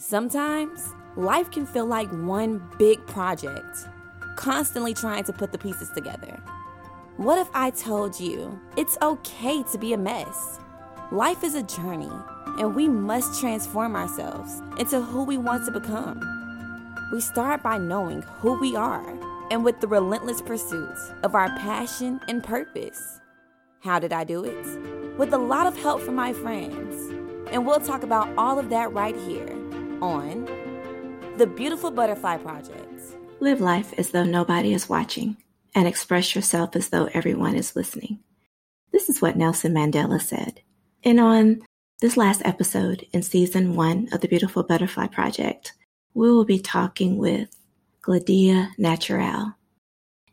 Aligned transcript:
Sometimes 0.00 0.94
life 1.16 1.50
can 1.50 1.66
feel 1.66 1.84
like 1.84 2.08
one 2.12 2.62
big 2.78 3.04
project, 3.08 3.88
constantly 4.36 4.94
trying 4.94 5.24
to 5.24 5.32
put 5.32 5.50
the 5.50 5.58
pieces 5.58 5.90
together. 5.90 6.40
What 7.16 7.36
if 7.40 7.48
I 7.52 7.70
told 7.70 8.20
you 8.20 8.60
it's 8.76 8.96
okay 9.02 9.64
to 9.64 9.76
be 9.76 9.94
a 9.94 9.98
mess? 9.98 10.60
Life 11.10 11.42
is 11.42 11.56
a 11.56 11.64
journey, 11.64 12.12
and 12.60 12.76
we 12.76 12.86
must 12.86 13.40
transform 13.40 13.96
ourselves 13.96 14.62
into 14.78 15.00
who 15.00 15.24
we 15.24 15.36
want 15.36 15.66
to 15.66 15.72
become. 15.72 16.20
We 17.12 17.20
start 17.20 17.64
by 17.64 17.78
knowing 17.78 18.22
who 18.22 18.56
we 18.60 18.76
are 18.76 19.18
and 19.50 19.64
with 19.64 19.80
the 19.80 19.88
relentless 19.88 20.40
pursuit 20.40 20.94
of 21.24 21.34
our 21.34 21.48
passion 21.58 22.20
and 22.28 22.44
purpose. 22.44 23.20
How 23.80 23.98
did 23.98 24.12
I 24.12 24.22
do 24.22 24.44
it? 24.44 25.18
With 25.18 25.32
a 25.32 25.38
lot 25.38 25.66
of 25.66 25.76
help 25.76 26.02
from 26.02 26.14
my 26.14 26.32
friends. 26.32 27.10
And 27.50 27.66
we'll 27.66 27.80
talk 27.80 28.04
about 28.04 28.28
all 28.38 28.60
of 28.60 28.70
that 28.70 28.92
right 28.92 29.16
here 29.16 29.57
on 30.00 30.46
The 31.36 31.46
Beautiful 31.46 31.90
Butterfly 31.90 32.38
Project. 32.38 33.16
Live 33.40 33.60
life 33.60 33.92
as 33.98 34.10
though 34.10 34.24
nobody 34.24 34.72
is 34.72 34.88
watching 34.88 35.36
and 35.74 35.86
express 35.86 36.34
yourself 36.34 36.76
as 36.76 36.88
though 36.88 37.08
everyone 37.14 37.54
is 37.54 37.76
listening. 37.76 38.20
This 38.92 39.08
is 39.08 39.20
what 39.20 39.36
Nelson 39.36 39.74
Mandela 39.74 40.20
said. 40.20 40.60
And 41.04 41.20
on 41.20 41.62
this 42.00 42.16
last 42.16 42.42
episode 42.44 43.06
in 43.12 43.22
season 43.22 43.74
one 43.74 44.08
of 44.12 44.20
the 44.20 44.28
Beautiful 44.28 44.62
Butterfly 44.62 45.08
Project, 45.08 45.72
we 46.14 46.30
will 46.30 46.44
be 46.44 46.58
talking 46.58 47.18
with 47.18 47.48
Gladia 48.02 48.70
Naturelle. 48.78 49.54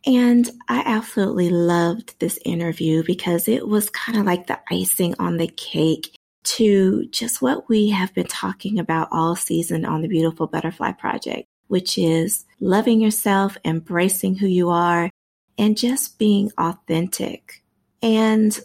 And 0.05 0.49
I 0.69 0.83
absolutely 0.85 1.49
loved 1.49 2.19
this 2.19 2.39
interview 2.45 3.03
because 3.03 3.47
it 3.47 3.67
was 3.67 3.89
kind 3.89 4.19
of 4.19 4.25
like 4.25 4.47
the 4.47 4.59
icing 4.71 5.15
on 5.17 5.37
the 5.37 5.47
cake 5.47 6.15
to 6.45 7.05
just 7.07 7.41
what 7.41 7.67
we 7.69 7.89
have 7.89 8.13
been 8.13 8.27
talking 8.27 8.79
about 8.79 9.09
all 9.11 9.35
season 9.35 9.85
on 9.85 10.01
the 10.01 10.07
Beautiful 10.07 10.47
Butterfly 10.47 10.93
Project, 10.93 11.47
which 11.67 11.97
is 11.97 12.45
loving 12.59 13.01
yourself, 13.01 13.57
embracing 13.65 14.35
who 14.35 14.47
you 14.47 14.69
are, 14.69 15.09
and 15.57 15.77
just 15.77 16.17
being 16.17 16.51
authentic. 16.57 17.63
And 18.01 18.57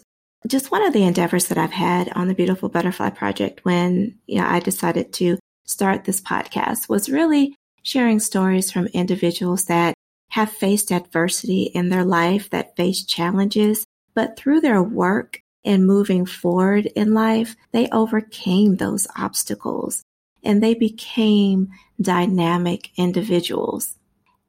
just 0.47 0.71
one 0.71 0.85
of 0.85 0.93
the 0.93 1.03
endeavors 1.03 1.47
that 1.47 1.57
I've 1.57 1.71
had 1.71 2.11
on 2.13 2.27
the 2.27 2.33
Beautiful 2.33 2.69
Butterfly 2.69 3.11
Project 3.11 3.63
when 3.63 4.17
you 4.27 4.39
know, 4.39 4.47
I 4.47 4.59
decided 4.59 5.13
to 5.13 5.37
start 5.65 6.05
this 6.05 6.21
podcast 6.21 6.89
was 6.89 7.09
really 7.09 7.55
sharing 7.83 8.19
stories 8.19 8.71
from 8.71 8.87
individuals 8.87 9.65
that 9.65 9.93
have 10.29 10.51
faced 10.51 10.91
adversity 10.91 11.63
in 11.63 11.89
their 11.89 12.05
life, 12.05 12.49
that 12.51 12.75
face 12.75 13.03
challenges, 13.03 13.85
but 14.13 14.37
through 14.37 14.61
their 14.61 14.81
work 14.81 15.40
and 15.63 15.85
moving 15.85 16.25
forward 16.25 16.87
in 16.95 17.13
life, 17.13 17.55
they 17.71 17.87
overcame 17.89 18.75
those 18.75 19.07
obstacles 19.17 20.03
and 20.43 20.61
they 20.61 20.73
became 20.73 21.69
dynamic 22.01 22.89
individuals. 22.97 23.97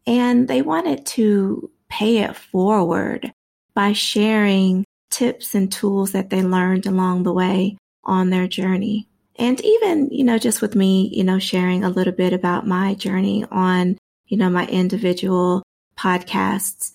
And 0.06 0.48
they 0.48 0.62
wanted 0.62 1.06
to 1.06 1.70
pay 1.88 2.18
it 2.18 2.36
forward 2.36 3.32
by 3.74 3.92
sharing 3.92 4.84
tips 5.10 5.54
and 5.54 5.70
tools 5.70 6.12
that 6.12 6.30
they 6.30 6.42
learned 6.42 6.86
along 6.86 7.22
the 7.22 7.32
way 7.32 7.76
on 8.04 8.30
their 8.30 8.48
journey. 8.48 9.08
And 9.36 9.60
even, 9.60 10.08
you 10.10 10.24
know, 10.24 10.38
just 10.38 10.62
with 10.62 10.74
me, 10.74 11.10
you 11.12 11.24
know, 11.24 11.38
sharing 11.38 11.84
a 11.84 11.90
little 11.90 12.12
bit 12.12 12.32
about 12.32 12.66
my 12.66 12.94
journey 12.94 13.44
on, 13.50 13.98
you 14.26 14.36
know, 14.36 14.50
my 14.50 14.66
individual 14.66 15.62
podcasts, 15.96 16.92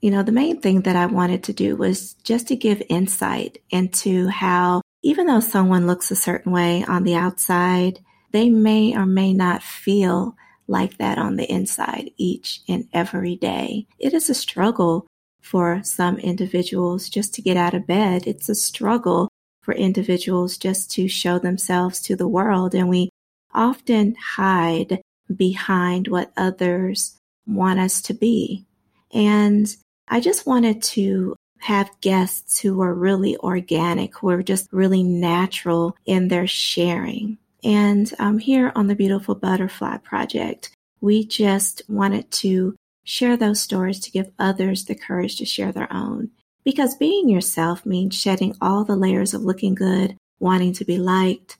you 0.00 0.10
know, 0.10 0.22
the 0.22 0.32
main 0.32 0.60
thing 0.60 0.82
that 0.82 0.96
I 0.96 1.06
wanted 1.06 1.44
to 1.44 1.52
do 1.52 1.76
was 1.76 2.14
just 2.24 2.48
to 2.48 2.56
give 2.56 2.82
insight 2.88 3.58
into 3.70 4.28
how, 4.28 4.80
even 5.02 5.26
though 5.26 5.40
someone 5.40 5.86
looks 5.86 6.10
a 6.10 6.16
certain 6.16 6.52
way 6.52 6.84
on 6.84 7.04
the 7.04 7.14
outside, 7.14 8.00
they 8.32 8.48
may 8.48 8.96
or 8.96 9.04
may 9.04 9.34
not 9.34 9.62
feel 9.62 10.36
like 10.66 10.96
that 10.98 11.18
on 11.18 11.36
the 11.36 11.50
inside 11.52 12.10
each 12.16 12.62
and 12.68 12.88
every 12.92 13.36
day. 13.36 13.86
It 13.98 14.14
is 14.14 14.30
a 14.30 14.34
struggle 14.34 15.06
for 15.42 15.82
some 15.82 16.16
individuals 16.18 17.08
just 17.08 17.34
to 17.34 17.42
get 17.42 17.56
out 17.56 17.74
of 17.74 17.86
bed. 17.86 18.26
It's 18.26 18.48
a 18.48 18.54
struggle 18.54 19.28
for 19.62 19.74
individuals 19.74 20.56
just 20.56 20.90
to 20.92 21.08
show 21.08 21.38
themselves 21.38 22.00
to 22.02 22.16
the 22.16 22.28
world. 22.28 22.74
And 22.74 22.88
we 22.88 23.10
often 23.52 24.14
hide 24.14 25.02
behind 25.34 26.08
what 26.08 26.32
others 26.36 27.16
want 27.46 27.80
us 27.80 28.00
to 28.02 28.14
be. 28.14 28.64
And 29.12 29.74
I 30.12 30.18
just 30.18 30.44
wanted 30.44 30.82
to 30.82 31.36
have 31.60 32.00
guests 32.00 32.58
who 32.58 32.80
are 32.80 32.92
really 32.92 33.36
organic, 33.36 34.18
who 34.18 34.28
are 34.30 34.42
just 34.42 34.72
really 34.72 35.04
natural 35.04 35.96
in 36.04 36.26
their 36.26 36.48
sharing. 36.48 37.38
And 37.62 38.12
um, 38.18 38.38
here 38.38 38.72
on 38.74 38.88
the 38.88 38.96
Beautiful 38.96 39.36
Butterfly 39.36 39.98
Project, 39.98 40.70
we 41.00 41.24
just 41.24 41.82
wanted 41.88 42.28
to 42.32 42.74
share 43.04 43.36
those 43.36 43.60
stories 43.60 44.00
to 44.00 44.10
give 44.10 44.32
others 44.38 44.84
the 44.84 44.96
courage 44.96 45.36
to 45.36 45.44
share 45.44 45.70
their 45.70 45.90
own. 45.92 46.30
Because 46.64 46.96
being 46.96 47.28
yourself 47.28 47.86
means 47.86 48.14
shedding 48.14 48.56
all 48.60 48.84
the 48.84 48.96
layers 48.96 49.32
of 49.32 49.42
looking 49.42 49.76
good, 49.76 50.16
wanting 50.40 50.72
to 50.74 50.84
be 50.84 50.98
liked, 50.98 51.56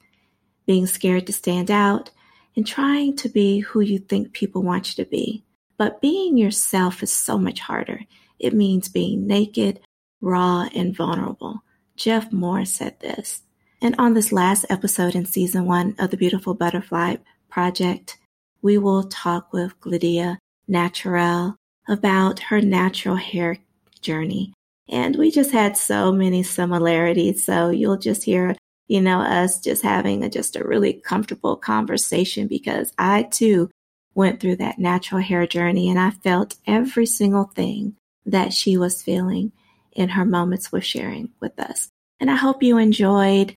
being 0.66 0.86
scared 0.86 1.26
to 1.28 1.32
stand 1.32 1.70
out, 1.70 2.10
and 2.56 2.66
trying 2.66 3.14
to 3.16 3.28
be 3.28 3.60
who 3.60 3.80
you 3.80 3.98
think 3.98 4.32
people 4.32 4.62
want 4.62 4.88
you 4.88 5.04
to 5.04 5.10
be. 5.10 5.44
But 5.76 6.00
being 6.00 6.36
yourself 6.36 7.02
is 7.02 7.12
so 7.12 7.38
much 7.38 7.60
harder. 7.60 8.00
It 8.40 8.54
means 8.54 8.88
being 8.88 9.26
naked, 9.26 9.80
raw, 10.20 10.68
and 10.74 10.96
vulnerable. 10.96 11.62
Jeff 11.96 12.32
Moore 12.32 12.64
said 12.64 12.98
this. 13.00 13.42
And 13.82 13.94
on 13.98 14.14
this 14.14 14.32
last 14.32 14.66
episode 14.68 15.14
in 15.14 15.26
season 15.26 15.66
one 15.66 15.94
of 15.98 16.10
the 16.10 16.16
Beautiful 16.16 16.54
Butterfly 16.54 17.16
Project, 17.48 18.18
we 18.62 18.78
will 18.78 19.04
talk 19.04 19.52
with 19.52 19.78
Gladia 19.80 20.38
Naturelle 20.68 21.56
about 21.88 22.40
her 22.40 22.60
natural 22.60 23.16
hair 23.16 23.58
journey 24.00 24.52
and 24.90 25.14
we 25.16 25.30
just 25.30 25.52
had 25.52 25.76
so 25.76 26.12
many 26.12 26.42
similarities. 26.42 27.44
So 27.44 27.70
you'll 27.70 27.96
just 27.96 28.24
hear, 28.24 28.56
you 28.88 29.00
know, 29.00 29.20
us 29.20 29.60
just 29.60 29.82
having 29.82 30.24
a, 30.24 30.28
just 30.28 30.56
a 30.56 30.66
really 30.66 30.94
comfortable 30.94 31.56
conversation 31.56 32.48
because 32.48 32.92
I 32.98 33.22
too 33.22 33.70
went 34.14 34.40
through 34.40 34.56
that 34.56 34.80
natural 34.80 35.20
hair 35.20 35.46
journey 35.46 35.88
and 35.88 35.98
I 35.98 36.10
felt 36.10 36.56
every 36.66 37.06
single 37.06 37.44
thing 37.44 37.96
that 38.30 38.52
she 38.52 38.76
was 38.76 39.02
feeling 39.02 39.52
in 39.92 40.10
her 40.10 40.24
moments 40.24 40.70
with 40.70 40.84
sharing 40.84 41.30
with 41.40 41.58
us. 41.58 41.88
And 42.18 42.30
I 42.30 42.36
hope 42.36 42.62
you 42.62 42.78
enjoyed 42.78 43.54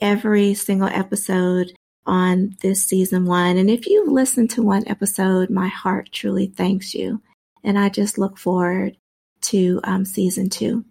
every 0.00 0.54
single 0.54 0.88
episode 0.88 1.72
on 2.06 2.56
this 2.62 2.82
season 2.84 3.26
one. 3.26 3.56
And 3.56 3.70
if 3.70 3.86
you've 3.86 4.10
listened 4.10 4.50
to 4.50 4.62
one 4.62 4.84
episode, 4.86 5.50
my 5.50 5.68
heart 5.68 6.08
truly 6.10 6.46
thanks 6.46 6.94
you. 6.94 7.20
And 7.62 7.78
I 7.78 7.90
just 7.90 8.18
look 8.18 8.38
forward 8.38 8.96
to 9.42 9.80
um, 9.84 10.04
season 10.04 10.48
two. 10.48 10.84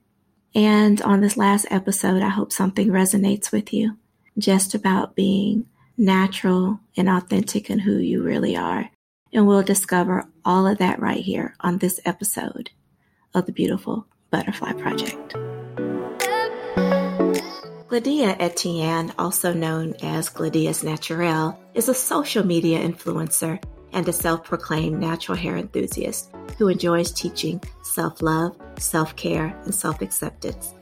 And 0.53 1.01
on 1.01 1.21
this 1.21 1.38
last 1.38 1.65
episode, 1.69 2.21
I 2.21 2.29
hope 2.29 2.51
something 2.51 2.89
resonates 2.89 3.51
with 3.51 3.73
you 3.73 3.97
just 4.38 4.75
about 4.75 5.15
being 5.15 5.65
natural 5.97 6.79
and 6.95 7.09
authentic 7.09 7.69
in 7.69 7.79
who 7.79 7.97
you 7.97 8.21
really 8.21 8.55
are. 8.55 8.89
And 9.33 9.47
we'll 9.47 9.63
discover 9.63 10.25
all 10.45 10.67
of 10.67 10.77
that 10.77 10.99
right 10.99 11.23
here 11.23 11.55
on 11.59 11.79
this 11.79 11.99
episode 12.05 12.69
of 13.37 13.45
the 13.45 13.51
Beautiful 13.51 14.05
Butterfly 14.31 14.73
Project. 14.73 15.35
Gladia 17.87 18.35
Etienne, 18.39 19.13
also 19.17 19.53
known 19.53 19.93
as 20.01 20.29
Gladia's 20.29 20.83
Naturelle, 20.83 21.57
is 21.73 21.87
a 21.87 21.93
social 21.93 22.45
media 22.45 22.79
influencer 22.79 23.63
and 23.93 24.07
a 24.09 24.13
self 24.13 24.43
proclaimed 24.43 24.99
natural 24.99 25.37
hair 25.37 25.55
enthusiast 25.55 26.31
who 26.57 26.67
enjoys 26.67 27.11
teaching 27.11 27.61
self 27.83 28.21
love, 28.21 28.57
self 28.79 29.15
care, 29.15 29.55
and 29.63 29.73
self 29.73 30.01
acceptance. 30.01 30.73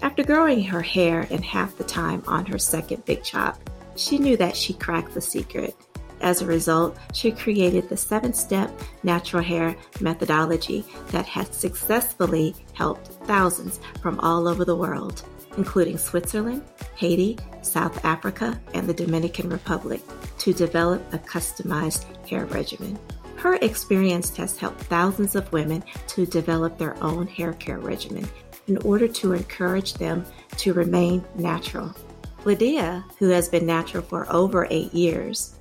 After 0.00 0.22
growing 0.22 0.62
her 0.62 0.80
hair 0.80 1.22
in 1.30 1.42
half 1.42 1.76
the 1.76 1.84
time 1.84 2.22
on 2.26 2.46
her 2.46 2.58
second 2.58 3.04
big 3.04 3.24
chop, 3.24 3.58
she 3.96 4.18
knew 4.18 4.36
that 4.36 4.56
she 4.56 4.72
cracked 4.72 5.14
the 5.14 5.20
secret. 5.20 5.74
As 6.20 6.42
a 6.42 6.46
result, 6.46 6.96
she 7.12 7.30
created 7.30 7.88
the 7.88 7.96
seven 7.96 8.32
step 8.32 8.70
natural 9.02 9.42
hair 9.42 9.76
methodology 10.00 10.84
that 11.08 11.26
has 11.26 11.48
successfully 11.48 12.54
helped 12.74 13.08
thousands 13.24 13.80
from 14.02 14.18
all 14.20 14.48
over 14.48 14.64
the 14.64 14.76
world, 14.76 15.22
including 15.56 15.98
Switzerland, 15.98 16.62
Haiti, 16.96 17.38
South 17.62 18.04
Africa, 18.04 18.60
and 18.74 18.88
the 18.88 18.94
Dominican 18.94 19.48
Republic, 19.48 20.00
to 20.38 20.52
develop 20.52 21.02
a 21.12 21.18
customized 21.18 22.04
hair 22.26 22.46
regimen. 22.46 22.98
Her 23.36 23.54
experience 23.62 24.36
has 24.36 24.56
helped 24.56 24.80
thousands 24.82 25.36
of 25.36 25.52
women 25.52 25.84
to 26.08 26.26
develop 26.26 26.76
their 26.76 27.00
own 27.02 27.28
hair 27.28 27.52
care 27.52 27.78
regimen 27.78 28.28
in 28.66 28.78
order 28.78 29.06
to 29.06 29.32
encourage 29.32 29.94
them 29.94 30.24
to 30.56 30.72
remain 30.72 31.24
natural. 31.36 31.94
Gladia, 32.42 33.04
who 33.18 33.28
has 33.28 33.48
been 33.48 33.66
natural 33.66 34.02
for 34.02 34.30
over 34.32 34.66
eight 34.70 34.92
years, 34.94 35.57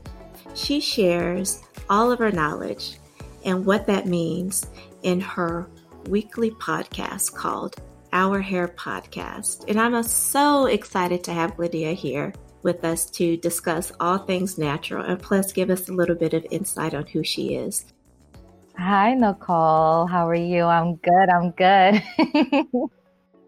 she 0.58 0.80
shares 0.80 1.62
all 1.90 2.12
of 2.12 2.20
her 2.20 2.32
knowledge 2.32 2.98
and 3.46 3.66
what 3.66 3.86
that 3.88 4.08
means 4.08 4.66
in 5.04 5.22
her 5.22 5.70
weekly 6.10 6.52
podcast 6.52 7.34
called 7.34 7.76
Our 8.12 8.42
Hair 8.42 8.70
Podcast. 8.70 9.66
And 9.68 9.80
I'm 9.80 9.94
uh, 9.94 10.04
so 10.04 10.66
excited 10.66 11.24
to 11.26 11.34
have 11.34 11.56
Gladia 11.56 11.94
here 11.94 12.34
with 12.64 12.84
us 12.84 13.10
to 13.12 13.38
discuss 13.38 13.92
all 14.00 14.18
things 14.18 14.58
natural 14.58 15.06
and 15.06 15.22
plus 15.22 15.54
give 15.54 15.70
us 15.70 15.90
a 15.90 15.94
little 15.94 16.16
bit 16.16 16.34
of 16.34 16.46
insight 16.50 16.94
on 16.94 17.06
who 17.06 17.24
she 17.24 17.56
is. 17.56 17.86
Hi, 18.78 19.14
Nicole. 19.14 20.08
How 20.08 20.28
are 20.28 20.36
you? 20.36 20.64
I'm 20.64 20.96
good. 20.96 21.30
I'm 21.30 21.52
good. 21.52 22.04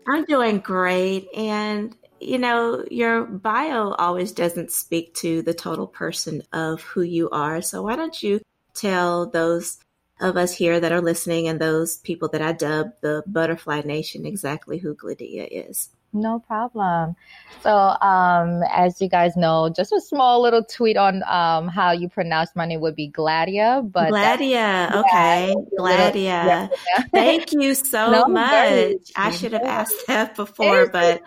I'm 0.08 0.26
doing 0.26 0.60
great. 0.60 1.28
And, 1.36 1.96
you 2.22 2.38
know, 2.38 2.86
your 2.90 3.26
bio 3.26 3.92
always 3.92 4.32
doesn't 4.32 4.72
speak 4.72 5.14
to 5.16 5.42
the 5.42 5.54
total 5.54 5.88
person 5.88 6.44
of 6.54 6.82
who 6.82 7.02
you 7.02 7.30
are. 7.30 7.62
So 7.62 7.84
why 7.84 7.96
don't 7.96 8.22
you 8.22 8.42
tell 8.74 9.30
those 9.30 9.80
of 10.22 10.38
us 10.38 10.54
here 10.54 10.80
that 10.80 10.92
are 10.92 11.02
listening 11.02 11.48
and 11.48 11.60
those 11.60 11.98
people 11.98 12.28
that 12.30 12.42
I 12.42 12.52
dub 12.52 12.92
the 13.02 13.24
Butterfly 13.26 13.82
Nation 13.86 14.26
exactly 14.26 14.78
who 14.78 14.96
Gladia 14.96 15.48
is? 15.50 15.90
No 16.12 16.40
problem. 16.40 17.16
So, 17.62 17.72
um, 17.72 18.64
as 18.72 19.00
you 19.00 19.10
guys 19.10 19.36
know, 19.36 19.70
just 19.70 19.92
a 19.92 20.02
small 20.02 20.42
little 20.42 20.64
tweet 20.64 20.98
on 20.98 21.24
um, 21.24 21.68
how 21.68 21.92
you 21.92 22.10
pronounce 22.10 22.50
my 22.56 22.66
name 22.66 22.82
would 22.82 22.96
be 22.96 23.12
Gladia, 23.12 23.90
but 23.92 24.12
Gladia. 24.12 24.90
Okay, 25.00 25.54
Gladia. 25.78 26.70
Thank 27.14 27.52
you 27.54 27.76
so 27.76 28.12
no, 28.12 28.26
much. 28.28 28.98
I 29.16 29.32
should 29.32 29.54
have 29.54 29.62
asked 29.66 30.08
that 30.08 30.36
before, 30.36 30.90
but 30.90 31.22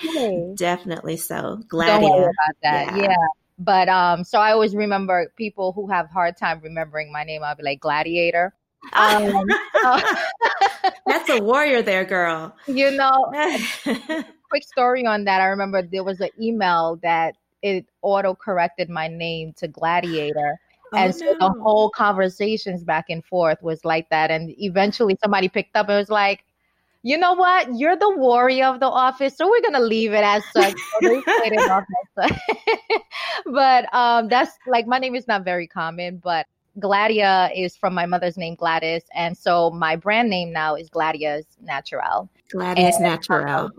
definitely 0.57 1.17
so. 1.17 1.61
Gladia. 1.69 2.01
Don't 2.01 2.11
worry 2.11 2.23
about 2.23 2.57
that. 2.63 2.97
Yeah. 2.97 3.03
yeah. 3.03 3.17
But 3.59 3.89
um, 3.89 4.25
so 4.25 4.41
I 4.41 4.53
always 4.53 4.75
remember 4.75 5.33
people 5.37 5.73
who 5.73 5.87
have 5.89 6.11
hard 6.11 6.37
time 6.37 6.61
remembering 6.63 7.13
my 7.13 7.23
name. 7.23 7.45
I'll 7.45 7.55
be 7.55 7.63
like 7.63 7.81
Gladiator. 7.81 8.55
Um, 8.93 9.47
That's 11.07 11.31
a 11.31 11.41
warrior 11.41 11.83
there, 11.83 12.05
girl. 12.05 12.57
You 12.67 12.91
know, 12.91 13.33
quick 14.53 14.65
story 14.65 15.07
on 15.07 15.25
that. 15.25 15.41
I 15.41 15.47
remember 15.47 15.81
there 15.81 16.05
was 16.05 16.21
an 16.21 16.29
email 16.39 16.99
that 17.03 17.37
it 17.63 17.87
auto 18.03 18.35
corrected 18.35 18.91
my 18.91 19.09
name 19.09 19.55
to 19.55 19.67
Gladiator. 19.67 20.61
Oh, 20.93 20.99
and 20.99 21.15
so 21.15 21.25
no. 21.25 21.39
the 21.39 21.49
whole 21.63 21.89
conversations 21.89 22.85
back 22.85 23.07
and 23.09 23.25
forth 23.25 23.63
was 23.63 23.83
like 23.87 24.11
that. 24.11 24.31
And 24.31 24.55
eventually 24.59 25.17
somebody 25.23 25.49
picked 25.49 25.75
up 25.75 25.89
and 25.89 25.97
was 25.97 26.11
like, 26.11 26.45
you 27.03 27.17
know 27.17 27.33
what? 27.33 27.75
You're 27.75 27.97
the 27.97 28.15
warrior 28.15 28.67
of 28.67 28.79
the 28.79 28.91
office, 28.91 29.39
so 29.39 29.49
we're 29.49 29.63
gonna 29.63 29.81
leave 29.81 30.13
it 30.13 30.23
as 30.23 30.43
such. 30.53 30.75
but 33.47 33.95
um, 33.95 34.29
that's 34.29 34.53
like 34.67 34.87
my 34.87 34.99
name 34.99 35.15
is 35.15 35.27
not 35.27 35.45
very 35.45 35.67
common, 35.67 36.19
but 36.19 36.47
Gladia 36.79 37.51
is 37.57 37.75
from 37.75 37.95
my 37.95 38.05
mother's 38.05 38.37
name 38.37 38.55
Gladys, 38.55 39.05
and 39.15 39.37
so 39.37 39.71
my 39.71 39.97
brand 39.97 40.29
name 40.29 40.53
now 40.53 40.75
is 40.75 40.91
Gladia's 40.91 41.47
Naturelle. 41.65 42.29
Gladys 42.51 42.97
and, 42.97 43.05
Natural. 43.05 43.71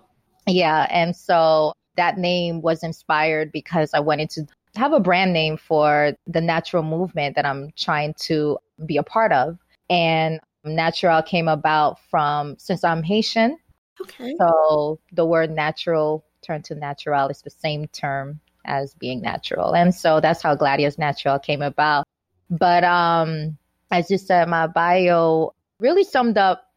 Yeah. 0.48 0.88
And 0.90 1.16
so 1.16 1.74
that 1.96 2.18
name 2.18 2.62
was 2.62 2.84
inspired 2.84 3.52
because 3.52 3.94
I 3.94 4.00
wanted 4.00 4.30
to 4.32 4.46
have 4.76 4.94
a 4.94 5.00
brand 5.00 5.34
name 5.34 5.58
for 5.58 6.14
the 6.26 6.42
natural 6.42 6.84
movement 6.84 7.36
that 7.36 7.46
I'm 7.46 7.72
trying 7.76 8.14
to 8.22 8.58
be 8.86 8.98
a 8.98 9.04
part 9.04 9.32
of. 9.32 9.58
And 9.90 10.40
natural 10.64 11.22
came 11.22 11.48
about 11.48 12.00
from 12.10 12.56
since 12.58 12.84
I'm 12.84 13.04
Haitian. 13.04 13.58
Okay. 14.02 14.36
So 14.38 15.00
the 15.12 15.26
word 15.26 15.52
natural 15.52 16.26
turned 16.42 16.66
to 16.66 16.76
natural 16.76 17.30
is 17.30 17.42
the 17.42 17.50
same 17.50 17.88
term 17.88 18.40
as 18.66 18.94
being 18.96 19.22
natural. 19.22 19.76
And 19.76 19.94
so 19.94 20.20
that's 20.20 20.42
how 20.42 20.56
Gladia's 20.56 20.98
Naturelle 20.98 21.44
came 21.44 21.62
about. 21.62 22.06
But 22.50 22.84
um 22.84 23.58
as 23.92 24.10
you 24.10 24.18
said, 24.18 24.48
my 24.50 24.66
bio 24.66 25.54
really 25.80 26.04
summed 26.04 26.38
up 26.38 26.73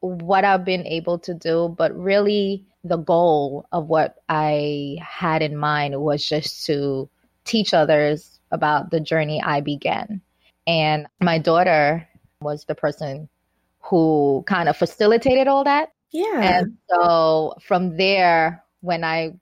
what 0.00 0.44
I've 0.44 0.64
been 0.64 0.86
able 0.86 1.18
to 1.20 1.34
do, 1.34 1.74
but 1.76 1.96
really 1.96 2.64
the 2.84 2.96
goal 2.96 3.66
of 3.72 3.88
what 3.88 4.16
I 4.28 4.96
had 5.00 5.42
in 5.42 5.56
mind 5.56 6.00
was 6.00 6.26
just 6.26 6.64
to 6.66 7.08
teach 7.44 7.74
others 7.74 8.38
about 8.50 8.90
the 8.90 9.00
journey 9.00 9.42
I 9.42 9.60
began. 9.60 10.20
And 10.66 11.06
my 11.20 11.38
daughter 11.38 12.06
was 12.40 12.64
the 12.64 12.74
person 12.74 13.28
who 13.80 14.44
kind 14.46 14.68
of 14.68 14.76
facilitated 14.76 15.48
all 15.48 15.64
that. 15.64 15.92
Yeah. 16.10 16.40
And 16.40 16.76
so 16.88 17.54
from 17.60 17.96
there, 17.96 18.62
when 18.80 19.02
I 19.04 19.32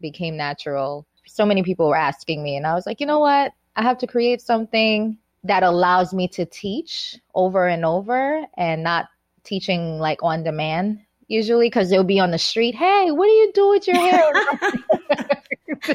became 0.00 0.36
natural, 0.36 1.06
so 1.26 1.44
many 1.44 1.62
people 1.62 1.88
were 1.88 1.96
asking 1.96 2.42
me, 2.42 2.56
and 2.56 2.66
I 2.66 2.74
was 2.74 2.86
like, 2.86 3.00
you 3.00 3.06
know 3.06 3.18
what? 3.18 3.52
I 3.76 3.82
have 3.82 3.98
to 3.98 4.06
create 4.06 4.40
something 4.40 5.18
that 5.44 5.62
allows 5.62 6.12
me 6.14 6.26
to 6.28 6.44
teach 6.46 7.16
over 7.34 7.68
and 7.68 7.84
over 7.84 8.44
and 8.56 8.82
not 8.82 9.06
teaching 9.48 9.98
like 9.98 10.22
on 10.22 10.42
demand 10.42 11.00
usually 11.28 11.66
because 11.66 11.90
they'll 11.90 12.04
be 12.04 12.18
on 12.18 12.30
the 12.30 12.38
street. 12.38 12.74
Hey, 12.74 13.10
what 13.10 13.26
do 13.26 13.32
you 13.32 13.52
do 13.52 13.68
with 13.68 13.86
your 13.86 13.96
hair? 13.96 14.32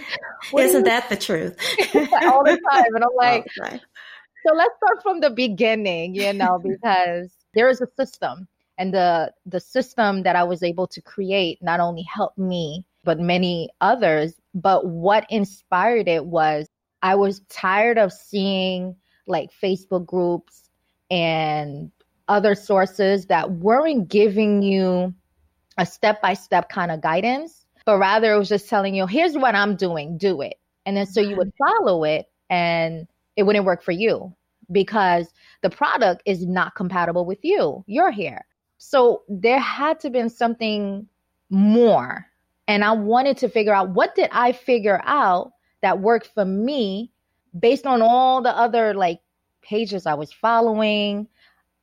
Isn't 0.57 0.83
that 0.83 1.09
the 1.09 1.17
truth? 1.17 1.57
all 2.23 2.44
the 2.44 2.59
time. 2.71 2.95
And 2.95 3.03
I'm 3.03 3.15
like, 3.15 3.45
so 3.55 4.53
let's 4.53 4.75
start 4.77 5.01
from 5.01 5.19
the 5.19 5.31
beginning, 5.31 6.15
you 6.15 6.31
know, 6.33 6.59
because 6.59 7.31
there 7.53 7.67
is 7.69 7.81
a 7.81 7.88
system. 7.97 8.47
And 8.77 8.94
the 8.94 9.31
the 9.45 9.59
system 9.59 10.23
that 10.23 10.35
I 10.35 10.44
was 10.44 10.63
able 10.63 10.88
to 10.88 11.01
create 11.01 11.61
not 11.61 11.79
only 11.79 12.03
helped 12.03 12.39
me, 12.39 12.85
but 13.03 13.19
many 13.19 13.69
others. 13.81 14.33
But 14.55 14.88
what 14.88 15.25
inspired 15.29 16.07
it 16.07 16.25
was 16.25 16.67
I 17.01 17.15
was 17.15 17.41
tired 17.50 17.97
of 18.00 18.11
seeing 18.11 18.95
like 19.27 19.51
Facebook 19.61 20.05
groups 20.05 20.69
and 21.11 21.91
other 22.28 22.56
sources 22.56 23.25
that 23.28 23.52
weren't 23.52 24.08
giving 24.08 24.62
you 24.62 25.14
a 25.78 25.86
step 25.86 26.22
by 26.22 26.34
step 26.34 26.70
kind 26.70 26.92
of 26.92 27.02
guidance, 27.02 27.66
but 27.86 27.98
rather 27.98 28.34
it 28.34 28.38
was 28.38 28.50
just 28.50 28.70
telling 28.70 28.96
you, 28.96 29.08
here's 29.08 29.38
what 29.38 29.56
I'm 29.56 29.75
doing, 29.75 30.18
do 30.18 30.42
it. 30.42 30.56
And 30.86 30.96
then 30.98 31.06
so 31.06 31.22
you 31.22 31.36
would 31.36 31.54
mm-hmm. 31.54 31.78
follow 31.80 32.04
it 32.04 32.28
and 32.50 33.08
it 33.36 33.44
wouldn't 33.44 33.66
work 33.66 33.84
for 33.84 33.92
you 33.92 34.34
because 34.72 35.28
the 35.62 35.70
product 35.70 36.22
is 36.25 36.46
not 36.46 36.75
compatible 36.75 37.25
with 37.25 37.40
you, 37.44 37.84
your 37.88 38.12
hair. 38.12 38.46
So 38.78 39.24
there 39.30 39.60
had 39.60 40.00
to 40.02 40.10
been 40.10 40.30
something 40.30 41.08
more. 41.50 42.25
And 42.68 42.84
I 42.84 42.92
wanted 42.92 43.38
to 43.38 43.50
figure 43.50 43.74
out 43.74 43.90
what 43.90 44.16
did 44.16 44.30
I 44.31 44.52
figure 44.52 45.02
out 45.06 45.52
that 45.81 46.00
worked 46.00 46.31
for 46.34 46.46
me 46.46 47.12
based 47.58 47.86
on 47.86 48.02
all 48.02 48.42
the 48.42 48.56
other 48.56 48.94
like 48.94 49.20
pages 49.62 50.06
I 50.06 50.14
was 50.14 50.31
following, 50.31 51.28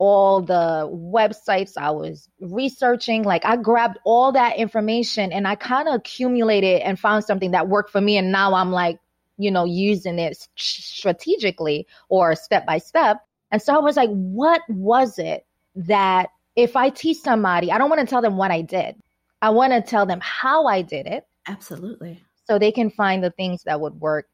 all 0.00 0.40
the 0.40 0.88
websites 0.90 1.76
I 1.76 1.90
was 1.90 2.26
researching. 2.40 3.22
Like 3.22 3.44
I 3.44 3.56
grabbed 3.56 3.98
all 4.04 4.32
that 4.32 4.56
information 4.56 5.30
and 5.30 5.46
I 5.46 5.56
kind 5.56 5.88
of 5.88 5.94
accumulated 5.94 6.80
and 6.80 6.98
found 6.98 7.24
something 7.24 7.50
that 7.50 7.68
worked 7.68 7.90
for 7.90 8.00
me. 8.00 8.16
And 8.16 8.32
now 8.32 8.54
I'm 8.54 8.72
like, 8.72 8.98
you 9.36 9.50
know, 9.50 9.66
using 9.66 10.18
it 10.18 10.38
strategically 10.56 11.86
or 12.08 12.34
step 12.34 12.64
by 12.66 12.78
step. 12.78 13.18
And 13.50 13.60
so 13.60 13.74
I 13.74 13.78
was 13.78 13.96
like, 13.96 14.08
what 14.08 14.62
was 14.70 15.18
it 15.18 15.44
that 15.76 16.30
if 16.56 16.76
I 16.76 16.88
teach 16.88 17.18
somebody, 17.18 17.70
I 17.70 17.76
don't 17.76 17.90
want 17.90 18.00
to 18.00 18.06
tell 18.06 18.22
them 18.22 18.38
what 18.38 18.50
I 18.50 18.62
did. 18.62 18.96
I 19.42 19.50
want 19.50 19.74
to 19.74 19.82
tell 19.82 20.06
them 20.06 20.20
how 20.22 20.66
I 20.66 20.80
did 20.80 21.06
it. 21.06 21.24
Absolutely. 21.46 22.22
So 22.46 22.58
they 22.58 22.72
can 22.72 22.88
find 22.88 23.22
the 23.22 23.30
things 23.30 23.64
that 23.64 23.82
would 23.82 24.00
work 24.00 24.28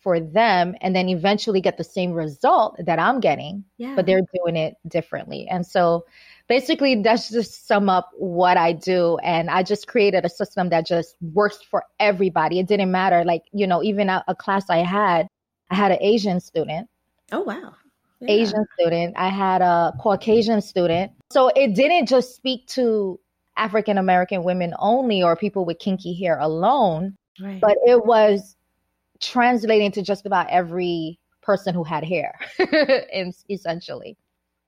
for 0.00 0.20
them 0.20 0.74
and 0.80 0.94
then 0.94 1.08
eventually 1.08 1.60
get 1.60 1.76
the 1.78 1.84
same 1.84 2.12
result 2.12 2.76
that 2.84 2.98
I'm 2.98 3.20
getting, 3.20 3.64
yeah. 3.76 3.94
but 3.96 4.06
they're 4.06 4.22
doing 4.34 4.56
it 4.56 4.76
differently. 4.86 5.48
And 5.50 5.66
so 5.66 6.06
basically 6.48 7.02
that's 7.02 7.30
just 7.30 7.66
sum 7.66 7.88
up 7.88 8.10
what 8.16 8.56
I 8.56 8.72
do. 8.72 9.18
And 9.18 9.50
I 9.50 9.62
just 9.62 9.88
created 9.88 10.24
a 10.24 10.28
system 10.28 10.68
that 10.70 10.86
just 10.86 11.16
works 11.20 11.58
for 11.62 11.84
everybody. 11.98 12.58
It 12.60 12.68
didn't 12.68 12.90
matter. 12.90 13.24
Like, 13.24 13.42
you 13.52 13.66
know, 13.66 13.82
even 13.82 14.08
a, 14.08 14.24
a 14.28 14.34
class 14.34 14.70
I 14.70 14.78
had, 14.78 15.28
I 15.70 15.74
had 15.74 15.90
an 15.90 15.98
Asian 16.00 16.40
student. 16.40 16.88
Oh, 17.32 17.40
wow. 17.40 17.74
Yeah. 18.20 18.30
Asian 18.30 18.64
student. 18.78 19.14
I 19.18 19.28
had 19.28 19.60
a 19.60 19.92
Caucasian 20.00 20.62
student. 20.62 21.12
So 21.30 21.48
it 21.48 21.74
didn't 21.74 22.06
just 22.06 22.36
speak 22.36 22.66
to 22.68 23.18
African 23.56 23.98
American 23.98 24.44
women 24.44 24.74
only 24.78 25.22
or 25.22 25.34
people 25.36 25.64
with 25.64 25.78
kinky 25.78 26.14
hair 26.14 26.38
alone, 26.38 27.16
right. 27.40 27.60
but 27.60 27.76
it 27.86 28.04
was 28.04 28.56
translating 29.20 29.92
to 29.92 30.02
just 30.02 30.26
about 30.26 30.48
every 30.50 31.18
person 31.42 31.74
who 31.74 31.84
had 31.84 32.04
hair, 32.04 32.38
essentially. 33.50 34.16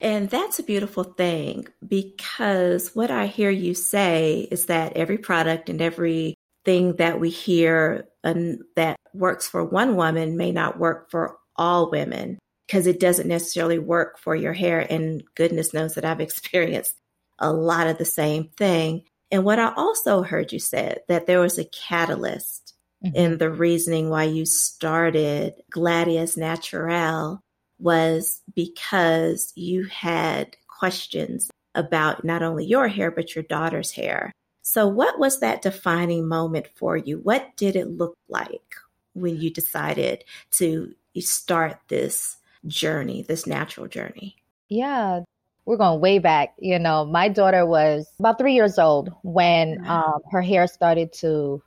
And 0.01 0.31
that's 0.31 0.61
a 0.61 0.65
beautiful 0.65 1.03
thing 1.03 1.67
because 1.87 2.95
what 2.95 3.11
I 3.11 3.27
hear 3.27 3.51
you 3.51 3.75
say 3.75 4.47
is 4.51 4.67
that 4.67 4.97
every 4.97 5.19
product 5.19 5.69
and 5.69 5.83
every 5.83 6.35
thing 6.65 6.97
that 6.97 7.19
we 7.19 7.31
hear 7.31 8.07
and 8.23 8.63
that 8.77 8.97
works 9.13 9.49
for 9.49 9.65
one 9.65 9.97
woman 9.97 10.37
may 10.37 10.53
not 10.53 10.79
work 10.79 11.11
for 11.11 11.39
all 11.57 11.91
women 11.91 12.39
because 12.67 12.87
it 12.87 13.01
doesn't 13.01 13.27
necessarily 13.27 13.79
work 13.79 14.19
for 14.19 14.37
your 14.37 14.53
hair. 14.53 14.87
And 14.89 15.25
goodness 15.35 15.75
knows 15.75 15.95
that 15.95 16.05
I've 16.05 16.21
experienced 16.29 16.95
a 17.41 17.53
lot 17.53 17.89
of 17.89 17.99
the 17.99 18.05
same 18.05 18.51
thing. 18.57 19.03
And 19.31 19.45
what 19.45 19.59
I 19.59 19.73
also 19.75 20.23
heard 20.23 20.53
you 20.53 20.61
said 20.61 21.01
that 21.09 21.27
there 21.27 21.41
was 21.41 21.59
a 21.59 21.65
catalyst 21.65 22.75
mm-hmm. 23.05 23.17
in 23.17 23.39
the 23.39 23.51
reasoning 23.51 24.11
why 24.11 24.25
you 24.25 24.45
started 24.45 25.55
Gladia's 25.71 26.37
Naturelle 26.37 27.41
was 27.79 28.43
because 28.55 29.53
you 29.55 29.85
had 29.85 30.57
questions 30.67 31.51
about 31.75 32.25
not 32.25 32.43
only 32.43 32.65
your 32.65 32.89
hair, 32.89 33.11
but 33.11 33.35
your 33.35 33.45
daughter's 33.45 33.93
hair. 33.93 34.33
So, 34.63 34.87
what 34.87 35.19
was 35.19 35.41
that 35.41 35.63
defining 35.63 36.29
moment 36.29 36.67
for 36.75 36.97
you? 36.97 37.19
What 37.19 37.57
did 37.57 37.77
it 37.77 37.89
look 37.89 38.17
like? 38.29 38.77
when 39.21 39.41
you 39.41 39.51
decided 39.51 40.25
to 40.53 40.95
start 41.19 41.79
this 41.89 42.37
journey, 42.67 43.23
this 43.23 43.47
natural 43.47 43.89
journey? 43.89 44.37
Yeah, 44.69 45.21
we're 45.65 45.77
going 45.77 46.01
way 46.01 46.19
back. 46.19 46.55
You 46.59 46.79
know, 46.79 47.05
my 47.05 47.29
daughter 47.29 47.67
was 47.67 48.07
about 48.19 48.39
three 48.39 48.55
years 48.55 48.79
old 48.79 49.11
when 49.23 49.85
um, 49.87 50.21
her 50.31 50.43
hair 50.43 50.67
started 50.67 51.13
to 51.15 51.63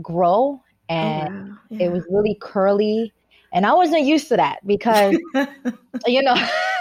grow 0.00 0.62
Oh, 0.92 1.04
and 1.04 1.28
oh, 1.32 1.50
wow. 1.50 1.58
yeah. 1.70 1.86
it 1.86 1.92
was 1.92 2.04
really 2.10 2.36
curly. 2.40 3.12
And 3.52 3.66
I 3.66 3.74
wasn't 3.74 4.04
used 4.04 4.28
to 4.28 4.36
that 4.36 4.66
because, 4.66 5.16
you 6.06 6.22
know, 6.22 6.34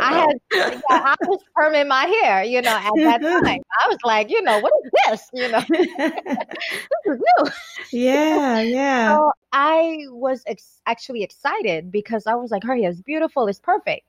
I 0.00 0.18
had 0.18 0.36
yeah, 0.52 0.80
I 0.90 1.16
was 1.22 1.40
perming 1.56 1.88
my 1.88 2.04
hair, 2.04 2.44
you 2.44 2.62
know, 2.62 2.76
at 2.76 2.92
that 2.96 3.22
time. 3.44 3.60
I 3.80 3.88
was 3.88 3.98
like, 4.04 4.30
you 4.30 4.40
know, 4.42 4.58
what 4.58 4.72
is 4.84 4.90
this? 5.06 5.28
You 5.32 5.48
know, 5.48 5.60
this 5.68 7.06
is 7.06 7.18
new. 7.18 7.50
Yeah, 7.92 8.60
yeah. 8.60 9.16
So 9.16 9.32
I 9.52 9.98
was 10.08 10.42
ex- 10.46 10.80
actually 10.86 11.22
excited 11.22 11.90
because 11.90 12.26
I 12.26 12.34
was 12.34 12.50
like, 12.50 12.62
her 12.62 12.76
hair 12.76 12.90
is 12.90 13.02
beautiful, 13.02 13.48
it's 13.48 13.58
perfect. 13.58 14.06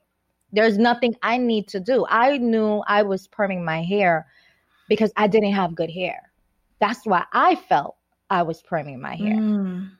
There's 0.52 0.78
nothing 0.78 1.16
I 1.22 1.38
need 1.38 1.66
to 1.68 1.80
do. 1.80 2.06
I 2.08 2.36
knew 2.36 2.82
I 2.86 3.02
was 3.02 3.26
perming 3.26 3.64
my 3.64 3.82
hair 3.82 4.26
because 4.88 5.10
I 5.16 5.26
didn't 5.26 5.52
have 5.52 5.74
good 5.74 5.90
hair. 5.90 6.30
That's 6.78 7.06
why 7.06 7.24
I 7.32 7.54
felt 7.54 7.96
I 8.32 8.42
was 8.42 8.62
perming 8.62 8.98
my 8.98 9.14
hair. 9.14 9.36
Mm. 9.36 9.90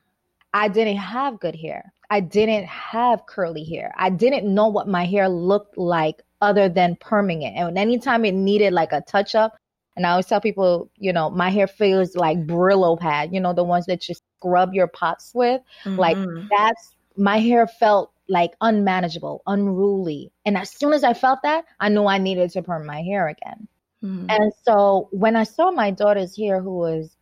I 0.55 0.67
didn't 0.67 0.97
have 0.97 1.39
good 1.39 1.55
hair. 1.55 1.93
I 2.09 2.19
didn't 2.19 2.65
have 2.65 3.27
curly 3.27 3.63
hair. 3.63 3.93
I 3.95 4.09
didn't 4.09 4.51
know 4.51 4.67
what 4.67 4.87
my 4.87 5.05
hair 5.05 5.29
looked 5.29 5.77
like 5.77 6.23
other 6.41 6.67
than 6.67 6.95
perming 6.95 7.43
it. 7.43 7.53
And 7.55 7.77
anytime 7.77 8.25
it 8.25 8.33
needed 8.33 8.73
like 8.73 8.91
a 8.91 9.01
touch 9.01 9.35
up, 9.35 9.55
and 9.95 10.07
I 10.07 10.11
always 10.11 10.25
tell 10.25 10.41
people, 10.41 10.89
you 10.97 11.13
know, 11.13 11.29
my 11.29 11.51
hair 11.51 11.67
feels 11.67 12.15
like 12.15 12.47
Brillo 12.47 12.99
pad, 12.99 13.31
you 13.31 13.39
know, 13.39 13.53
the 13.53 13.63
ones 13.63 13.85
that 13.85 14.09
you 14.09 14.15
scrub 14.15 14.73
your 14.73 14.87
pots 14.87 15.31
with. 15.35 15.61
Mm-hmm. 15.83 15.99
Like 15.99 16.17
that's 16.49 16.95
my 17.15 17.37
hair 17.37 17.67
felt 17.67 18.11
like 18.27 18.53
unmanageable, 18.61 19.43
unruly. 19.45 20.31
And 20.43 20.57
as 20.57 20.71
soon 20.71 20.93
as 20.93 21.03
I 21.03 21.13
felt 21.13 21.39
that, 21.43 21.65
I 21.79 21.89
knew 21.89 22.07
I 22.07 22.17
needed 22.17 22.49
to 22.51 22.63
perm 22.63 22.87
my 22.87 23.03
hair 23.03 23.27
again. 23.27 23.67
Mm-hmm. 24.03 24.25
And 24.29 24.51
so 24.63 25.07
when 25.11 25.35
I 25.35 25.43
saw 25.43 25.69
my 25.69 25.91
daughter's 25.91 26.35
hair, 26.35 26.59
who 26.59 26.75
was 26.75 27.15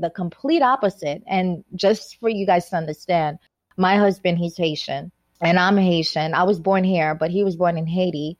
the 0.00 0.10
complete 0.10 0.62
opposite, 0.62 1.22
and 1.26 1.64
just 1.74 2.18
for 2.20 2.28
you 2.28 2.46
guys 2.46 2.68
to 2.70 2.76
understand, 2.76 3.38
my 3.76 3.96
husband, 3.96 4.38
he's 4.38 4.56
Haitian 4.56 5.10
and 5.40 5.58
I'm 5.58 5.76
Haitian. 5.76 6.34
I 6.34 6.42
was 6.44 6.58
born 6.58 6.84
here, 6.84 7.14
but 7.14 7.30
he 7.30 7.44
was 7.44 7.56
born 7.56 7.76
in 7.76 7.86
Haiti. 7.86 8.38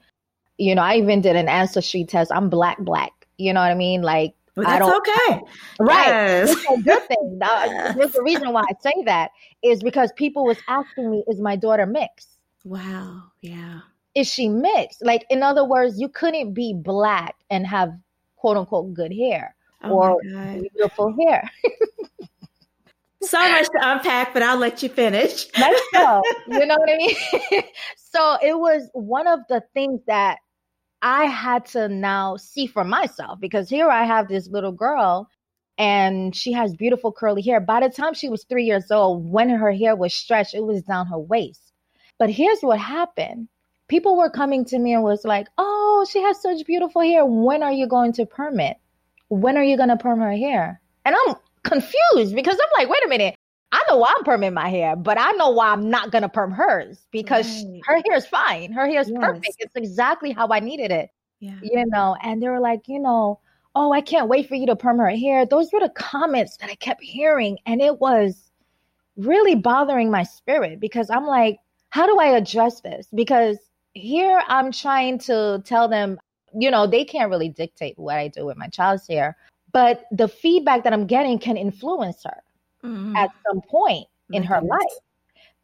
You 0.58 0.74
know, 0.74 0.82
I 0.82 0.96
even 0.96 1.20
did 1.20 1.36
an 1.36 1.48
ancestry 1.48 2.04
test. 2.04 2.30
I'm 2.32 2.48
black, 2.48 2.78
black. 2.78 3.12
You 3.36 3.52
know 3.52 3.60
what 3.60 3.70
I 3.70 3.74
mean? 3.74 4.02
Like, 4.02 4.34
well, 4.56 4.66
that's 4.66 4.76
I 4.76 4.78
don't, 4.78 4.96
okay. 4.96 5.40
Right. 5.80 6.06
Yes. 6.06 6.52
It's 6.52 6.70
a 6.70 6.82
good 6.82 7.02
thing. 7.08 7.38
There's 7.96 8.12
the 8.12 8.22
reason 8.22 8.52
why 8.52 8.62
I 8.62 8.74
say 8.80 8.92
that 9.04 9.32
is 9.62 9.82
because 9.82 10.12
people 10.12 10.44
was 10.44 10.58
asking 10.68 11.10
me, 11.10 11.24
is 11.26 11.40
my 11.40 11.56
daughter 11.56 11.86
mixed? 11.86 12.38
Wow. 12.64 13.24
Yeah. 13.42 13.80
Is 14.14 14.28
she 14.28 14.48
mixed? 14.48 15.04
Like, 15.04 15.24
in 15.28 15.42
other 15.42 15.64
words, 15.64 15.98
you 15.98 16.08
couldn't 16.08 16.54
be 16.54 16.72
black 16.72 17.34
and 17.50 17.66
have 17.66 17.92
quote 18.36 18.56
unquote 18.56 18.94
good 18.94 19.12
hair 19.12 19.53
oh 19.90 19.92
or 19.92 20.20
beautiful 20.22 21.14
hair. 21.18 21.50
so 23.22 23.38
much 23.38 23.66
to 23.66 23.78
unpack, 23.80 24.32
but 24.32 24.42
I'll 24.42 24.58
let 24.58 24.82
you 24.82 24.88
finish. 24.88 25.46
Let's 25.58 25.82
go. 25.92 26.22
You 26.48 26.66
know 26.66 26.76
what 26.76 26.90
I 26.90 26.96
mean? 26.96 27.16
so 27.96 28.36
it 28.42 28.58
was 28.58 28.88
one 28.92 29.26
of 29.26 29.40
the 29.48 29.62
things 29.74 30.00
that 30.06 30.38
I 31.02 31.24
had 31.24 31.66
to 31.66 31.88
now 31.88 32.36
see 32.36 32.66
for 32.66 32.84
myself 32.84 33.38
because 33.40 33.68
here 33.68 33.88
I 33.88 34.04
have 34.04 34.28
this 34.28 34.48
little 34.48 34.72
girl 34.72 35.28
and 35.76 36.34
she 36.34 36.52
has 36.52 36.74
beautiful 36.76 37.12
curly 37.12 37.42
hair. 37.42 37.60
By 37.60 37.80
the 37.80 37.90
time 37.90 38.14
she 38.14 38.28
was 38.28 38.44
three 38.44 38.64
years 38.64 38.90
old, 38.90 39.28
when 39.28 39.50
her 39.50 39.72
hair 39.72 39.96
was 39.96 40.14
stretched, 40.14 40.54
it 40.54 40.64
was 40.64 40.82
down 40.82 41.06
her 41.08 41.18
waist. 41.18 41.72
But 42.18 42.30
here's 42.30 42.60
what 42.60 42.78
happened. 42.78 43.48
People 43.88 44.16
were 44.16 44.30
coming 44.30 44.64
to 44.66 44.78
me 44.78 44.94
and 44.94 45.02
was 45.02 45.24
like, 45.24 45.48
Oh, 45.58 46.06
she 46.10 46.22
has 46.22 46.40
such 46.40 46.64
beautiful 46.64 47.02
hair. 47.02 47.26
When 47.26 47.62
are 47.62 47.72
you 47.72 47.86
going 47.86 48.12
to 48.14 48.26
perm 48.26 48.60
it? 48.60 48.76
When 49.28 49.56
are 49.56 49.64
you 49.64 49.76
going 49.76 49.88
to 49.88 49.96
perm 49.96 50.20
her 50.20 50.32
hair? 50.32 50.80
And 51.04 51.14
I'm 51.14 51.36
confused 51.64 52.34
because 52.34 52.54
I'm 52.54 52.70
like, 52.78 52.88
wait 52.88 53.04
a 53.04 53.08
minute. 53.08 53.34
I 53.72 53.82
know 53.90 53.96
why 53.96 54.14
I'm 54.16 54.24
perming 54.24 54.52
my 54.52 54.68
hair, 54.68 54.94
but 54.94 55.18
I 55.18 55.32
know 55.32 55.50
why 55.50 55.70
I'm 55.70 55.90
not 55.90 56.12
gonna 56.12 56.28
perm 56.28 56.52
hers 56.52 57.08
because 57.10 57.64
right. 57.64 57.80
her 57.86 57.96
hair 58.06 58.14
is 58.14 58.24
fine. 58.24 58.70
Her 58.70 58.86
hair 58.86 59.00
is 59.00 59.10
yes. 59.10 59.18
perfect. 59.18 59.56
It's 59.58 59.74
exactly 59.74 60.30
how 60.30 60.46
I 60.48 60.60
needed 60.60 60.92
it. 60.92 61.10
Yeah. 61.40 61.58
You 61.60 61.84
know, 61.86 62.16
and 62.22 62.40
they 62.40 62.48
were 62.48 62.60
like, 62.60 62.82
you 62.86 63.00
know, 63.00 63.40
oh, 63.74 63.92
I 63.92 64.00
can't 64.00 64.28
wait 64.28 64.48
for 64.48 64.54
you 64.54 64.66
to 64.66 64.76
perm 64.76 64.98
her 64.98 65.10
hair. 65.10 65.44
Those 65.44 65.72
were 65.72 65.80
the 65.80 65.88
comments 65.88 66.56
that 66.58 66.70
I 66.70 66.76
kept 66.76 67.02
hearing, 67.02 67.58
and 67.66 67.82
it 67.82 68.00
was 68.00 68.52
really 69.16 69.56
bothering 69.56 70.08
my 70.08 70.22
spirit 70.22 70.78
because 70.78 71.10
I'm 71.10 71.26
like, 71.26 71.58
how 71.90 72.06
do 72.06 72.16
I 72.20 72.36
address 72.36 72.80
this? 72.80 73.08
Because 73.12 73.58
here 73.94 74.40
I'm 74.46 74.70
trying 74.70 75.18
to 75.20 75.62
tell 75.64 75.88
them, 75.88 76.20
you 76.54 76.70
know, 76.70 76.86
they 76.86 77.04
can't 77.04 77.30
really 77.30 77.48
dictate 77.48 77.98
what 77.98 78.16
I 78.16 78.28
do 78.28 78.46
with 78.46 78.56
my 78.56 78.68
child's 78.68 79.06
hair, 79.08 79.36
but 79.72 80.04
the 80.12 80.28
feedback 80.28 80.84
that 80.84 80.92
I'm 80.92 81.06
getting 81.06 81.38
can 81.38 81.56
influence 81.56 82.22
her 82.24 82.42
mm-hmm. 82.84 83.16
at 83.16 83.30
some 83.46 83.60
point 83.62 84.06
in 84.30 84.42
her 84.42 84.60
life. 84.60 84.98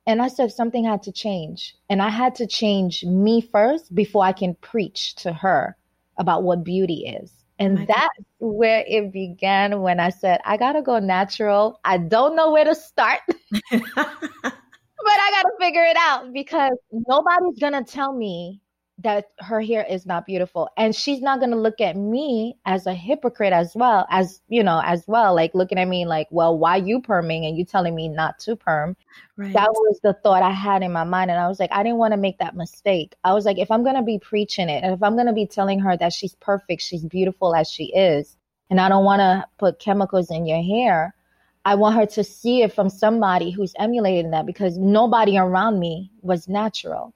And 0.07 0.21
I 0.21 0.29
said 0.29 0.53
something 0.53 0.85
had 0.85 1.03
to 1.05 1.13
change. 1.13 1.77
And 1.89 2.03
I 2.03 2.09
had 2.09 2.35
to 2.37 2.47
change 2.47 3.05
me 3.05 3.41
first 3.41 3.95
before 3.95 4.25
I 4.25 4.33
can 4.33 4.55
preach 4.57 5.15
to 5.17 5.33
her 5.33 5.77
about 6.19 6.43
what 6.43 6.65
beauty 6.65 7.07
is. 7.07 7.33
And 7.61 7.87
that's 7.87 8.09
where 8.39 8.85
it 8.89 9.13
began 9.13 9.83
when 9.83 10.01
I 10.01 10.09
said, 10.09 10.41
I 10.47 10.57
got 10.57 10.73
to 10.73 10.83
go 10.83 10.99
natural. 10.99 11.79
I 11.85 11.99
don't 11.99 12.35
know 12.35 12.51
where 12.51 12.65
to 12.65 12.75
start, 12.75 13.21
but 13.71 13.83
I 13.97 15.31
got 15.31 15.43
to 15.43 15.53
figure 15.61 15.85
it 15.85 15.97
out 15.99 16.33
because 16.33 16.73
nobody's 16.91 17.59
to 17.59 17.85
tell 17.87 18.15
me 18.15 18.63
that 19.03 19.31
her 19.39 19.61
hair 19.61 19.87
is 19.89 20.05
not 20.05 20.27
beautiful. 20.27 20.69
And 20.77 20.95
she's 20.95 21.21
not 21.21 21.39
going 21.39 21.51
to 21.51 21.57
look 21.57 21.81
at 21.81 21.97
me 21.97 22.57
as 22.67 22.87
a 22.87 22.95
hypocrite 22.95 23.53
as 23.53 23.73
well 23.75 24.07
as 24.11 24.41
you 24.49 24.63
know 24.63 24.83
as 24.85 25.05
well 25.07 25.35
like 25.35 25.55
looking 25.55 25.79
at 25.79 25.89
me 25.89 26.05
like 26.05 26.29
well 26.31 26.57
why 26.57 26.77
you 26.77 27.01
perming 27.01 27.47
and 27.47 27.57
you 27.57 27.65
telling 27.65 27.95
me 27.95 28.09
not 28.09 28.39
to 28.41 28.57
perm? 28.57 28.97
Right. 29.37 29.55
that 29.55 29.71
was 29.71 30.01
the 30.03 30.13
thought 30.13 30.43
i 30.43 30.51
had 30.51 30.83
in 30.83 30.93
my 30.93 31.05
mind 31.05 31.31
and 31.31 31.41
i 31.41 31.49
was 31.49 31.59
like 31.59 31.71
i 31.73 31.83
didn't 31.83 31.99
want 31.99 32.13
to 32.13 32.19
make 32.19 32.39
that 32.39 32.55
mistake. 32.55 33.15
I 33.25 33.33
was 33.33 33.47
like 33.47 33.59
if 33.59 33.71
i'm 33.71 33.83
going 33.83 33.97
to 33.97 34.03
be 34.03 34.19
preaching 34.19 34.69
it 34.69 34.85
and 34.85 34.93
if 34.93 35.03
i'm 35.03 35.15
going 35.15 35.29
to 35.29 35.33
be 35.33 35.47
telling 35.47 35.81
her 35.81 35.97
that 35.97 36.13
she's 36.13 36.35
perfect 36.37 36.83
she's 36.83 37.05
beautiful 37.05 37.55
as 37.55 37.71
she 37.71 37.85
is 37.95 38.37
and 38.69 38.81
i 38.81 38.89
don't 38.89 39.05
want 39.05 39.21
to 39.21 39.47
put 39.59 39.79
chemicals 39.79 40.31
in 40.31 40.47
your 40.47 40.63
hair 40.63 41.15
I 41.63 41.75
want 41.75 41.97
her 41.97 42.07
to 42.07 42.25
see 42.25 42.63
it 42.63 42.73
from 42.73 42.89
somebody 42.89 43.51
who's 43.51 43.75
emulating 43.79 44.31
that 44.31 44.47
because 44.47 44.79
nobody 44.79 45.37
around 45.37 45.79
me 45.79 46.11
was 46.23 46.49
natural 46.49 47.13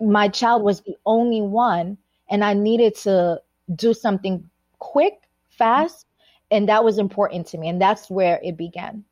my 0.00 0.28
child 0.28 0.62
was 0.62 0.80
the 0.80 0.96
only 1.04 1.42
one 1.42 1.98
and 2.28 2.44
I 2.44 2.54
needed 2.54 2.94
to 2.96 3.40
do 3.74 3.94
something 3.94 4.48
quick, 4.78 5.14
fast, 5.50 6.06
and 6.50 6.68
that 6.68 6.84
was 6.84 6.98
important 6.98 7.46
to 7.48 7.58
me. 7.58 7.68
And 7.68 7.80
that's 7.80 8.10
where 8.10 8.40
it 8.42 8.56
began. 8.56 9.04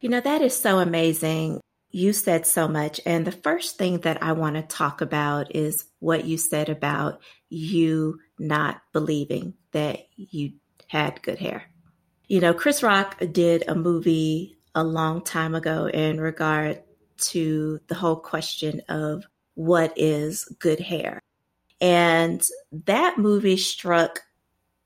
You 0.00 0.08
know, 0.10 0.20
that 0.20 0.42
is 0.42 0.58
so 0.58 0.78
amazing. 0.78 1.60
You 1.90 2.12
said 2.12 2.46
so 2.46 2.68
much. 2.68 3.00
And 3.06 3.26
the 3.26 3.32
first 3.32 3.78
thing 3.78 4.00
that 4.00 4.22
I 4.22 4.32
want 4.32 4.56
to 4.56 4.62
talk 4.62 5.00
about 5.00 5.54
is 5.54 5.84
what 6.00 6.24
you 6.24 6.36
said 6.36 6.68
about 6.68 7.20
you 7.48 8.18
not 8.38 8.82
believing 8.92 9.54
that 9.72 10.00
you 10.16 10.54
had 10.88 11.22
good 11.22 11.38
hair. 11.38 11.64
You 12.26 12.40
know, 12.40 12.52
Chris 12.52 12.82
Rock 12.82 13.22
did 13.32 13.64
a 13.68 13.74
movie 13.74 14.58
a 14.74 14.82
long 14.82 15.22
time 15.22 15.54
ago 15.54 15.86
in 15.86 16.20
regard 16.20 16.82
to 17.16 17.80
the 17.86 17.94
whole 17.94 18.16
question 18.16 18.82
of 18.88 19.24
what 19.54 19.92
is 19.96 20.44
good 20.58 20.80
hair. 20.80 21.20
And 21.80 22.42
that 22.86 23.18
movie 23.18 23.56
struck 23.56 24.20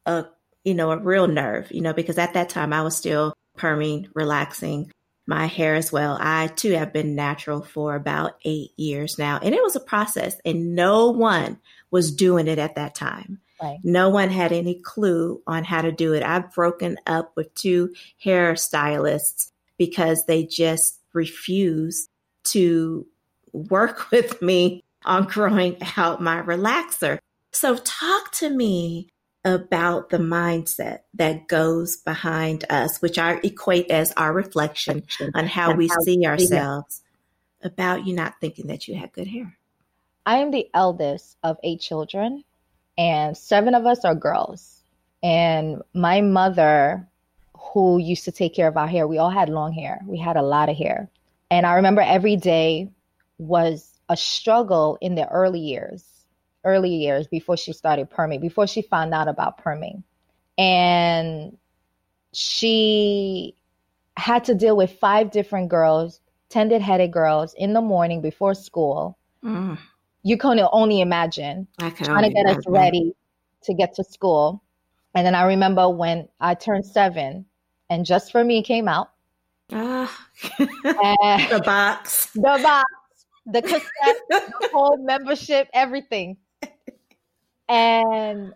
a, 0.07 0.27
you 0.65 0.75
know, 0.75 0.91
a 0.91 0.99
real 0.99 1.27
nerve, 1.27 1.71
you 1.71 1.81
know, 1.81 1.93
because 1.93 2.19
at 2.19 2.35
that 2.35 2.49
time 2.49 2.73
I 2.73 2.83
was 2.83 2.97
still 2.97 3.35
perming, 3.57 4.09
relaxing 4.15 4.91
my 5.27 5.47
hair 5.47 5.75
as 5.75 5.93
well. 5.93 6.17
I 6.19 6.47
too 6.47 6.73
have 6.73 6.93
been 6.93 7.15
natural 7.15 7.63
for 7.63 7.95
about 7.95 8.39
eight 8.45 8.71
years 8.77 9.19
now. 9.19 9.39
And 9.43 9.55
it 9.55 9.63
was 9.63 9.77
a 9.77 9.81
process 9.81 10.37
and 10.45 10.75
no 10.75 11.11
one 11.11 11.59
was 11.91 12.15
doing 12.15 12.49
it 12.49 12.59
at 12.59 12.77
that 12.77 12.95
time. 12.95 13.41
Right. 13.61 13.79
No 13.83 14.09
one 14.09 14.31
had 14.31 14.53
any 14.53 14.81
clue 14.81 15.43
on 15.47 15.65
how 15.65 15.83
to 15.83 15.93
do 15.93 16.15
it. 16.15 16.23
I've 16.23 16.55
broken 16.55 16.97
up 17.07 17.33
with 17.37 17.55
two 17.55 17.95
hairstylists 18.25 19.51
because 19.77 20.25
they 20.25 20.45
just 20.45 21.01
refused 21.13 22.09
to 22.45 23.07
work 23.53 24.11
with 24.13 24.41
me 24.43 24.83
on 25.05 25.25
growing 25.25 25.77
out 25.97 26.21
my 26.21 26.43
relaxer. 26.43 27.19
So, 27.53 27.77
talk 27.77 28.33
to 28.33 28.51
me 28.51 29.09
about 29.45 30.11
the 30.11 30.19
mindset 30.19 31.01
that 31.15 31.49
goes 31.49 31.97
behind 31.97 32.65
us, 32.69 33.01
which 33.01 33.19
I 33.19 33.41
equate 33.43 33.91
as 33.91 34.13
our 34.13 34.33
reflection 34.33 35.05
on 35.35 35.47
how 35.47 35.75
we 35.75 35.89
see 36.05 36.27
ourselves, 36.27 37.03
about 37.63 38.07
you 38.07 38.15
not 38.15 38.35
thinking 38.41 38.67
that 38.67 38.87
you 38.87 38.97
had 38.97 39.13
good 39.13 39.29
hair. 39.29 39.57
I 40.27 40.39
am 40.39 40.51
the 40.51 40.69
eldest 40.75 41.37
of 41.43 41.57
eight 41.63 41.81
children, 41.81 42.45
and 42.99 43.37
seven 43.37 43.75
of 43.75 43.87
us 43.87 44.05
are 44.05 44.15
girls. 44.15 44.83
And 45.23 45.83
my 45.95 46.21
mother, 46.21 47.09
who 47.57 47.99
used 47.99 48.25
to 48.25 48.33
take 48.33 48.55
care 48.55 48.69
of 48.69 48.77
our 48.77 48.87
hair, 48.87 49.07
we 49.07 49.19
all 49.19 49.31
had 49.31 49.49
long 49.49 49.73
hair, 49.73 50.01
we 50.07 50.19
had 50.19 50.37
a 50.37 50.43
lot 50.43 50.69
of 50.69 50.77
hair 50.77 51.09
And 51.51 51.65
I 51.65 51.75
remember 51.75 52.03
every 52.03 52.37
day 52.37 52.91
was 53.39 53.99
a 54.09 54.17
struggle 54.17 54.99
in 55.01 55.15
the 55.15 55.29
early 55.29 55.61
years, 55.61 56.05
early 56.65 56.91
years 56.91 57.27
before 57.27 57.57
she 57.57 57.73
started 57.73 58.11
perming, 58.11 58.41
before 58.41 58.67
she 58.67 58.83
found 58.83 59.15
out 59.15 59.29
about 59.29 59.63
perming. 59.63 60.03
And 60.57 61.57
she 62.33 63.55
had 64.17 64.45
to 64.45 64.55
deal 64.55 64.77
with 64.77 64.99
five 64.99 65.31
different 65.31 65.69
girls, 65.69 66.21
tended 66.49 66.83
headed 66.83 67.13
girls 67.13 67.55
in 67.55 67.73
the 67.73 67.81
morning 67.81 68.21
before 68.21 68.55
school. 68.55 69.17
Mm. 69.45 69.79
You 70.25 70.37
can 70.37 70.61
only 70.73 71.01
imagine 71.01 71.69
I 71.79 71.91
can 71.91 72.07
trying 72.07 72.25
to 72.25 72.31
get 72.31 72.41
imagine. 72.41 72.59
us 72.59 72.65
ready 72.67 73.15
to 73.63 73.75
get 73.75 73.95
to 73.95 74.05
school. 74.05 74.63
And 75.15 75.25
then 75.25 75.35
I 75.35 75.45
remember 75.45 75.89
when 75.89 76.29
I 76.41 76.55
turned 76.55 76.87
seven 76.87 77.47
and 77.89 78.05
Just 78.05 78.33
for 78.33 78.45
Me 78.45 78.63
came 78.63 78.89
out. 78.89 79.11
Ah, 79.73 80.27
the 80.59 81.63
box. 81.65 82.31
The 82.35 82.61
box, 82.63 82.85
the 83.51 83.63
cassette, 83.63 84.21
the 84.29 84.69
whole 84.73 84.99
membership, 84.99 85.69
everything. 85.73 86.37
And 87.69 88.53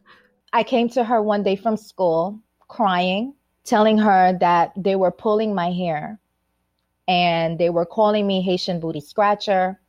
I 0.53 0.63
came 0.63 0.89
to 0.91 1.05
her 1.05 1.23
one 1.23 1.43
day 1.43 1.57
from 1.57 1.77
school 1.77 2.41
crying, 2.69 3.35
telling 3.65 3.99
her 3.99 4.37
that 4.41 4.73
they 4.77 4.97
were 4.97 5.11
pulling 5.11 5.55
my 5.55 5.71
hair 5.71 6.19
and 7.09 7.59
they 7.59 7.71
were 7.71 7.85
calling 7.85 8.27
me 8.27 8.43
Haitian 8.43 8.81
booty 8.81 9.01
scratcher. 9.01 9.81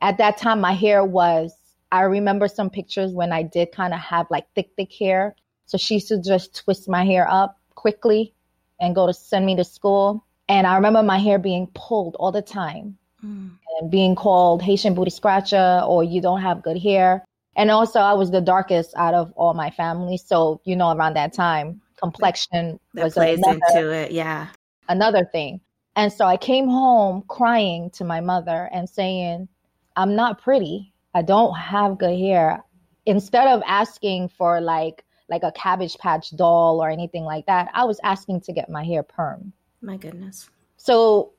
At 0.00 0.18
that 0.18 0.38
time, 0.38 0.60
my 0.60 0.72
hair 0.72 1.04
was, 1.04 1.54
I 1.92 2.02
remember 2.02 2.48
some 2.48 2.70
pictures 2.70 3.12
when 3.12 3.32
I 3.32 3.42
did 3.42 3.72
kind 3.72 3.92
of 3.92 4.00
have 4.00 4.26
like 4.30 4.46
thick, 4.54 4.70
thick 4.76 4.92
hair. 4.92 5.34
So 5.66 5.78
she 5.78 5.94
used 5.94 6.08
to 6.08 6.20
just 6.20 6.54
twist 6.64 6.88
my 6.88 7.04
hair 7.04 7.26
up 7.30 7.58
quickly 7.74 8.34
and 8.80 8.94
go 8.94 9.06
to 9.06 9.14
send 9.14 9.46
me 9.46 9.56
to 9.56 9.64
school. 9.64 10.24
And 10.48 10.66
I 10.66 10.74
remember 10.76 11.02
my 11.02 11.18
hair 11.18 11.38
being 11.38 11.68
pulled 11.74 12.16
all 12.16 12.32
the 12.32 12.42
time 12.42 12.98
mm. 13.24 13.50
and 13.80 13.90
being 13.90 14.14
called 14.14 14.62
Haitian 14.62 14.94
booty 14.94 15.10
scratcher 15.10 15.82
or 15.86 16.04
you 16.04 16.20
don't 16.20 16.40
have 16.40 16.62
good 16.62 16.78
hair. 16.78 17.24
And 17.56 17.70
also, 17.70 18.00
I 18.00 18.14
was 18.14 18.30
the 18.30 18.40
darkest 18.40 18.94
out 18.96 19.14
of 19.14 19.32
all 19.36 19.54
my 19.54 19.70
family. 19.70 20.16
So, 20.16 20.60
you 20.64 20.74
know, 20.74 20.90
around 20.90 21.14
that 21.14 21.32
time, 21.32 21.80
complexion 21.96 22.80
that 22.94 23.04
was 23.04 23.14
plays 23.14 23.38
another, 23.38 23.60
into 23.68 23.92
it. 23.92 24.12
Yeah. 24.12 24.48
Another 24.88 25.24
thing. 25.24 25.60
And 25.96 26.12
so 26.12 26.24
I 26.24 26.36
came 26.36 26.68
home 26.68 27.22
crying 27.28 27.90
to 27.90 28.04
my 28.04 28.20
mother 28.20 28.68
and 28.72 28.88
saying, 28.88 29.48
I'm 29.94 30.16
not 30.16 30.42
pretty. 30.42 30.92
I 31.14 31.22
don't 31.22 31.54
have 31.54 31.98
good 31.98 32.18
hair. 32.18 32.64
Instead 33.06 33.46
of 33.46 33.62
asking 33.66 34.30
for 34.30 34.60
like 34.60 35.04
like 35.28 35.42
a 35.42 35.52
cabbage 35.52 35.96
patch 35.98 36.34
doll 36.36 36.82
or 36.82 36.90
anything 36.90 37.24
like 37.24 37.46
that. 37.46 37.70
I 37.74 37.84
was 37.84 37.98
asking 38.02 38.42
to 38.42 38.52
get 38.52 38.68
my 38.68 38.84
hair 38.84 39.02
perm. 39.02 39.52
My 39.80 39.96
goodness. 39.96 40.48
So 40.76 41.32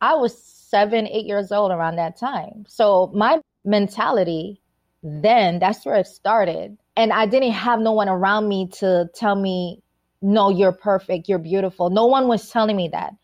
I 0.00 0.14
was 0.14 0.40
seven, 0.74 1.06
eight 1.06 1.24
years 1.24 1.52
old 1.52 1.70
around 1.70 1.94
that 1.94 2.16
time. 2.16 2.64
So 2.66 3.12
my 3.14 3.40
mentality 3.64 4.60
then, 5.04 5.60
that's 5.60 5.86
where 5.86 5.94
it 5.94 6.08
started. 6.08 6.76
And 6.96 7.12
I 7.12 7.26
didn't 7.26 7.52
have 7.52 7.78
no 7.78 7.92
one 7.92 8.08
around 8.08 8.48
me 8.48 8.66
to 8.80 9.08
tell 9.14 9.36
me, 9.36 9.80
no, 10.20 10.48
you're 10.48 10.72
perfect, 10.72 11.28
you're 11.28 11.38
beautiful. 11.38 11.90
No 11.90 12.06
one 12.06 12.26
was 12.26 12.50
telling 12.50 12.74
me 12.74 12.88
that. 12.88 13.14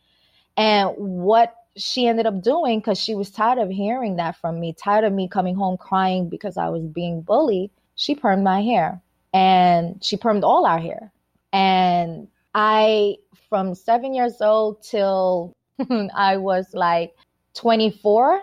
And 0.56 0.90
what 0.96 1.56
she 1.76 2.06
ended 2.06 2.26
up 2.26 2.40
doing, 2.40 2.78
because 2.78 3.00
she 3.00 3.16
was 3.16 3.32
tired 3.32 3.58
of 3.58 3.68
hearing 3.68 4.14
that 4.16 4.36
from 4.36 4.60
me, 4.60 4.72
tired 4.72 5.02
of 5.02 5.12
me 5.12 5.26
coming 5.26 5.56
home 5.56 5.76
crying 5.76 6.28
because 6.28 6.56
I 6.56 6.68
was 6.68 6.84
being 6.84 7.20
bullied, 7.20 7.72
she 7.96 8.14
permed 8.14 8.44
my 8.44 8.62
hair 8.62 9.02
and 9.34 10.04
she 10.04 10.16
permed 10.16 10.44
all 10.44 10.66
our 10.66 10.78
hair. 10.78 11.10
And 11.52 12.28
I, 12.54 13.16
from 13.48 13.74
seven 13.74 14.14
years 14.14 14.40
old 14.40 14.84
till 14.84 15.52
I 16.14 16.36
was 16.36 16.68
like 16.74 17.12
24 17.54 18.42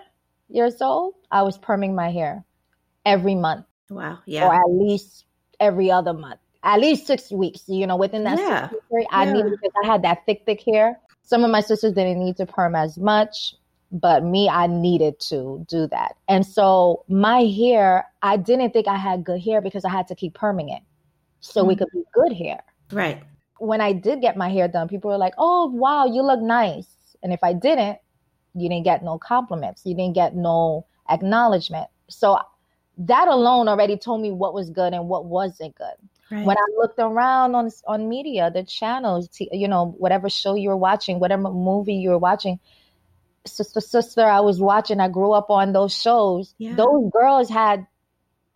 years 0.50 0.82
old, 0.82 1.16
I 1.32 1.44
was 1.44 1.58
perming 1.58 1.94
my 1.94 2.12
hair 2.12 2.44
every 3.06 3.36
month. 3.36 3.66
Wow. 3.90 4.20
Yeah. 4.26 4.48
Or 4.48 4.54
at 4.54 4.70
least 4.70 5.26
every 5.60 5.92
other 5.92 6.14
month, 6.14 6.40
at 6.64 6.80
least 6.80 7.08
six 7.08 7.32
weeks, 7.32 7.64
you 7.68 7.88
know, 7.88 7.96
within 7.96 8.24
that 8.26 8.38
yeah. 8.38 8.70
period, 8.90 9.08
I 9.12 9.26
yeah. 9.26 9.34
needed, 9.34 9.52
because 9.52 9.72
I 9.84 9.88
had 9.88 10.04
that 10.04 10.26
thick, 10.26 10.44
thick 10.46 10.62
hair. 10.64 11.00
Some 11.24 11.44
of 11.44 11.52
my 11.52 11.62
sisters 11.62 11.94
didn't 11.94 12.20
need 12.20 12.38
to 12.38 12.46
perm 12.46 12.76
as 12.76 12.98
much 12.98 13.56
but 13.92 14.24
me 14.24 14.50
i 14.50 14.68
needed 14.68 15.20
to 15.20 15.66
do 15.70 15.88
that 15.88 16.16
and 16.28 16.46
so 16.46 17.04
my 17.08 17.44
hair 17.44 18.06
i 18.22 18.36
didn't 18.36 18.72
think 18.72 18.88
i 18.88 18.98
had 18.98 19.24
good 19.24 19.42
hair 19.42 19.62
because 19.62 19.86
i 19.86 19.90
had 19.90 20.08
to 20.08 20.16
keep 20.16 20.34
perming 20.34 20.76
it 20.76 20.84
so 21.40 21.62
mm-hmm. 21.62 21.70
we 21.70 21.76
could 21.76 21.88
be 21.94 22.04
good 22.14 22.34
hair 22.34 22.62
right 22.92 23.24
when 23.60 23.80
i 23.80 23.94
did 23.94 24.20
get 24.22 24.36
my 24.36 24.50
hair 24.50 24.68
done 24.68 24.88
people 24.88 25.10
were 25.10 25.18
like 25.18 25.34
oh 25.38 25.68
wow 25.68 26.06
you 26.06 26.22
look 26.22 26.42
nice 26.42 27.16
and 27.24 27.32
if 27.32 27.40
i 27.44 27.54
didn't 27.54 27.98
you 28.58 28.70
didn't 28.70 28.86
get 28.86 29.04
no 29.04 29.18
compliments 29.18 29.82
you 29.86 29.96
didn't 29.96 30.16
get 30.16 30.36
no 30.36 30.86
acknowledgement 31.10 31.88
so 32.10 32.38
that 32.98 33.28
alone 33.28 33.68
already 33.68 33.98
told 33.98 34.22
me 34.22 34.32
what 34.32 34.54
was 34.54 34.70
good 34.70 34.94
and 34.94 35.08
what 35.08 35.26
wasn't 35.26 35.76
good 35.76 35.96
Right. 36.30 36.46
When 36.46 36.58
I 36.58 36.66
looked 36.78 37.00
around 37.00 37.56
on 37.56 37.72
on 37.86 38.10
media, 38.10 38.52
the 38.52 38.64
channels, 38.64 39.30
you 39.40 39.68
know, 39.68 39.96
whatever 39.98 40.30
show 40.30 40.56
you 40.56 40.70
were 40.70 40.78
watching, 40.78 41.20
whatever 41.20 41.44
movie 41.44 41.96
you 41.96 42.10
were 42.10 42.18
watching, 42.18 42.60
sister 43.46 43.80
sister 43.80 44.24
I 44.24 44.42
was 44.42 44.60
watching, 44.60 45.00
I 45.00 45.08
grew 45.08 45.32
up 45.32 45.50
on 45.50 45.72
those 45.72 45.96
shows. 45.96 46.54
Yeah. 46.58 46.76
Those 46.76 47.10
girls 47.12 47.50
had 47.50 47.88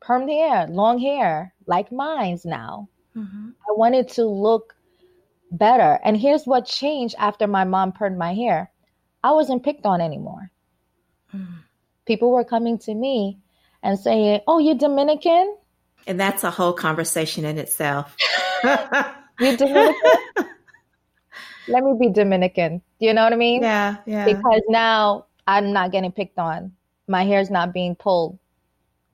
permed 0.02 0.30
hair, 0.30 0.68
long 0.68 1.00
hair, 1.00 1.54
like 1.66 1.92
mine's 1.92 2.46
now. 2.46 2.90
Mm-hmm. 3.16 3.50
I 3.70 3.72
wanted 3.74 4.10
to 4.10 4.26
look 4.26 4.76
better. 5.50 6.00
And 6.04 6.18
here's 6.18 6.46
what 6.46 6.66
changed 6.66 7.16
after 7.18 7.48
my 7.48 7.64
mom 7.64 7.94
permed 7.94 8.18
my 8.18 8.34
hair. 8.34 8.70
I 9.24 9.32
wasn't 9.32 9.64
picked 9.64 9.86
on 9.86 10.02
anymore. 10.02 10.52
Mm. 11.34 11.60
People 12.06 12.32
were 12.32 12.44
coming 12.44 12.78
to 12.80 12.94
me 12.94 13.40
and 13.84 14.00
saying, 14.00 14.42
"Oh, 14.48 14.60
you're 14.60 14.76
Dominican?" 14.76 15.56
And 16.08 16.20
that's 16.20 16.44
a 16.44 16.52
whole 16.52 16.74
conversation 16.74 17.46
in 17.46 17.58
itself. 17.58 18.16
you're 19.40 19.58
Dominican? 19.58 19.96
let 21.68 21.84
me 21.84 21.94
be 22.00 22.10
Dominican. 22.10 22.82
Do 23.00 23.06
you 23.06 23.14
know 23.14 23.24
what 23.24 23.34
I 23.34 23.38
mean? 23.38 23.62
Yeah, 23.62 23.98
yeah. 24.06 24.26
Because 24.26 24.62
now 24.68 25.26
I'm 25.48 25.74
not 25.74 25.92
getting 25.92 26.12
picked 26.12 26.40
on. 26.40 26.74
My 27.08 27.24
hair's 27.24 27.50
not 27.50 27.74
being 27.74 27.96
pulled. 27.96 28.38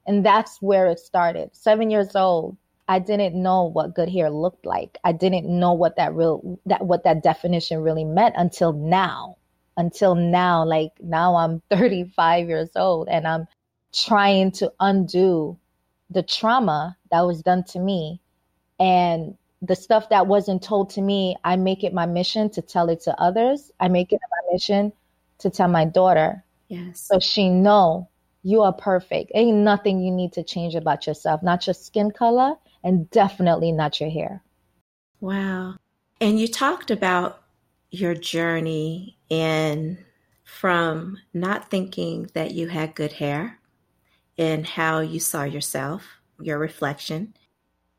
And 0.06 0.26
that's 0.26 0.62
where 0.62 0.88
it 0.88 1.00
started. 1.00 1.50
Seven 1.54 1.92
years 1.92 2.16
old, 2.16 2.58
I 2.88 3.00
didn't 3.00 3.42
know 3.42 3.64
what 3.64 3.94
good 3.94 4.10
hair 4.10 4.30
looked 4.30 4.66
like. 4.66 4.98
I 5.04 5.12
didn't 5.12 5.48
know 5.48 5.74
what 5.74 5.98
that 5.98 6.14
real 6.14 6.60
that 6.66 6.86
what 6.86 7.04
that 7.04 7.22
definition 7.22 7.82
really 7.82 8.06
meant 8.06 8.36
until 8.38 8.72
now. 8.72 9.37
Until 9.78 10.16
now, 10.16 10.66
like 10.66 10.92
now 11.02 11.36
I'm 11.36 11.62
35 11.70 12.48
years 12.48 12.70
old 12.76 13.08
and 13.08 13.28
I'm 13.28 13.48
trying 13.94 14.52
to 14.52 14.74
undo 14.80 15.58
the 16.10 16.24
trauma 16.24 16.98
that 17.12 17.22
was 17.22 17.42
done 17.42 17.64
to 17.66 17.80
me 17.80 18.20
and 18.80 19.38
the 19.62 19.76
stuff 19.76 20.10
that 20.10 20.28
wasn't 20.28 20.62
told 20.62 20.92
to 20.92 21.02
me, 21.02 21.36
I 21.44 21.56
make 21.56 21.84
it 21.84 21.94
my 21.94 22.06
mission 22.06 22.50
to 22.52 22.62
tell 22.62 22.90
it 22.90 23.02
to 23.02 23.20
others. 23.20 23.72
I 23.80 23.88
make 23.88 24.14
it 24.14 24.20
my 24.32 24.54
mission 24.54 24.94
to 25.40 25.50
tell 25.50 25.68
my 25.68 25.86
daughter. 25.86 26.44
Yes. 26.68 27.02
So 27.02 27.20
she 27.20 27.50
know 27.50 28.08
you 28.44 28.62
are 28.62 28.74
perfect. 28.74 29.32
Ain't 29.34 29.58
nothing 29.58 30.00
you 30.00 30.12
need 30.12 30.34
to 30.34 30.44
change 30.44 30.76
about 30.76 31.08
yourself, 31.08 31.42
not 31.42 31.66
your 31.66 31.74
skin 31.74 32.12
color 32.12 32.56
and 32.84 33.10
definitely 33.10 33.72
not 33.72 34.00
your 34.00 34.10
hair. 34.10 34.44
Wow. 35.20 35.76
And 36.22 36.40
you 36.40 36.48
talked 36.48 36.92
about 36.92 37.42
your 37.92 38.14
journey 38.14 39.18
in 39.30 39.98
from 40.44 41.18
not 41.34 41.70
thinking 41.70 42.30
that 42.34 42.52
you 42.52 42.68
had 42.68 42.96
good 42.96 43.14
hair 43.14 43.60
and 44.38 44.66
how 44.66 45.00
you 45.00 45.20
saw 45.20 45.44
yourself, 45.44 46.04
your 46.40 46.58
reflection, 46.58 47.34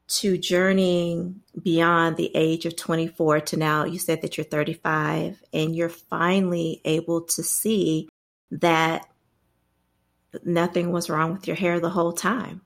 to 0.09 0.39
journeying 0.39 1.41
beyond 1.63 2.17
the 2.17 2.31
age 2.35 2.65
of 2.65 2.75
24 2.77 3.41
to 3.41 3.57
now 3.59 3.85
you 3.85 3.99
said 3.99 4.23
that 4.23 4.37
you're 4.37 4.45
35 4.45 5.43
and 5.53 5.77
you're 5.77 5.91
finally 5.91 6.81
able 6.85 7.21
to 7.21 7.43
see 7.43 8.09
that 8.51 9.07
nothing 10.45 10.93
was 10.93 11.11
wrong 11.11 11.35
with 11.35 11.47
your 11.47 11.57
hair 11.57 11.79
the 11.79 11.91
whole 11.91 12.13
time. 12.13 12.63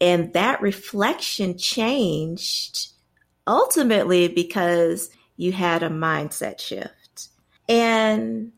And 0.00 0.32
that 0.34 0.60
reflection 0.60 1.56
changed 1.56 2.88
ultimately 3.46 4.28
because 4.28 5.10
you 5.36 5.52
had 5.52 5.82
a 5.82 5.88
mindset 5.88 6.60
shift. 6.60 7.28
And 7.68 8.52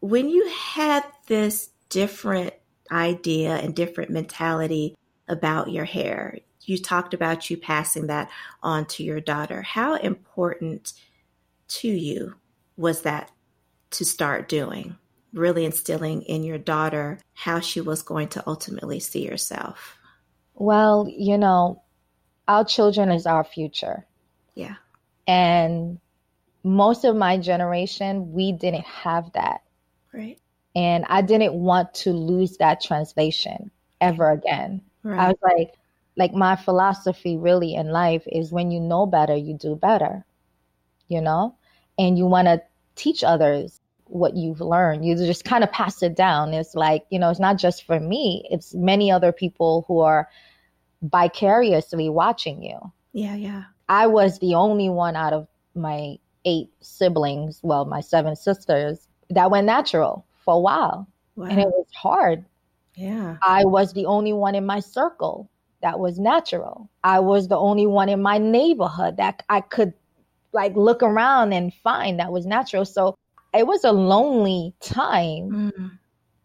when 0.00 0.28
you 0.28 0.48
had 0.48 1.04
this 1.26 1.70
different 1.88 2.54
idea 2.90 3.56
and 3.56 3.74
different 3.74 4.10
mentality 4.10 4.96
about 5.28 5.70
your 5.70 5.84
hair, 5.84 6.38
you 6.62 6.78
talked 6.78 7.14
about 7.14 7.50
you 7.50 7.56
passing 7.56 8.06
that 8.08 8.30
on 8.62 8.86
to 8.86 9.02
your 9.02 9.20
daughter. 9.20 9.62
How 9.62 9.94
important 9.94 10.92
to 11.68 11.88
you 11.88 12.34
was 12.76 13.02
that 13.02 13.30
to 13.92 14.04
start 14.04 14.48
doing? 14.48 14.96
Really 15.32 15.64
instilling 15.64 16.22
in 16.22 16.42
your 16.42 16.58
daughter 16.58 17.18
how 17.34 17.60
she 17.60 17.80
was 17.80 18.02
going 18.02 18.28
to 18.28 18.42
ultimately 18.46 19.00
see 19.00 19.26
herself? 19.26 19.96
Well, 20.54 21.06
you 21.08 21.38
know, 21.38 21.82
our 22.48 22.64
children 22.64 23.10
is 23.10 23.26
our 23.26 23.44
future. 23.44 24.06
Yeah. 24.54 24.76
And 25.26 26.00
most 26.62 27.04
of 27.04 27.16
my 27.16 27.38
generation, 27.38 28.32
we 28.32 28.52
didn't 28.52 28.86
have 28.86 29.32
that. 29.32 29.62
Right. 30.12 30.38
And 30.74 31.04
I 31.08 31.22
didn't 31.22 31.54
want 31.54 31.94
to 31.94 32.12
lose 32.12 32.58
that 32.58 32.80
translation 32.80 33.70
ever 34.00 34.30
again. 34.30 34.82
Right. 35.02 35.18
I 35.18 35.28
was 35.28 35.38
like, 35.42 35.74
like 36.16 36.32
my 36.32 36.56
philosophy 36.56 37.36
really 37.36 37.74
in 37.74 37.88
life 37.88 38.22
is 38.26 38.52
when 38.52 38.70
you 38.70 38.80
know 38.80 39.06
better, 39.06 39.34
you 39.34 39.54
do 39.54 39.74
better, 39.74 40.24
you 41.08 41.20
know, 41.20 41.56
and 41.98 42.18
you 42.18 42.26
want 42.26 42.46
to 42.46 42.62
teach 42.94 43.24
others 43.24 43.80
what 44.04 44.36
you've 44.36 44.60
learned. 44.60 45.04
You 45.04 45.16
just 45.16 45.44
kind 45.44 45.64
of 45.64 45.72
pass 45.72 46.02
it 46.02 46.16
down. 46.16 46.52
It's 46.52 46.74
like, 46.74 47.04
you 47.10 47.18
know, 47.18 47.30
it's 47.30 47.40
not 47.40 47.58
just 47.58 47.86
for 47.86 47.98
me, 47.98 48.46
it's 48.50 48.74
many 48.74 49.10
other 49.10 49.32
people 49.32 49.84
who 49.88 50.00
are 50.00 50.28
vicariously 51.02 52.08
watching 52.08 52.62
you. 52.62 52.78
Yeah, 53.12 53.34
yeah. 53.34 53.64
I 53.88 54.06
was 54.06 54.38
the 54.38 54.54
only 54.54 54.88
one 54.88 55.16
out 55.16 55.32
of 55.32 55.48
my 55.74 56.18
eight 56.44 56.70
siblings, 56.80 57.60
well, 57.62 57.84
my 57.84 58.00
seven 58.00 58.36
sisters, 58.36 59.08
that 59.30 59.50
went 59.50 59.66
natural 59.66 60.26
for 60.44 60.54
a 60.54 60.58
while. 60.58 61.06
Wow. 61.36 61.46
And 61.46 61.60
it 61.60 61.68
was 61.68 61.86
hard. 61.94 62.44
Yeah. 62.96 63.36
I 63.42 63.64
was 63.64 63.92
the 63.92 64.06
only 64.06 64.32
one 64.32 64.54
in 64.54 64.66
my 64.66 64.80
circle 64.80 65.50
that 65.82 65.98
was 65.98 66.18
natural. 66.18 66.90
I 67.04 67.20
was 67.20 67.48
the 67.48 67.56
only 67.56 67.86
one 67.86 68.08
in 68.08 68.20
my 68.20 68.38
neighborhood 68.38 69.16
that 69.16 69.42
I 69.48 69.60
could 69.60 69.94
like 70.52 70.74
look 70.76 71.02
around 71.02 71.52
and 71.52 71.72
find 71.72 72.18
that 72.18 72.32
was 72.32 72.44
natural. 72.44 72.84
So 72.84 73.16
it 73.54 73.66
was 73.66 73.84
a 73.84 73.92
lonely 73.92 74.74
time. 74.80 75.72
Mm. 75.72 75.98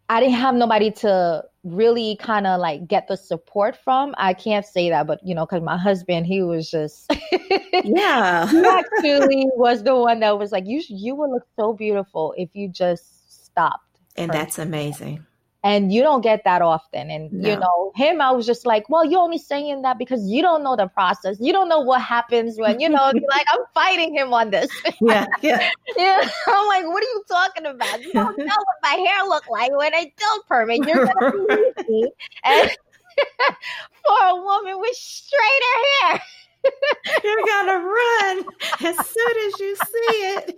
I 0.08 0.20
didn't 0.20 0.36
have 0.36 0.54
nobody 0.54 0.90
to 0.92 1.44
really 1.64 2.16
kind 2.20 2.46
of 2.46 2.60
like 2.60 2.86
get 2.86 3.08
the 3.08 3.16
support 3.16 3.76
from. 3.76 4.14
I 4.18 4.34
can't 4.34 4.64
say 4.64 4.88
that, 4.90 5.06
but 5.06 5.20
you 5.24 5.34
know, 5.34 5.46
because 5.46 5.62
my 5.62 5.76
husband, 5.76 6.26
he 6.26 6.42
was 6.42 6.70
just 6.70 7.10
yeah, 7.84 8.48
he 8.48 8.64
actually 8.64 9.46
was 9.54 9.82
the 9.82 9.96
one 9.96 10.20
that 10.20 10.38
was 10.38 10.52
like, 10.52 10.66
you 10.66 10.82
you 10.88 11.14
would 11.16 11.30
look 11.30 11.46
so 11.56 11.72
beautiful 11.72 12.34
if 12.36 12.50
you 12.54 12.68
just 12.68 13.44
stopped. 13.46 14.00
And 14.16 14.30
that's 14.30 14.58
amazing 14.58 15.26
and 15.64 15.92
you 15.92 16.02
don't 16.02 16.20
get 16.20 16.42
that 16.44 16.62
often. 16.62 17.10
And 17.10 17.32
no. 17.32 17.48
you 17.48 17.56
know 17.56 17.92
him 17.94 18.20
i 18.20 18.30
was 18.30 18.46
just 18.46 18.66
like 18.66 18.88
well 18.88 19.04
you're 19.04 19.20
only 19.20 19.38
saying 19.38 19.82
that 19.82 19.98
because 19.98 20.28
you 20.28 20.42
don't 20.42 20.62
know 20.62 20.76
the 20.76 20.86
process. 20.88 21.36
You 21.40 21.52
don't 21.52 21.68
know 21.68 21.80
what 21.80 22.00
happens 22.02 22.58
when 22.58 22.80
you 22.80 22.88
know 22.88 23.12
like 23.28 23.46
i'm 23.52 23.60
fighting 23.74 24.14
him 24.14 24.32
on 24.32 24.50
this. 24.50 24.70
Yeah 25.00 25.26
yeah. 25.42 25.70
Yeah. 25.96 26.28
I'm 26.48 26.66
like 26.68 26.86
what 26.86 27.02
are 27.02 27.06
you 27.06 27.24
talking 27.28 27.66
about? 27.66 28.02
You 28.02 28.12
don't 28.12 28.38
know 28.38 28.44
what 28.44 28.76
my 28.82 28.94
hair 28.94 29.24
look 29.26 29.48
like 29.48 29.72
when 29.76 29.94
i 29.94 30.12
don't 30.18 30.46
permit. 30.46 30.86
You're 30.86 31.06
gonna 31.06 31.32
be 31.88 32.08
and 32.44 32.70
for 34.04 34.26
a 34.26 34.36
woman 34.36 34.78
with 34.78 34.94
straighter 34.94 35.76
hair 36.00 36.20
you're 37.24 37.46
gonna 37.46 37.78
run 37.78 38.44
as 38.84 39.06
soon 39.06 39.46
as 39.46 39.60
you 39.60 39.76
see 39.76 40.16
it. 40.34 40.56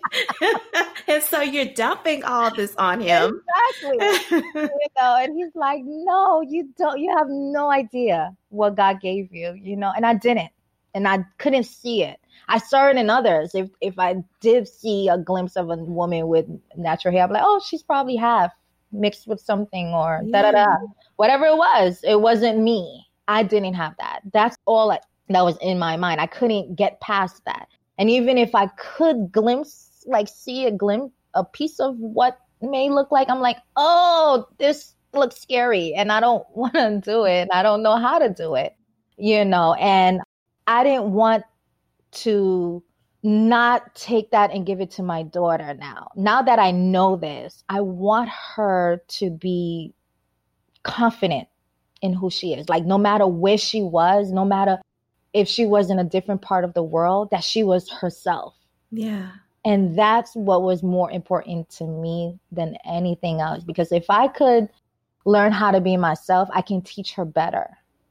and 1.08 1.22
so 1.22 1.40
you're 1.40 1.72
dumping 1.74 2.24
all 2.24 2.54
this 2.54 2.74
on 2.76 3.00
him. 3.00 3.42
Exactly. 3.80 4.38
you 4.54 4.88
know, 5.00 5.16
and 5.20 5.36
he's 5.36 5.54
like, 5.54 5.82
No, 5.84 6.42
you 6.42 6.68
don't 6.76 6.98
you 6.98 7.14
have 7.16 7.28
no 7.28 7.70
idea 7.70 8.34
what 8.50 8.76
God 8.76 9.00
gave 9.00 9.32
you, 9.32 9.58
you 9.60 9.76
know, 9.76 9.92
and 9.94 10.04
I 10.06 10.14
didn't. 10.14 10.50
And 10.94 11.06
I 11.06 11.24
couldn't 11.36 11.64
see 11.64 12.02
it. 12.02 12.18
I 12.48 12.58
saw 12.58 12.88
it 12.88 12.96
in 12.96 13.10
others. 13.10 13.54
If 13.54 13.68
if 13.80 13.98
I 13.98 14.16
did 14.40 14.66
see 14.66 15.08
a 15.08 15.18
glimpse 15.18 15.56
of 15.56 15.70
a 15.70 15.76
woman 15.76 16.28
with 16.28 16.46
natural 16.76 17.12
hair, 17.12 17.24
I'm 17.24 17.30
like, 17.30 17.42
oh, 17.44 17.60
she's 17.64 17.82
probably 17.82 18.16
half 18.16 18.52
mixed 18.90 19.26
with 19.26 19.40
something 19.40 19.88
or 19.88 20.22
da 20.30 20.42
da 20.42 20.52
da. 20.52 20.66
Whatever 21.16 21.46
it 21.46 21.56
was, 21.56 22.00
it 22.04 22.20
wasn't 22.20 22.60
me. 22.60 23.06
I 23.26 23.42
didn't 23.42 23.74
have 23.74 23.94
that. 23.98 24.20
That's 24.32 24.56
all 24.64 24.90
I, 24.90 25.00
that 25.28 25.44
was 25.44 25.56
in 25.60 25.78
my 25.78 25.96
mind. 25.96 26.20
I 26.20 26.26
couldn't 26.26 26.76
get 26.76 27.00
past 27.00 27.44
that. 27.44 27.68
And 27.98 28.10
even 28.10 28.38
if 28.38 28.54
I 28.54 28.66
could 28.68 29.32
glimpse, 29.32 30.04
like 30.06 30.28
see 30.28 30.66
a 30.66 30.70
glimpse, 30.70 31.14
a 31.34 31.44
piece 31.44 31.80
of 31.80 31.96
what 31.98 32.38
may 32.60 32.90
look 32.90 33.10
like, 33.10 33.28
I'm 33.28 33.40
like, 33.40 33.58
oh, 33.76 34.46
this 34.58 34.94
looks 35.12 35.40
scary 35.40 35.94
and 35.94 36.12
I 36.12 36.20
don't 36.20 36.44
want 36.54 36.74
to 36.74 37.00
do 37.02 37.24
it. 37.24 37.48
I 37.52 37.62
don't 37.62 37.82
know 37.82 37.96
how 37.96 38.18
to 38.18 38.28
do 38.28 38.54
it, 38.54 38.74
you 39.16 39.44
know, 39.44 39.74
and 39.74 40.20
I 40.66 40.84
didn't 40.84 41.12
want 41.12 41.44
to 42.10 42.82
not 43.22 43.94
take 43.94 44.30
that 44.30 44.52
and 44.52 44.64
give 44.64 44.80
it 44.80 44.92
to 44.92 45.02
my 45.02 45.24
daughter 45.24 45.74
now. 45.74 46.08
Now 46.14 46.42
that 46.42 46.58
I 46.58 46.70
know 46.70 47.16
this, 47.16 47.64
I 47.68 47.80
want 47.80 48.30
her 48.54 49.02
to 49.08 49.30
be 49.30 49.92
confident 50.84 51.48
in 52.00 52.12
who 52.12 52.30
she 52.30 52.52
is. 52.52 52.68
Like, 52.68 52.84
no 52.84 52.96
matter 52.96 53.26
where 53.26 53.58
she 53.58 53.82
was, 53.82 54.30
no 54.30 54.44
matter 54.44 54.78
if 55.32 55.48
she 55.48 55.66
was 55.66 55.90
in 55.90 55.98
a 55.98 56.04
different 56.04 56.42
part 56.42 56.64
of 56.64 56.74
the 56.74 56.82
world, 56.82 57.30
that 57.30 57.44
she 57.44 57.62
was 57.62 57.90
herself. 57.90 58.54
Yeah. 58.90 59.30
And 59.64 59.98
that's 59.98 60.34
what 60.34 60.62
was 60.62 60.82
more 60.82 61.10
important 61.10 61.68
to 61.70 61.84
me 61.84 62.38
than 62.52 62.76
anything 62.86 63.40
else. 63.40 63.64
Because 63.64 63.92
if 63.92 64.06
I 64.08 64.28
could 64.28 64.68
learn 65.24 65.52
how 65.52 65.70
to 65.70 65.80
be 65.80 65.96
myself, 65.96 66.48
I 66.54 66.62
can 66.62 66.80
teach 66.80 67.12
her 67.14 67.24
better. 67.24 67.68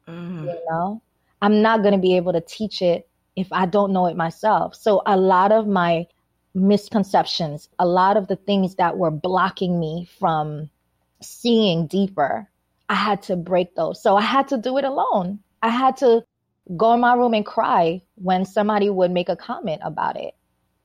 Mm. 0.07 0.45
You 0.45 0.59
know, 0.69 1.01
I'm 1.41 1.61
not 1.61 1.81
going 1.81 1.93
to 1.93 1.99
be 1.99 2.15
able 2.15 2.33
to 2.33 2.41
teach 2.41 2.81
it 2.81 3.07
if 3.35 3.47
I 3.51 3.65
don't 3.65 3.93
know 3.93 4.07
it 4.07 4.15
myself. 4.15 4.75
So 4.75 5.01
a 5.05 5.17
lot 5.17 5.51
of 5.51 5.67
my 5.67 6.07
misconceptions, 6.53 7.69
a 7.79 7.85
lot 7.85 8.17
of 8.17 8.27
the 8.27 8.35
things 8.35 8.75
that 8.75 8.97
were 8.97 9.11
blocking 9.11 9.79
me 9.79 10.07
from 10.19 10.69
seeing 11.21 11.87
deeper, 11.87 12.47
I 12.89 12.95
had 12.95 13.21
to 13.23 13.35
break 13.35 13.75
those. 13.75 14.01
So 14.01 14.15
I 14.15 14.21
had 14.21 14.47
to 14.49 14.57
do 14.57 14.77
it 14.77 14.85
alone. 14.85 15.39
I 15.61 15.69
had 15.69 15.97
to 15.97 16.23
go 16.75 16.93
in 16.93 16.99
my 16.99 17.13
room 17.13 17.33
and 17.33 17.45
cry 17.45 18.01
when 18.15 18.45
somebody 18.45 18.89
would 18.89 19.11
make 19.11 19.29
a 19.29 19.35
comment 19.35 19.81
about 19.83 20.19
it. 20.19 20.33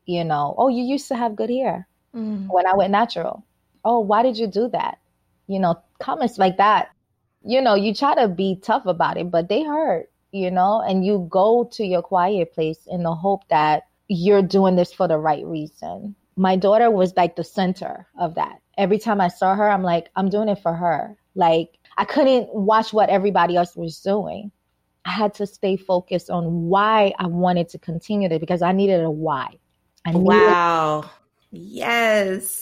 You 0.05 0.25
know, 0.25 0.55
oh, 0.59 0.68
you 0.68 0.83
used 0.83 1.09
to 1.09 1.16
have 1.16 1.37
good 1.37 1.51
hair 1.51 1.88
mm. 2.14 2.47
when 2.49 2.66
I 2.66 2.75
went 2.75 2.90
natural. 2.90 3.45
Oh, 3.85 4.01
why 4.01 4.23
did 4.23 4.37
you 4.37 4.47
do 4.47 4.68
that? 4.68 4.99
You 5.47 5.59
know, 5.59 5.81
comments 5.99 6.38
like 6.38 6.59
that. 6.59 6.90
You 7.45 7.61
know, 7.61 7.75
you 7.75 7.95
try 7.95 8.14
to 8.14 8.29
be 8.29 8.59
tough 8.62 8.87
about 8.87 9.16
it, 9.16 9.31
but 9.31 9.49
they 9.49 9.62
hurt, 9.62 10.11
you 10.31 10.51
know, 10.51 10.81
and 10.81 11.05
you 11.05 11.27
go 11.29 11.68
to 11.73 11.85
your 11.85 12.03
quiet 12.03 12.53
place 12.53 12.87
in 12.87 13.03
the 13.03 13.14
hope 13.14 13.47
that 13.49 13.85
you're 14.09 14.42
doing 14.42 14.77
this 14.77 14.92
for 14.92 15.09
the 15.09 15.18
right 15.18 15.45
reason. 15.45 16.14
My 16.37 16.57
daughter 16.57 16.90
was 16.90 17.14
like 17.16 17.37
the 17.37 17.45
center 17.45 18.07
of 18.18 18.37
that. 18.37 18.61
Every 18.79 18.99
time 18.99 19.21
I 19.21 19.29
saw 19.29 19.55
her, 19.55 19.68
I'm 19.68 19.83
like, 19.83 20.11
I'm 20.16 20.31
doing 20.31 20.49
it 20.49 20.61
for 20.62 20.73
her. 20.73 21.16
Like, 21.35 21.79
I 21.99 22.05
couldn't 22.05 22.55
watch 22.55 22.92
what 22.92 23.11
everybody 23.11 23.57
else 23.57 23.77
was 23.77 24.01
doing 24.01 24.51
I 25.05 25.11
had 25.11 25.35
to 25.35 25.47
stay 25.47 25.77
focused 25.77 26.31
on 26.31 26.69
why 26.69 27.12
I 27.19 27.27
wanted 27.27 27.69
to 27.71 27.79
continue 27.79 28.29
it 28.31 28.38
because 28.38 28.62
I 28.62 28.73
needed 28.73 29.03
a 29.03 29.11
why. 29.11 29.59
I 30.05 30.12
wow. 30.12 31.11
Yes. 31.51 32.61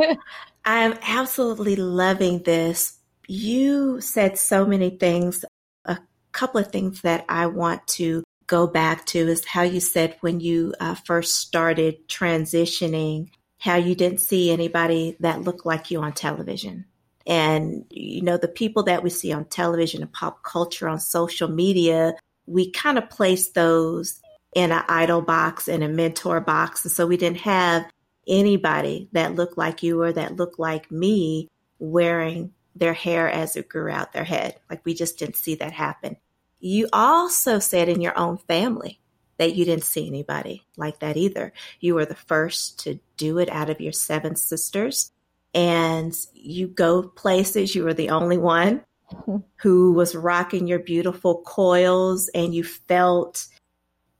I'm 0.64 0.94
absolutely 1.02 1.76
loving 1.76 2.42
this. 2.42 2.98
You 3.26 4.00
said 4.00 4.38
so 4.38 4.66
many 4.66 4.90
things. 4.90 5.44
A 5.84 5.98
couple 6.32 6.60
of 6.60 6.72
things 6.72 7.02
that 7.02 7.24
I 7.28 7.46
want 7.46 7.86
to 7.88 8.24
go 8.46 8.66
back 8.66 9.06
to 9.06 9.28
is 9.28 9.44
how 9.44 9.62
you 9.62 9.80
said 9.80 10.16
when 10.20 10.40
you 10.40 10.74
uh, 10.80 10.94
first 10.94 11.36
started 11.36 12.08
transitioning, 12.08 13.30
how 13.58 13.76
you 13.76 13.94
didn't 13.94 14.20
see 14.20 14.50
anybody 14.50 15.16
that 15.20 15.42
looked 15.42 15.66
like 15.66 15.90
you 15.90 16.00
on 16.00 16.12
television. 16.12 16.86
And, 17.26 17.84
you 17.90 18.22
know, 18.22 18.36
the 18.36 18.48
people 18.48 18.82
that 18.84 19.02
we 19.02 19.10
see 19.10 19.32
on 19.32 19.46
television 19.46 20.02
and 20.02 20.12
pop 20.12 20.42
culture 20.42 20.88
on 20.88 21.00
social 21.00 21.48
media, 21.48 22.14
we 22.46 22.70
kind 22.70 22.98
of 22.98 23.08
place 23.08 23.50
those 23.50 24.20
in 24.54 24.72
an 24.72 24.84
idol 24.88 25.22
box 25.22 25.68
and 25.68 25.82
a 25.82 25.88
mentor 25.88 26.40
box. 26.40 26.84
And 26.84 26.92
so 26.92 27.06
we 27.06 27.16
didn't 27.16 27.38
have 27.38 27.86
anybody 28.26 29.08
that 29.12 29.34
looked 29.34 29.58
like 29.58 29.82
you 29.82 30.00
or 30.00 30.12
that 30.12 30.36
looked 30.36 30.58
like 30.58 30.90
me 30.90 31.48
wearing 31.78 32.52
their 32.76 32.94
hair 32.94 33.28
as 33.30 33.56
it 33.56 33.68
grew 33.68 33.90
out 33.90 34.12
their 34.12 34.24
head. 34.24 34.56
Like 34.70 34.84
we 34.84 34.94
just 34.94 35.18
didn't 35.18 35.36
see 35.36 35.54
that 35.56 35.72
happen. 35.72 36.16
You 36.60 36.88
also 36.92 37.58
said 37.58 37.88
in 37.88 38.00
your 38.00 38.18
own 38.18 38.38
family 38.38 39.00
that 39.36 39.54
you 39.54 39.64
didn't 39.64 39.84
see 39.84 40.06
anybody 40.06 40.64
like 40.76 41.00
that 41.00 41.16
either. 41.16 41.52
You 41.80 41.94
were 41.94 42.06
the 42.06 42.14
first 42.14 42.80
to 42.80 43.00
do 43.16 43.38
it 43.38 43.50
out 43.50 43.70
of 43.70 43.80
your 43.80 43.92
seven 43.92 44.36
sisters 44.36 45.12
and 45.54 46.14
you 46.34 46.66
go 46.66 47.02
places. 47.02 47.74
You 47.74 47.84
were 47.84 47.94
the 47.94 48.10
only 48.10 48.38
one 48.38 48.82
mm-hmm. 49.12 49.36
who 49.56 49.92
was 49.92 50.14
rocking 50.14 50.66
your 50.66 50.80
beautiful 50.80 51.42
coils 51.42 52.28
and 52.34 52.54
you 52.54 52.64
felt, 52.64 53.46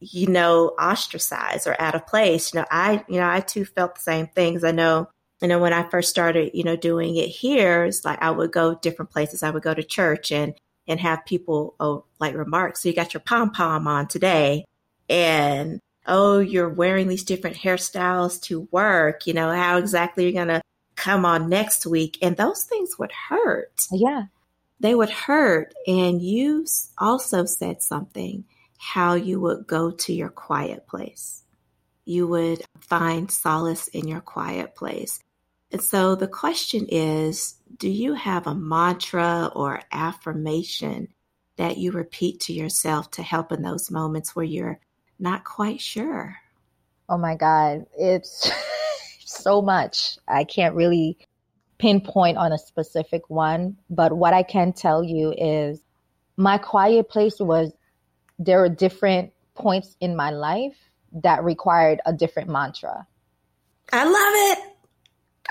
you 0.01 0.29
know, 0.29 0.68
ostracized 0.79 1.66
or 1.66 1.81
out 1.81 1.97
of 1.97 2.07
place. 2.07 2.55
You 2.55 2.61
know, 2.61 2.66
I, 2.70 3.05
you 3.09 3.18
know, 3.18 3.29
I 3.29 3.40
too 3.40 3.64
felt 3.64 3.97
the 3.97 4.03
same 4.03 4.29
things. 4.29 4.62
I 4.62 4.70
know, 4.70 5.09
you 5.42 5.49
know, 5.49 5.59
when 5.59 5.73
I 5.73 5.88
first 5.90 6.11
started, 6.11 6.53
you 6.55 6.62
know, 6.62 6.77
doing 6.77 7.16
it 7.16 7.29
here, 7.29 7.85
it's 7.85 8.05
like 8.05 8.23
I 8.23 8.31
would 8.31 8.53
go 8.53 8.77
different 8.77 9.11
places. 9.11 9.42
I 9.42 9.51
would 9.51 9.62
go 9.62 9.75
to 9.75 9.83
church 9.83 10.31
and, 10.31 10.55
and 10.87 11.01
have 11.01 11.25
people, 11.25 11.75
oh, 11.81 12.05
like 12.20 12.35
remark. 12.35 12.77
So 12.77 12.88
you 12.88 12.94
got 12.94 13.14
your 13.14 13.23
pom 13.23 13.51
pom 13.51 13.88
on 13.88 14.07
today 14.07 14.66
and, 15.09 15.81
oh, 16.07 16.38
you're 16.38 16.68
wearing 16.68 17.09
these 17.09 17.25
different 17.25 17.57
hairstyles 17.57 18.40
to 18.42 18.68
work. 18.70 19.27
You 19.27 19.33
know, 19.33 19.51
how 19.51 19.79
exactly 19.79 20.25
you're 20.25 20.33
going 20.33 20.49
to 20.49 20.62
come 20.96 21.24
on 21.24 21.48
next 21.48 21.87
week. 21.87 22.18
And 22.22 22.37
those 22.37 22.64
things 22.64 22.98
would 22.98 23.12
hurt. 23.12 23.87
Yeah. 23.90 24.24
They 24.80 24.94
would 24.94 25.11
hurt. 25.11 25.74
And 25.87 26.20
you 26.20 26.66
also 26.98 27.44
said 27.44 27.83
something 27.83 28.44
how 28.78 29.14
you 29.14 29.40
would 29.40 29.66
go 29.66 29.90
to 29.90 30.12
your 30.12 30.28
quiet 30.28 30.87
place. 30.87 31.42
You 32.04 32.26
would 32.28 32.62
find 32.80 33.30
solace 33.30 33.88
in 33.88 34.09
your 34.09 34.20
quiet 34.20 34.74
place. 34.74 35.20
And 35.72 35.83
so 35.83 36.14
the 36.14 36.28
question 36.28 36.87
is 36.88 37.54
do 37.78 37.88
you 37.88 38.14
have 38.14 38.46
a 38.46 38.54
mantra 38.54 39.50
or 39.54 39.80
affirmation 39.90 41.09
that 41.57 41.78
you 41.78 41.92
repeat 41.92 42.40
to 42.40 42.52
yourself 42.52 43.11
to 43.12 43.22
help 43.22 43.52
in 43.52 43.62
those 43.62 43.90
moments 43.90 44.37
where 44.37 44.44
you're 44.44 44.80
not 45.18 45.44
quite 45.44 45.80
sure? 45.80 46.37
Oh 47.09 47.18
my 47.18 47.35
God, 47.35 47.87
it's 47.98 48.50
so 49.44 49.62
much. 49.62 50.18
I 50.26 50.42
can't 50.44 50.74
really 50.74 51.18
pinpoint 51.78 52.38
on 52.38 52.52
a 52.52 52.59
specific 52.59 53.30
one, 53.30 53.76
but 53.90 54.12
what 54.12 54.35
I 54.35 54.42
can 54.42 54.72
tell 54.72 55.04
you 55.04 55.33
is 55.37 55.80
my 56.37 56.59
quiet 56.59 57.09
place 57.09 57.38
was 57.38 57.72
there 58.38 58.61
were 58.61 58.68
different 58.68 59.33
points 59.54 59.96
in 60.00 60.16
my 60.16 60.30
life 60.30 60.76
that 61.22 61.44
required 61.44 62.00
a 62.07 62.12
different 62.12 62.48
mantra. 62.48 63.07
I 63.92 64.04
love 64.04 64.14
it. 64.16 64.59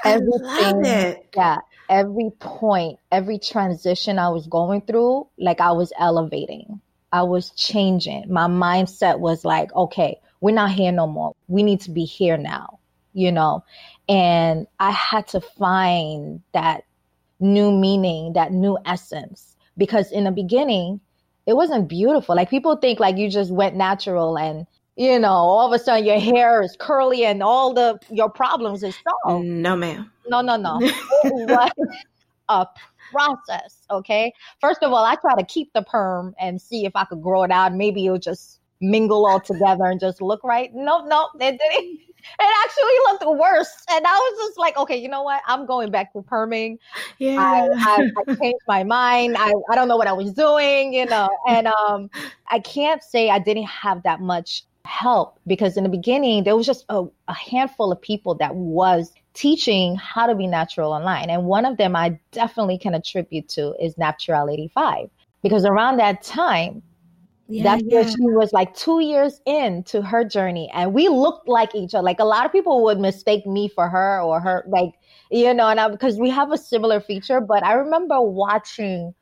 I 0.04 0.16
love 0.18 0.86
it. 0.86 1.26
Yeah. 1.36 1.60
Every 1.90 2.32
point, 2.40 3.00
every 3.12 3.40
transition 3.40 4.20
I 4.20 4.30
was 4.30 4.48
going 4.48 4.82
through, 4.82 5.28
like 5.38 5.62
I 5.62 5.72
was 5.74 5.94
elevating. 5.98 6.82
I 7.12 7.24
was 7.24 7.52
changing. 7.52 8.26
My 8.28 8.48
mindset 8.48 9.20
was 9.20 9.46
like, 9.46 9.74
okay, 9.76 10.20
we're 10.42 10.56
not 10.56 10.72
here 10.72 10.92
no 10.92 11.08
more. 11.08 11.36
We 11.48 11.64
need 11.64 11.82
to 11.82 11.92
be 11.92 12.06
here 12.06 12.38
now, 12.38 12.80
you 13.14 13.32
know? 13.32 13.64
And 14.10 14.68
I 14.80 14.92
had 14.92 15.28
to 15.30 15.42
find 15.42 16.42
that 16.54 16.84
new 17.40 17.72
meaning, 17.72 18.34
that 18.34 18.52
new 18.52 18.78
essence. 18.86 19.56
Because 19.78 20.12
in 20.12 20.26
the 20.26 20.32
beginning, 20.32 21.00
it 21.46 21.56
wasn't 21.56 21.88
beautiful. 21.88 22.36
Like 22.36 22.50
people 22.50 22.76
think 22.76 23.00
like 23.00 23.18
you 23.18 23.30
just 23.30 23.52
went 23.52 23.76
natural 23.76 24.38
and 24.38 24.68
you 24.96 25.18
know, 25.18 25.30
all 25.30 25.74
of 25.74 25.80
a 25.80 25.84
sudden 25.84 26.06
your 26.06 26.20
hair 26.20 26.62
is 26.62 26.76
curly 26.80 27.26
and 27.26 27.42
all 27.42 27.74
the 27.74 27.98
your 28.12 28.30
problems 28.30 28.84
is 28.84 28.96
solved. 29.24 29.46
No, 29.46 29.76
ma'am. 29.76 30.12
No, 30.28 30.42
no, 30.42 30.56
no. 30.56 30.80
what 31.24 31.74
was 31.76 31.98
a 32.50 32.68
process. 33.12 33.84
Okay. 33.90 34.34
First 34.62 34.84
of 34.84 34.92
all, 34.92 35.04
I 35.04 35.16
try 35.16 35.36
to 35.36 35.46
keep 35.46 35.74
the 35.74 35.82
perm 35.82 36.36
and 36.40 36.62
see 36.62 36.86
if 36.86 36.96
I 36.96 37.06
could 37.06 37.22
grow 37.22 37.44
it 37.44 37.52
out. 37.52 37.74
Maybe 37.74 38.06
it'll 38.06 38.20
just 38.20 38.60
mingle 38.82 39.26
all 39.26 39.40
together 39.40 39.86
and 39.86 40.00
just 40.00 40.22
look 40.22 40.44
right. 40.44 40.70
No, 40.74 41.06
no, 41.06 41.30
it 41.40 41.60
didn't. 41.60 42.00
It 42.40 42.54
actually 42.66 43.28
looked 43.28 43.40
worse. 43.40 43.74
And 43.92 44.06
I 44.06 44.12
was 44.12 44.48
just 44.48 44.58
like, 44.58 44.78
okay, 44.78 44.98
you 44.98 45.10
know 45.10 45.24
what? 45.24 45.42
I'm 45.48 45.66
going 45.66 45.92
back 45.92 46.14
to 46.14 46.20
perming. 46.20 46.78
Yeah. 47.18 47.40
I, 47.40 47.68
I, 47.74 48.12
I 48.28 48.36
changed 48.36 48.64
my 48.68 48.84
mind. 48.84 49.36
I, 49.38 49.54
I 49.70 49.76
don't 49.76 49.88
know 49.88 49.98
what 49.98 50.08
I 50.08 50.14
was 50.14 50.34
doing, 50.34 50.94
you 50.94 51.06
know. 51.06 51.30
And 51.48 51.68
um, 51.68 52.10
I 52.48 52.60
can't 52.60 53.04
say 53.04 53.30
I 53.30 53.40
didn't 53.40 53.68
have 53.68 54.04
that 54.04 54.22
much 54.22 54.64
help 54.86 55.40
because 55.48 55.78
in 55.78 55.84
the 55.84 55.90
beginning 55.90 56.44
there 56.44 56.56
was 56.58 56.66
just 56.66 56.86
a, 56.90 57.06
a, 57.30 57.34
handful 57.34 57.92
of 57.92 58.02
people 58.02 58.36
that 58.36 58.54
was 58.54 59.14
teaching 59.34 59.96
how 59.96 60.28
to 60.28 60.36
be 60.36 60.46
natural 60.46 60.92
online 60.92 61.30
and 61.30 61.46
one 61.46 61.64
of 61.64 61.78
them 61.78 61.96
i 61.96 62.20
definitely 62.34 62.78
can 62.78 62.94
attribute 62.94 63.48
to 63.48 63.74
is 63.82 63.96
Naptural85 63.96 65.10
because 65.42 65.64
around 65.64 65.98
that 65.98 66.22
time 66.22 66.84
yeah, 67.48 67.64
that's 67.64 67.84
yeah. 67.86 68.02
where 68.02 68.08
she 68.10 68.22
was 68.22 68.54
like 68.54 68.74
two 68.76 69.02
years 69.02 69.42
into 69.46 70.02
her 70.02 70.24
journey 70.24 70.70
and 70.74 70.94
we 70.94 71.08
looked 71.10 71.48
like 71.48 71.76
each 71.76 71.94
other 71.94 72.04
like 72.04 72.20
a 72.20 72.26
lot 72.26 72.46
of 72.46 72.52
people 72.52 72.84
would 72.84 73.00
mistake 73.00 73.46
me 73.46 73.68
for 73.68 73.90
her 73.90 74.22
or 74.22 74.40
her 74.40 74.64
like 74.68 74.94
you 75.30 75.54
know 75.54 75.68
and 75.68 75.80
I, 75.80 75.90
because 75.90 76.18
we 76.18 76.30
have 76.30 76.52
a 76.52 76.58
similar 76.58 77.00
feature 77.00 77.42
but 77.42 77.64
i 77.64 77.74
remember 77.74 78.22
watching 78.22 79.14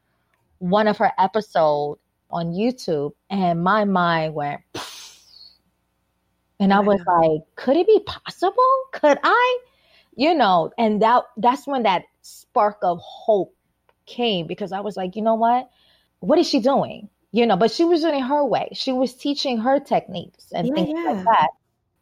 one 0.60 0.88
of 0.88 0.98
her 0.98 1.12
episodes 1.18 2.00
on 2.30 2.52
youtube 2.54 3.14
and 3.30 3.64
my 3.64 3.86
mind 3.86 4.36
went 4.36 4.62
and 6.62 6.72
I 6.72 6.80
was 6.80 7.02
like, 7.08 7.42
could 7.56 7.76
it 7.76 7.88
be 7.88 8.00
possible? 8.06 8.54
Could 8.94 9.18
I? 9.24 9.60
You 10.16 10.36
know, 10.36 10.72
and 10.78 11.02
that 11.02 11.24
that's 11.36 11.66
when 11.66 11.84
that 11.84 12.04
spark 12.22 12.78
of 12.84 13.00
hope 13.02 13.56
came 14.06 14.46
because 14.46 14.72
I 14.72 14.80
was 14.82 14.96
like, 14.96 15.16
you 15.16 15.24
know 15.24 15.34
what? 15.34 15.72
What 16.20 16.38
is 16.38 16.48
she 16.48 16.60
doing? 16.60 17.10
You 17.32 17.46
know, 17.46 17.56
but 17.56 17.72
she 17.72 17.86
was 17.86 18.02
doing 18.02 18.16
it 18.16 18.22
her 18.22 18.44
way. 18.44 18.70
She 18.74 18.92
was 18.92 19.14
teaching 19.14 19.58
her 19.60 19.80
techniques 19.80 20.52
and 20.54 20.68
yeah, 20.68 20.74
things 20.74 20.90
yeah. 20.94 21.12
like 21.12 21.24
that. 21.24 21.50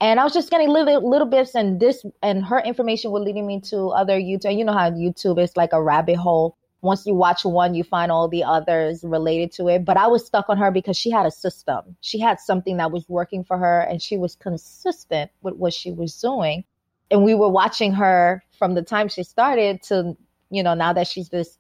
And 0.02 0.20
I 0.20 0.24
was 0.24 0.34
just 0.34 0.50
getting 0.50 0.70
little 0.70 1.08
little 1.08 1.28
bits 1.28 1.56
and 1.56 1.80
this 1.80 2.04
and 2.24 2.44
her 2.46 2.60
information 2.60 3.12
was 3.12 3.24
leading 3.24 3.46
me 3.46 3.62
to 3.62 3.90
other 3.90 4.20
YouTube. 4.20 4.58
You 4.58 4.66
know 4.66 4.74
how 4.74 4.90
YouTube 4.90 5.42
is 5.42 5.56
like 5.56 5.74
a 5.74 5.82
rabbit 5.82 6.16
hole 6.16 6.58
once 6.82 7.06
you 7.06 7.14
watch 7.14 7.44
one, 7.44 7.74
you 7.74 7.84
find 7.84 8.12
all 8.12 8.28
the 8.28 8.44
others 8.44 9.04
related 9.04 9.52
to 9.52 9.68
it. 9.68 9.84
But 9.84 9.98
I 9.98 10.08
was 10.08 10.26
stuck 10.26 10.50
on 10.50 10.58
her 10.58 10.72
because 10.72 10.98
she 10.98 11.12
had 11.12 11.26
a 11.26 11.32
system. 11.32 11.98
She 12.02 12.20
had 12.20 12.40
something 12.40 12.78
that 12.78 12.92
was 12.92 13.08
working 13.10 13.44
for 13.44 13.58
her 13.58 13.82
and 13.82 14.02
she 14.02 14.18
was 14.18 14.36
consistent 14.36 15.32
with 15.42 15.56
what 15.56 15.74
she 15.74 15.92
was 15.92 16.20
doing. 16.20 16.64
And 17.12 17.24
we 17.24 17.36
were 17.36 17.50
watching 17.50 17.92
her 17.94 18.44
from 18.58 18.76
the 18.76 18.82
time 18.82 19.08
she 19.10 19.24
started 19.24 19.82
to, 19.84 20.16
you 20.52 20.64
know, 20.64 20.74
now 20.74 20.94
that 20.94 21.08
she's 21.08 21.30
this 21.30 21.58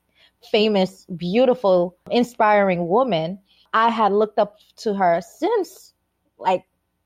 famous, 0.52 1.06
beautiful, 1.06 1.98
inspiring 2.10 2.88
woman. 2.88 3.40
I 3.74 3.90
had 3.90 4.12
looked 4.12 4.40
up 4.40 4.58
to 4.78 4.94
her 4.94 5.22
since 5.22 5.94
like 6.38 6.66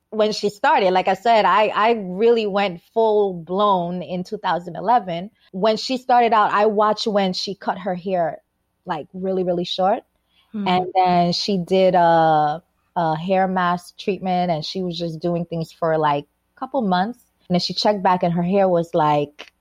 when 0.09 0.31
she 0.31 0.49
started. 0.49 0.91
Like 0.91 1.07
I 1.07 1.15
said, 1.15 1.45
I, 1.45 1.67
I 1.67 1.91
really 1.91 2.45
went 2.45 2.81
full 2.93 3.33
blown 3.33 4.01
in 4.01 4.23
2011. 4.23 5.31
When 5.51 5.77
she 5.77 5.97
started 5.97 6.33
out, 6.33 6.51
I 6.51 6.67
watched 6.67 7.07
when 7.07 7.33
she 7.33 7.55
cut 7.55 7.79
her 7.79 7.95
hair 7.95 8.41
like 8.85 9.07
really, 9.13 9.43
really 9.43 9.65
short. 9.65 10.03
Mm-hmm. 10.53 10.67
And 10.67 10.91
then 10.95 11.33
she 11.33 11.57
did 11.57 11.95
a, 11.95 12.61
a 12.95 13.15
hair 13.15 13.47
mask 13.47 13.97
treatment 13.97 14.51
and 14.51 14.63
she 14.63 14.83
was 14.83 14.97
just 14.97 15.19
doing 15.19 15.45
things 15.45 15.71
for 15.71 15.97
like 15.97 16.25
a 16.55 16.59
couple 16.59 16.81
months. 16.81 17.19
And 17.49 17.55
then 17.55 17.59
she 17.59 17.73
checked 17.73 18.03
back 18.03 18.23
and 18.23 18.33
her 18.33 18.43
hair 18.43 18.67
was 18.69 18.93
like, 18.93 19.52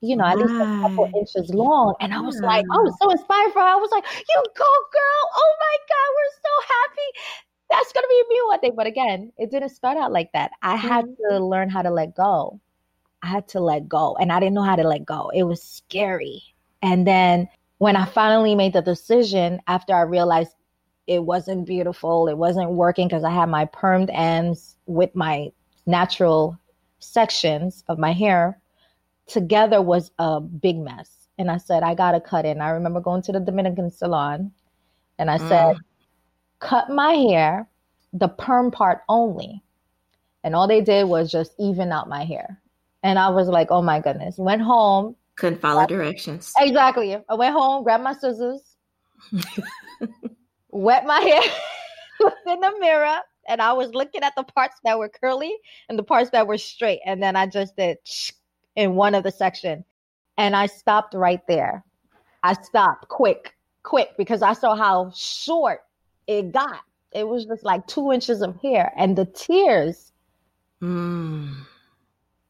you 0.00 0.16
know, 0.16 0.24
at 0.24 0.38
least 0.38 0.54
a 0.54 0.80
couple 0.80 1.10
inches 1.16 1.50
long. 1.54 1.94
And 2.00 2.14
I 2.14 2.20
was 2.20 2.38
yeah. 2.40 2.46
like, 2.46 2.64
I 2.72 2.76
was 2.78 2.96
so 3.00 3.10
inspired 3.10 3.52
for 3.52 3.60
her. 3.60 3.66
I 3.66 3.76
was 3.76 3.90
like, 3.92 4.04
you 4.16 4.42
go, 4.56 4.72
girl. 4.92 5.22
Oh 5.36 5.54
my 5.60 5.76
God, 5.88 6.08
we're 6.16 6.34
so 6.40 6.54
happy 6.74 7.40
that's 7.70 7.92
gonna 7.92 8.06
be 8.08 8.24
me 8.28 8.40
one 8.46 8.60
day. 8.60 8.72
But 8.74 8.86
again, 8.86 9.32
it 9.38 9.50
didn't 9.50 9.70
start 9.70 9.96
out 9.96 10.12
like 10.12 10.32
that. 10.32 10.50
I 10.62 10.76
had 10.76 11.06
mm-hmm. 11.06 11.36
to 11.36 11.44
learn 11.44 11.70
how 11.70 11.82
to 11.82 11.90
let 11.90 12.14
go. 12.14 12.60
I 13.22 13.28
had 13.28 13.48
to 13.48 13.60
let 13.60 13.88
go, 13.88 14.16
and 14.20 14.32
I 14.32 14.40
didn't 14.40 14.54
know 14.54 14.62
how 14.62 14.76
to 14.76 14.86
let 14.86 15.04
go. 15.04 15.30
It 15.34 15.44
was 15.44 15.62
scary. 15.62 16.42
And 16.82 17.06
then 17.06 17.48
when 17.78 17.96
I 17.96 18.06
finally 18.06 18.54
made 18.54 18.72
the 18.72 18.82
decision, 18.82 19.60
after 19.66 19.94
I 19.94 20.02
realized 20.02 20.54
it 21.06 21.24
wasn't 21.24 21.66
beautiful, 21.66 22.28
it 22.28 22.36
wasn't 22.36 22.70
working 22.70 23.08
because 23.08 23.24
I 23.24 23.30
had 23.30 23.48
my 23.48 23.66
permed 23.66 24.10
ends 24.12 24.76
with 24.86 25.14
my 25.14 25.50
natural 25.86 26.58
sections 26.98 27.84
of 27.88 27.98
my 27.98 28.12
hair 28.12 28.59
together 29.30 29.80
was 29.80 30.10
a 30.18 30.40
big 30.40 30.78
mess. 30.78 31.28
And 31.38 31.50
I 31.50 31.56
said, 31.56 31.82
I 31.82 31.94
gotta 31.94 32.20
cut 32.20 32.44
in. 32.44 32.60
I 32.60 32.70
remember 32.70 33.00
going 33.00 33.22
to 33.22 33.32
the 33.32 33.40
Dominican 33.40 33.90
salon 33.90 34.52
and 35.18 35.30
I 35.30 35.38
mm. 35.38 35.48
said, 35.48 35.76
cut 36.58 36.90
my 36.90 37.12
hair, 37.12 37.68
the 38.12 38.28
perm 38.28 38.70
part 38.70 39.02
only. 39.08 39.62
And 40.42 40.54
all 40.54 40.68
they 40.68 40.80
did 40.80 41.08
was 41.08 41.30
just 41.30 41.52
even 41.58 41.92
out 41.92 42.08
my 42.08 42.24
hair. 42.24 42.60
And 43.02 43.18
I 43.18 43.30
was 43.30 43.48
like, 43.48 43.68
oh 43.70 43.82
my 43.82 44.00
goodness. 44.00 44.36
Went 44.38 44.62
home. 44.62 45.16
Couldn't 45.36 45.60
follow 45.60 45.86
directions. 45.86 46.52
Exactly. 46.58 47.16
I 47.28 47.34
went 47.34 47.54
home, 47.54 47.82
grabbed 47.82 48.04
my 48.04 48.12
scissors, 48.12 48.60
wet 50.70 51.06
my 51.06 51.20
hair, 51.20 51.42
looked 52.20 52.46
in 52.46 52.60
the 52.60 52.74
mirror, 52.78 53.16
and 53.48 53.62
I 53.62 53.72
was 53.72 53.94
looking 53.94 54.22
at 54.22 54.34
the 54.36 54.42
parts 54.42 54.76
that 54.84 54.98
were 54.98 55.08
curly 55.08 55.54
and 55.88 55.98
the 55.98 56.02
parts 56.02 56.30
that 56.30 56.46
were 56.46 56.58
straight. 56.58 57.00
And 57.06 57.22
then 57.22 57.36
I 57.36 57.46
just 57.46 57.74
did 57.76 57.98
in 58.80 58.94
one 58.94 59.14
of 59.14 59.22
the 59.22 59.30
section. 59.30 59.84
And 60.38 60.56
I 60.56 60.64
stopped 60.64 61.12
right 61.12 61.46
there. 61.46 61.84
I 62.42 62.54
stopped 62.54 63.08
quick, 63.08 63.54
quick, 63.82 64.16
because 64.16 64.40
I 64.40 64.54
saw 64.54 64.74
how 64.74 65.12
short 65.14 65.80
it 66.26 66.50
got. 66.50 66.80
It 67.12 67.28
was 67.28 67.44
just 67.44 67.62
like 67.62 67.86
two 67.86 68.10
inches 68.10 68.40
of 68.40 68.56
hair, 68.62 68.92
and 68.96 69.18
the 69.18 69.26
tears 69.26 70.12
mm. 70.80 71.54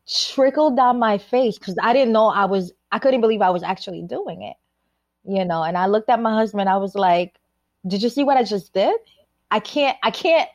trickled 0.07 0.77
down 0.77 1.01
my 1.01 1.19
face 1.19 1.59
because 1.59 1.77
I 1.83 1.93
didn't 1.93 2.13
know 2.13 2.27
I 2.29 2.45
was. 2.45 2.73
I 2.93 3.01
couldn't 3.01 3.23
believe 3.23 3.41
I 3.41 3.51
was 3.51 3.65
actually 3.65 4.03
doing 4.03 4.43
it, 4.43 4.57
you 5.25 5.45
know. 5.45 5.65
And 5.65 5.77
I 5.77 5.87
looked 5.87 6.11
at 6.11 6.21
my 6.21 6.35
husband. 6.35 6.69
I 6.69 6.77
was 6.77 6.95
like, 6.95 7.41
"Did 7.87 8.03
you 8.03 8.11
see 8.11 8.23
what 8.23 8.37
I 8.37 8.45
just 8.45 8.73
did? 8.73 8.95
I 9.51 9.59
can't. 9.59 9.97
I 10.03 10.11
can't." 10.13 10.49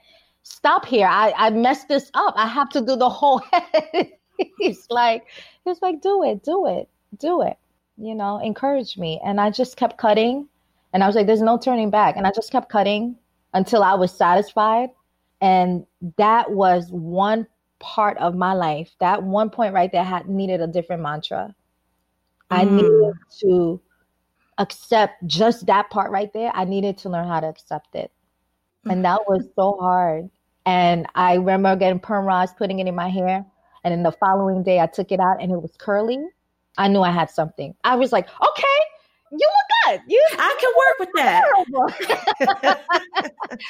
stop 0.47 0.85
here. 0.85 1.07
I, 1.07 1.33
I 1.35 1.49
messed 1.49 1.87
this 1.87 2.11
up. 2.13 2.35
I 2.37 2.47
have 2.47 2.69
to 2.69 2.79
do 2.79 2.95
the 2.95 3.09
whole 3.09 3.39
head. 3.51 4.11
he's 4.57 4.87
like, 4.89 5.25
he's 5.63 5.81
like, 5.81 6.01
do 6.01 6.23
it, 6.23 6.43
do 6.43 6.65
it, 6.67 6.89
do 7.17 7.41
it. 7.41 7.57
You 7.97 8.15
know, 8.15 8.39
encourage 8.39 8.97
me. 8.97 9.21
And 9.25 9.39
I 9.39 9.51
just 9.51 9.77
kept 9.77 9.97
cutting 9.97 10.47
and 10.93 11.03
I 11.03 11.07
was 11.07 11.15
like, 11.15 11.27
there's 11.27 11.41
no 11.41 11.57
turning 11.57 11.89
back. 11.89 12.15
And 12.15 12.25
I 12.25 12.31
just 12.31 12.51
kept 12.51 12.69
cutting 12.69 13.17
until 13.53 13.83
I 13.83 13.95
was 13.95 14.15
satisfied. 14.15 14.89
And 15.41 15.85
that 16.17 16.51
was 16.51 16.89
one 16.89 17.47
part 17.79 18.17
of 18.17 18.35
my 18.35 18.53
life. 18.53 18.91
That 18.99 19.23
one 19.23 19.49
point 19.49 19.73
right 19.73 19.91
there 19.91 20.03
had 20.03 20.29
needed 20.29 20.61
a 20.61 20.67
different 20.67 21.01
mantra. 21.01 21.53
Mm. 22.49 22.57
I 22.57 22.63
needed 22.63 23.13
to 23.41 23.81
accept 24.57 25.27
just 25.27 25.65
that 25.65 25.89
part 25.89 26.11
right 26.11 26.31
there. 26.31 26.51
I 26.53 26.63
needed 26.63 26.97
to 26.99 27.09
learn 27.09 27.27
how 27.27 27.41
to 27.41 27.47
accept 27.47 27.95
it. 27.95 28.11
And 28.85 29.03
that 29.03 29.27
was 29.27 29.43
so 29.55 29.77
hard. 29.79 30.29
And 30.65 31.07
I 31.15 31.35
remember 31.35 31.75
getting 31.75 31.99
perm 31.99 32.25
rods, 32.25 32.53
putting 32.57 32.79
it 32.79 32.87
in 32.87 32.95
my 32.95 33.09
hair. 33.09 33.45
And 33.85 33.91
then 33.91 34.01
the 34.01 34.11
following 34.11 34.63
day, 34.63 34.79
I 34.79 34.87
took 34.87 35.11
it 35.11 35.19
out 35.19 35.39
and 35.39 35.51
it 35.51 35.61
was 35.61 35.71
curly. 35.77 36.17
I 36.75 36.87
knew 36.87 37.01
I 37.01 37.11
had 37.11 37.29
something. 37.29 37.75
I 37.83 37.95
was 37.95 38.11
like, 38.11 38.27
okay, 38.27 38.79
you 39.31 39.47
look 39.47 39.99
good. 39.99 40.01
You, 40.07 40.25
I 40.31 40.57
can 40.59 40.73
work 40.75 40.99
with 40.99 41.09
that. 41.15 41.43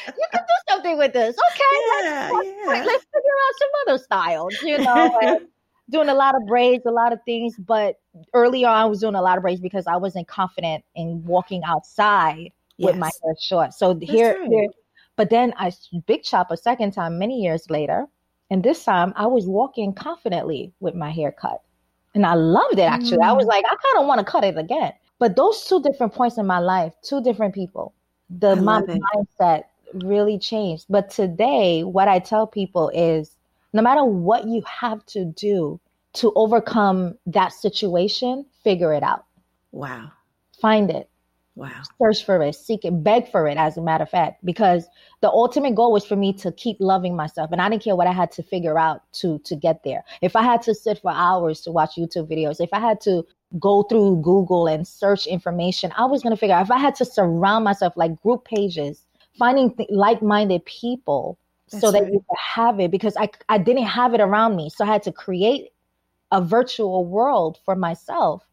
you 0.08 0.25
can 0.32 0.41
do 0.41 0.56
something 0.69 0.97
with 0.97 1.12
this. 1.12 1.36
Okay, 1.51 2.06
yeah, 2.06 2.30
let's, 2.32 2.47
yeah. 2.47 2.84
let's 2.86 3.06
figure 3.13 3.36
out 3.43 3.54
some 3.60 3.69
other 3.88 3.97
styles. 3.97 4.56
You 4.63 4.78
know, 4.78 5.39
doing 5.89 6.08
a 6.08 6.13
lot 6.13 6.34
of 6.34 6.47
braids, 6.47 6.86
a 6.86 6.91
lot 6.91 7.12
of 7.12 7.19
things. 7.25 7.58
But 7.58 7.95
early 8.34 8.63
on, 8.63 8.73
I 8.73 8.86
was 8.86 9.01
doing 9.01 9.15
a 9.15 9.21
lot 9.21 9.38
of 9.38 9.41
braids 9.41 9.60
because 9.60 9.86
I 9.86 9.97
wasn't 9.97 10.30
confident 10.30 10.86
in 10.95 11.25
walking 11.25 11.62
outside 11.65 12.54
yes. 12.78 12.88
with 12.88 12.95
my 12.95 13.12
hair 13.21 13.36
short. 13.41 13.73
So 13.73 13.99
here, 14.01 14.47
here, 14.47 14.69
but 15.17 15.30
then 15.30 15.54
I 15.58 15.73
big 16.08 16.23
chop 16.23 16.51
a 16.51 16.58
second 16.58 16.91
time 16.91 17.19
many 17.19 17.41
years 17.41 17.69
later, 17.69 18.08
and 18.49 18.63
this 18.63 18.84
time 18.84 19.13
I 19.15 19.27
was 19.27 19.47
walking 19.47 19.93
confidently 19.93 20.71
with 20.79 20.95
my 20.95 21.12
hair 21.12 21.31
cut. 21.31 21.62
And 22.13 22.25
I 22.25 22.36
loved 22.36 22.79
it 22.79 22.84
actually. 22.84 23.17
Mm. 23.17 23.29
I 23.29 23.34
was 23.34 23.45
mm. 23.45 23.49
like, 23.49 23.65
I 23.65 23.75
kind 23.75 24.01
of 24.01 24.08
want 24.08 24.19
to 24.19 24.31
cut 24.31 24.43
it 24.43 24.58
again. 24.58 24.93
But 25.19 25.36
those 25.36 25.65
two 25.65 25.81
different 25.81 26.13
points 26.13 26.38
in 26.38 26.45
my 26.45 26.60
life, 26.60 26.93
two 27.01 27.21
different 27.21 27.53
people, 27.53 27.93
the 28.29 28.55
my 28.55 28.81
mindset 28.81 29.63
really 29.93 30.38
changed. 30.38 30.86
But 30.89 31.10
today, 31.10 31.84
what 31.84 32.08
I 32.08 32.19
tell 32.19 32.47
people 32.47 32.89
is 32.93 33.36
no 33.73 33.81
matter 33.81 34.03
what 34.03 34.47
you 34.47 34.62
have 34.63 35.05
to 35.08 35.25
do 35.25 35.79
to 36.13 36.31
overcome 36.36 37.17
that 37.25 37.53
situation, 37.53 38.45
figure 38.63 38.93
it 38.93 39.03
out. 39.03 39.25
Wow. 39.71 40.12
Find 40.62 40.89
it. 40.89 41.10
Wow. 41.56 41.72
Search 42.02 42.26
for 42.26 42.41
it, 42.41 42.54
seek 42.56 42.84
it, 42.84 43.04
beg 43.04 43.32
for 43.32 43.48
it, 43.48 43.58
as 43.58 43.78
a 43.78 43.82
matter 43.82 44.04
of 44.04 44.10
fact, 44.10 44.44
because 44.44 44.88
the 45.22 45.30
ultimate 45.30 45.74
goal 45.74 45.94
was 45.94 46.06
for 46.06 46.18
me 46.18 46.34
to 46.34 46.52
keep 46.52 46.76
loving 46.82 47.15
myself. 47.15 47.50
And 47.52 47.62
I 47.62 47.70
didn't 47.70 47.84
care 47.84 47.96
what 47.96 48.08
I 48.08 48.12
had 48.12 48.32
to 48.34 48.44
figure 48.44 48.78
out 48.78 49.02
to 49.13 49.39
to 49.39 49.56
get 49.56 49.84
there. 49.84 50.04
If 50.22 50.36
I 50.36 50.44
had 50.44 50.62
to 50.63 50.76
sit 50.76 51.00
for 51.00 51.12
hours 51.12 51.62
to 51.62 51.72
watch 51.72 51.96
YouTube 51.96 52.30
videos, 52.30 52.60
if 52.60 52.70
I 52.74 52.80
had 52.80 53.00
to 53.02 53.26
go 53.60 53.84
through 53.84 54.22
Google 54.22 54.68
and 54.68 54.88
search 54.88 55.28
information. 55.28 55.91
I 55.98 56.06
was 56.06 56.22
going 56.22 56.32
to 56.32 56.38
figure 56.38 56.56
out 56.56 56.65
if 56.65 56.72
I 56.72 56.80
had 56.80 56.96
to 56.96 57.06
surround 57.06 57.63
myself 57.63 57.94
like 57.96 58.22
group 58.22 58.46
pages, 58.46 59.06
finding 59.38 59.74
th- 59.76 59.89
like-minded 59.91 60.65
people 60.65 61.38
That's 61.72 61.82
so 61.82 61.91
that 61.91 62.04
right. 62.04 62.12
you 62.12 62.24
could 62.28 62.38
have 62.38 62.80
it 62.80 62.91
because 62.91 63.15
I 63.18 63.30
I 63.50 63.58
didn't 63.58 63.84
have 63.86 64.13
it 64.13 64.22
around 64.22 64.56
me. 64.56 64.70
So 64.70 64.84
I 64.84 64.88
had 64.88 65.04
to 65.04 65.12
create 65.12 65.70
a 66.32 66.41
virtual 66.41 67.06
world 67.06 67.60
for 67.63 67.76
myself 67.76 68.44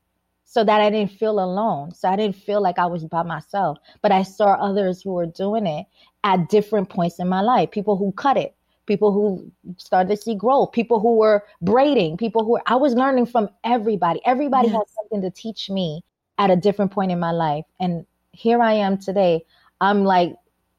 so 0.53 0.62
that 0.62 0.83
I 0.83 0.91
didn't 0.91 1.12
feel 1.12 1.41
alone. 1.41 1.95
So 1.95 2.11
I 2.11 2.17
didn't 2.17 2.37
feel 2.37 2.61
like 2.61 2.79
I 2.79 2.85
was 2.85 3.07
by 3.07 3.23
myself, 3.23 3.79
but 4.03 4.12
I 4.12 4.23
saw 4.23 4.53
others 4.53 5.01
who 5.01 5.15
were 5.15 5.25
doing 5.25 5.67
it 5.67 5.87
at 6.25 6.51
different 6.51 6.91
points 6.91 7.19
in 7.19 7.27
my 7.27 7.41
life, 7.41 7.71
people 7.71 7.97
who 7.97 8.12
cut 8.12 8.37
it, 8.37 8.55
people 8.85 9.12
who 9.12 9.51
started 9.79 10.11
to 10.11 10.23
see 10.23 10.35
growth, 10.35 10.73
people 10.73 11.01
who 11.01 11.17
were 11.17 11.43
braiding, 11.62 12.19
people 12.19 12.45
who 12.45 12.51
were, 12.51 12.62
I 12.67 12.77
was 12.77 12.93
learning 12.93 13.25
from 13.25 13.49
everybody. 13.65 14.21
Everybody 14.27 14.69
yes. 14.69 14.77
had 14.77 14.88
something 14.95 15.23
to 15.23 15.31
teach 15.31 15.71
me 15.71 16.05
at 16.37 16.51
a 16.51 16.57
different 16.57 16.91
point 16.91 17.11
in 17.11 17.19
my 17.19 17.31
life. 17.31 17.65
And 17.81 18.05
here 18.33 18.61
I 18.61 18.75
am 18.75 18.99
today. 18.99 19.47
I'm 19.81 20.05
like 20.05 20.35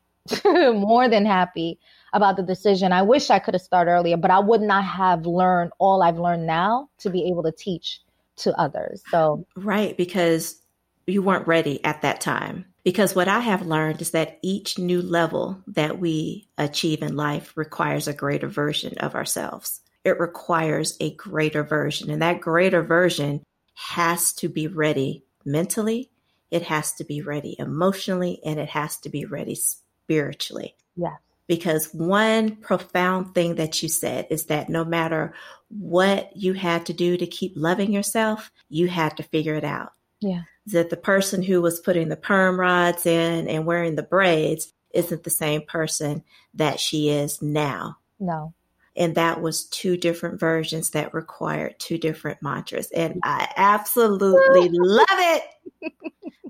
more 0.45 1.09
than 1.09 1.25
happy 1.25 1.79
about 2.13 2.37
the 2.37 2.43
decision. 2.43 2.91
I 2.91 3.01
wish 3.01 3.31
I 3.31 3.39
could 3.39 3.55
have 3.55 3.63
started 3.63 3.89
earlier, 3.89 4.17
but 4.17 4.29
I 4.29 4.37
would 4.37 4.61
not 4.61 4.83
have 4.83 5.25
learned 5.25 5.71
all 5.79 6.03
I've 6.03 6.19
learned 6.19 6.45
now 6.45 6.89
to 6.99 7.09
be 7.09 7.27
able 7.27 7.41
to 7.41 7.51
teach 7.51 8.01
to 8.37 8.57
others. 8.59 9.01
So, 9.09 9.45
right, 9.55 9.95
because 9.95 10.61
you 11.07 11.21
weren't 11.21 11.47
ready 11.47 11.83
at 11.83 12.01
that 12.01 12.21
time. 12.21 12.65
Because 12.83 13.15
what 13.15 13.29
I 13.29 13.39
have 13.39 13.65
learned 13.65 14.01
is 14.01 14.11
that 14.11 14.39
each 14.41 14.77
new 14.77 15.01
level 15.01 15.61
that 15.67 15.99
we 15.99 16.49
achieve 16.57 17.01
in 17.01 17.15
life 17.15 17.53
requires 17.55 18.07
a 18.07 18.13
greater 18.13 18.47
version 18.47 18.97
of 18.97 19.15
ourselves. 19.15 19.79
It 20.03 20.19
requires 20.19 20.97
a 20.99 21.15
greater 21.15 21.63
version, 21.63 22.09
and 22.09 22.21
that 22.21 22.41
greater 22.41 22.81
version 22.81 23.41
has 23.75 24.33
to 24.33 24.49
be 24.49 24.67
ready 24.67 25.23
mentally, 25.45 26.09
it 26.51 26.63
has 26.63 26.93
to 26.93 27.03
be 27.03 27.21
ready 27.21 27.55
emotionally, 27.57 28.39
and 28.45 28.59
it 28.59 28.69
has 28.69 28.97
to 28.99 29.09
be 29.09 29.25
ready 29.25 29.55
spiritually. 29.55 30.75
Yeah. 30.95 31.15
Because 31.47 31.93
one 31.93 32.55
profound 32.55 33.35
thing 33.35 33.55
that 33.55 33.83
you 33.83 33.89
said 33.89 34.27
is 34.29 34.45
that 34.45 34.69
no 34.69 34.85
matter 34.85 35.33
what 35.69 36.35
you 36.35 36.53
had 36.53 36.85
to 36.85 36.93
do 36.93 37.17
to 37.17 37.27
keep 37.27 37.53
loving 37.55 37.91
yourself, 37.91 38.51
you 38.69 38.87
had 38.87 39.17
to 39.17 39.23
figure 39.23 39.55
it 39.55 39.65
out. 39.65 39.91
Yeah 40.21 40.43
that 40.67 40.89
the 40.89 40.97
person 40.97 41.43
who 41.43 41.61
was 41.61 41.79
putting 41.79 42.09
the 42.09 42.15
perm 42.15 42.59
rods 42.59 43.05
in 43.05 43.47
and 43.47 43.65
wearing 43.65 43.95
the 43.95 44.03
braids 44.03 44.73
isn't 44.93 45.23
the 45.23 45.29
same 45.29 45.61
person 45.63 46.23
that 46.53 46.79
she 46.79 47.09
is 47.09 47.41
now. 47.41 47.97
No. 48.19 48.53
And 48.95 49.15
that 49.15 49.41
was 49.41 49.65
two 49.65 49.97
different 49.97 50.39
versions 50.39 50.91
that 50.91 51.13
required 51.13 51.79
two 51.79 51.97
different 51.97 52.39
mantras. 52.41 52.91
And 52.91 53.19
I 53.23 53.51
absolutely 53.55 54.69
love 54.71 55.07
it. 55.09 55.43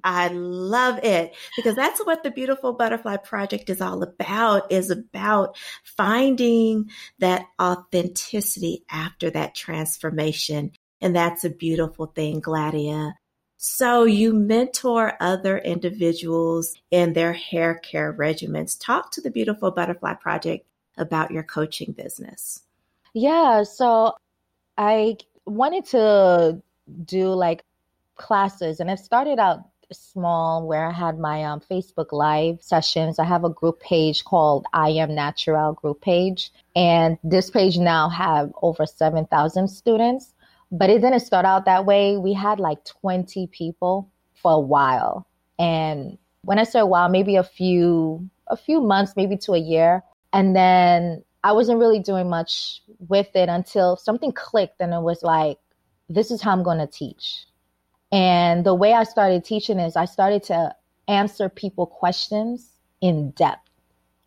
I 0.04 0.28
love 0.28 1.00
it 1.04 1.34
because 1.56 1.76
that's 1.76 2.06
what 2.06 2.24
the 2.24 2.32
beautiful 2.32 2.74
butterfly 2.74 3.18
project 3.18 3.70
is 3.70 3.80
all 3.80 4.04
about 4.04 4.72
is 4.72 4.90
about 4.90 5.56
finding 5.84 6.90
that 7.20 7.46
authenticity 7.62 8.84
after 8.90 9.30
that 9.30 9.56
transformation. 9.56 10.72
And 11.00 11.16
that's 11.16 11.46
a 11.46 11.50
beautiful 11.50 12.08
thing, 12.08 12.42
Gladia. 12.42 13.14
So 13.58 14.04
you 14.04 14.34
mentor 14.34 15.14
other 15.22 15.58
individuals 15.58 16.76
in 16.92 17.14
their 17.14 17.32
hair 17.32 17.76
care 17.76 18.14
regimens. 18.14 18.78
Talk 18.78 19.12
to 19.12 19.22
the 19.22 19.32
Beautiful 19.32 19.72
Butterfly 19.72 20.16
Project 20.16 20.68
about 20.98 21.32
your 21.32 21.44
coaching 21.44 21.92
business. 21.92 22.62
Yeah, 23.14 23.64
so 23.64 24.16
I 24.78 25.18
wanted 25.46 25.86
to 25.88 26.62
do 27.06 27.30
like 27.34 27.64
classes 28.16 28.80
and 28.80 28.90
it 28.90 29.00
started 29.00 29.40
out 29.40 29.70
small 29.92 30.66
where 30.66 30.88
I 30.88 30.92
had 30.92 31.20
my 31.20 31.44
um, 31.44 31.62
Facebook 31.70 32.12
live 32.12 32.62
sessions. 32.62 33.20
I 33.20 33.26
have 33.26 33.44
a 33.44 33.50
group 33.50 33.80
page 33.80 34.24
called 34.24 34.66
I 34.74 34.90
Am 34.90 35.14
Natural 35.14 35.74
group 35.74 36.02
page 36.02 36.52
and 36.76 37.18
this 37.24 37.52
page 37.52 37.78
now 37.78 38.10
have 38.10 38.52
over 38.64 38.88
7,000 38.88 39.68
students 39.68 40.34
but 40.74 40.90
it 40.90 41.02
didn't 41.02 41.20
start 41.20 41.46
out 41.46 41.66
that 41.66 41.86
way. 41.86 42.18
We 42.18 42.34
had 42.34 42.60
like 42.60 42.84
20 42.84 43.48
people 43.48 44.10
for 44.34 44.54
a 44.54 44.60
while. 44.60 45.28
And 45.60 46.18
when 46.42 46.58
I 46.58 46.64
say 46.64 46.80
a 46.80 46.86
while, 46.86 47.10
maybe 47.10 47.36
a 47.36 47.44
few 47.44 48.28
a 48.48 48.58
few 48.58 48.82
months, 48.82 49.14
maybe 49.16 49.38
to 49.38 49.54
a 49.54 49.58
year. 49.58 50.04
And 50.34 50.56
then 50.56 51.24
I 51.44 51.52
wasn't 51.52 51.80
really 51.80 52.00
doing 52.00 52.30
much 52.30 52.82
with 53.08 53.36
it 53.36 53.50
until 53.50 53.96
something 53.98 54.32
clicked 54.32 54.82
and 54.82 54.94
it 54.94 55.02
was 55.02 55.24
like, 55.24 55.58
this 56.10 56.32
is 56.32 56.42
how 56.42 56.52
I'm 56.52 56.64
going 56.64 56.80
to 56.80 56.88
teach. 56.88 57.46
And 58.12 58.66
the 58.66 58.76
way 58.76 58.94
I 58.94 59.04
started 59.04 59.46
teaching 59.46 59.80
is 59.80 59.96
I 59.96 60.06
started 60.06 60.44
to 60.44 60.76
answer 61.08 61.50
people 61.50 61.86
questions 61.86 62.70
in 63.02 63.32
depth. 63.32 63.70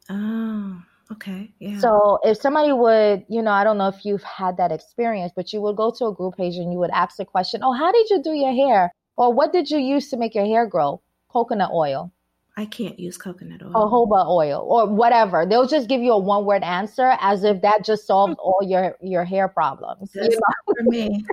Oh. 0.09 0.83
Okay. 1.13 1.53
Yeah. 1.61 1.79
So 1.79 2.19
if 2.25 2.39
somebody 2.39 2.73
would, 2.73 3.25
you 3.29 3.41
know, 3.41 3.53
I 3.53 3.63
don't 3.63 3.79
know 3.79 3.89
if 3.89 4.05
you've 4.05 4.25
had 4.25 4.57
that 4.57 4.73
experience, 4.73 5.33
but 5.35 5.53
you 5.53 5.61
would 5.61 5.77
go 5.77 5.93
to 5.99 6.07
a 6.07 6.15
group 6.15 6.37
page 6.37 6.57
and 6.57 6.73
you 6.73 6.79
would 6.79 6.91
ask 6.91 7.17
the 7.17 7.25
question, 7.25 7.61
Oh, 7.63 7.73
how 7.73 7.93
did 7.93 8.11
you 8.11 8.23
do 8.23 8.33
your 8.33 8.53
hair? 8.53 8.93
Or 9.17 9.33
what 9.33 9.53
did 9.53 9.71
you 9.71 9.79
use 9.79 10.11
to 10.11 10.17
make 10.17 10.35
your 10.35 10.47
hair 10.47 10.67
grow? 10.67 11.01
Coconut 11.29 11.71
oil. 11.73 12.13
I 12.59 12.65
can't 12.65 12.99
use 12.99 13.19
coconut 13.19 13.63
oil. 13.63 13.73
Or 13.75 14.07
jojoba 14.09 14.27
oil 14.29 14.67
or 14.67 14.87
whatever. 14.87 15.45
They'll 15.45 15.67
just 15.67 15.89
give 15.89 16.01
you 16.01 16.13
a 16.13 16.19
one 16.19 16.47
word 16.47 16.63
answer 16.63 17.15
as 17.21 17.45
if 17.45 17.61
that 17.61 17.85
just 17.85 18.07
solved 18.07 18.39
all 18.39 18.61
your, 18.63 18.97
your 19.03 19.25
hair 19.25 19.47
problems. 19.47 20.11
That's 20.15 20.35
you 20.35 20.41
know? 20.41 20.75
for 20.75 20.83
me. 20.85 21.25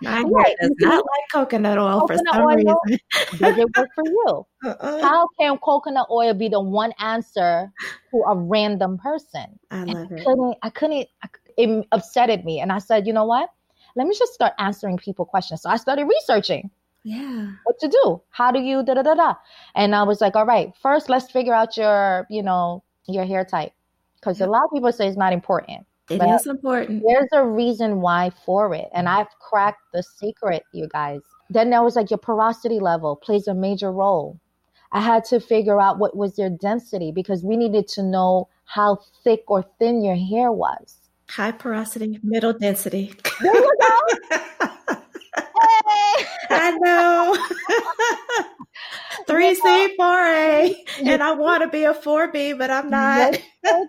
My 0.00 0.20
hair 0.20 0.54
does 0.60 0.70
not 0.80 1.04
like 1.04 1.24
coconut 1.30 1.76
oil 1.76 2.00
coconut 2.00 2.24
for 2.24 2.32
some 2.32 2.42
oil, 2.42 2.56
reason. 2.56 2.98
does 3.38 3.58
it 3.58 3.76
work 3.76 3.88
for 3.94 4.04
you? 4.06 4.46
Uh-uh. 4.64 5.02
How 5.02 5.28
can 5.38 5.58
coconut 5.58 6.06
oil 6.10 6.32
be 6.32 6.48
the 6.48 6.60
one 6.60 6.92
answer 6.98 7.70
to 8.10 8.16
a 8.26 8.34
random 8.34 8.96
person? 8.96 9.58
I 9.70 9.84
love 9.84 10.08
I 10.10 10.14
it. 10.14 10.24
Couldn't, 10.24 10.56
I 10.62 10.70
couldn't, 10.70 11.08
it 11.58 11.90
upsetted 11.90 12.44
me. 12.44 12.60
And 12.60 12.72
I 12.72 12.78
said, 12.78 13.06
you 13.06 13.12
know 13.12 13.26
what? 13.26 13.50
Let 13.94 14.06
me 14.06 14.16
just 14.18 14.32
start 14.32 14.54
answering 14.58 14.96
people 14.96 15.26
questions. 15.26 15.60
So 15.60 15.68
I 15.68 15.76
started 15.76 16.06
researching. 16.06 16.70
Yeah. 17.04 17.52
What 17.64 17.78
to 17.80 17.88
do? 17.88 18.22
How 18.30 18.52
do 18.52 18.60
you 18.60 18.82
da 18.84 18.94
da 18.94 19.02
da 19.02 19.14
da? 19.14 19.34
And 19.74 19.94
I 19.94 20.02
was 20.04 20.20
like, 20.20 20.36
all 20.36 20.46
right, 20.46 20.72
first 20.80 21.08
let's 21.08 21.30
figure 21.30 21.54
out 21.54 21.76
your, 21.76 22.26
you 22.30 22.42
know, 22.42 22.82
your 23.06 23.24
hair 23.24 23.44
type. 23.44 23.72
Because 24.16 24.40
a 24.40 24.46
lot 24.46 24.64
of 24.64 24.70
people 24.72 24.92
say 24.92 25.08
it's 25.08 25.16
not 25.16 25.32
important. 25.32 25.84
It 26.08 26.18
but 26.18 26.28
is 26.28 26.46
important. 26.46 27.02
There's 27.06 27.28
a 27.32 27.44
reason 27.44 28.00
why 28.00 28.30
for 28.44 28.74
it. 28.74 28.88
And 28.94 29.08
I've 29.08 29.28
cracked 29.40 29.82
the 29.92 30.02
secret, 30.02 30.62
you 30.72 30.88
guys. 30.88 31.20
Then 31.50 31.72
I 31.72 31.80
was 31.80 31.96
like, 31.96 32.10
your 32.10 32.18
porosity 32.18 32.78
level 32.78 33.16
plays 33.16 33.48
a 33.48 33.54
major 33.54 33.90
role. 33.90 34.38
I 34.92 35.00
had 35.00 35.24
to 35.26 35.40
figure 35.40 35.80
out 35.80 35.98
what 35.98 36.16
was 36.16 36.38
your 36.38 36.50
density 36.50 37.12
because 37.12 37.42
we 37.42 37.56
needed 37.56 37.88
to 37.88 38.02
know 38.02 38.48
how 38.64 38.98
thick 39.24 39.44
or 39.48 39.64
thin 39.78 40.04
your 40.04 40.16
hair 40.16 40.52
was. 40.52 40.96
High 41.28 41.52
porosity, 41.52 42.20
middle 42.22 42.52
density. 42.52 43.14
There 43.40 43.54
you 43.54 43.76
go. 43.80 44.96
I 46.50 46.78
know. 46.80 47.36
3C, 49.28 49.96
4A, 49.98 50.74
and 51.04 51.22
I 51.22 51.32
want 51.32 51.62
to 51.62 51.68
be 51.68 51.84
a 51.84 51.94
4B, 51.94 52.58
but 52.58 52.70
I'm 52.70 52.90
not. 52.90 53.38
That's, 53.62 53.86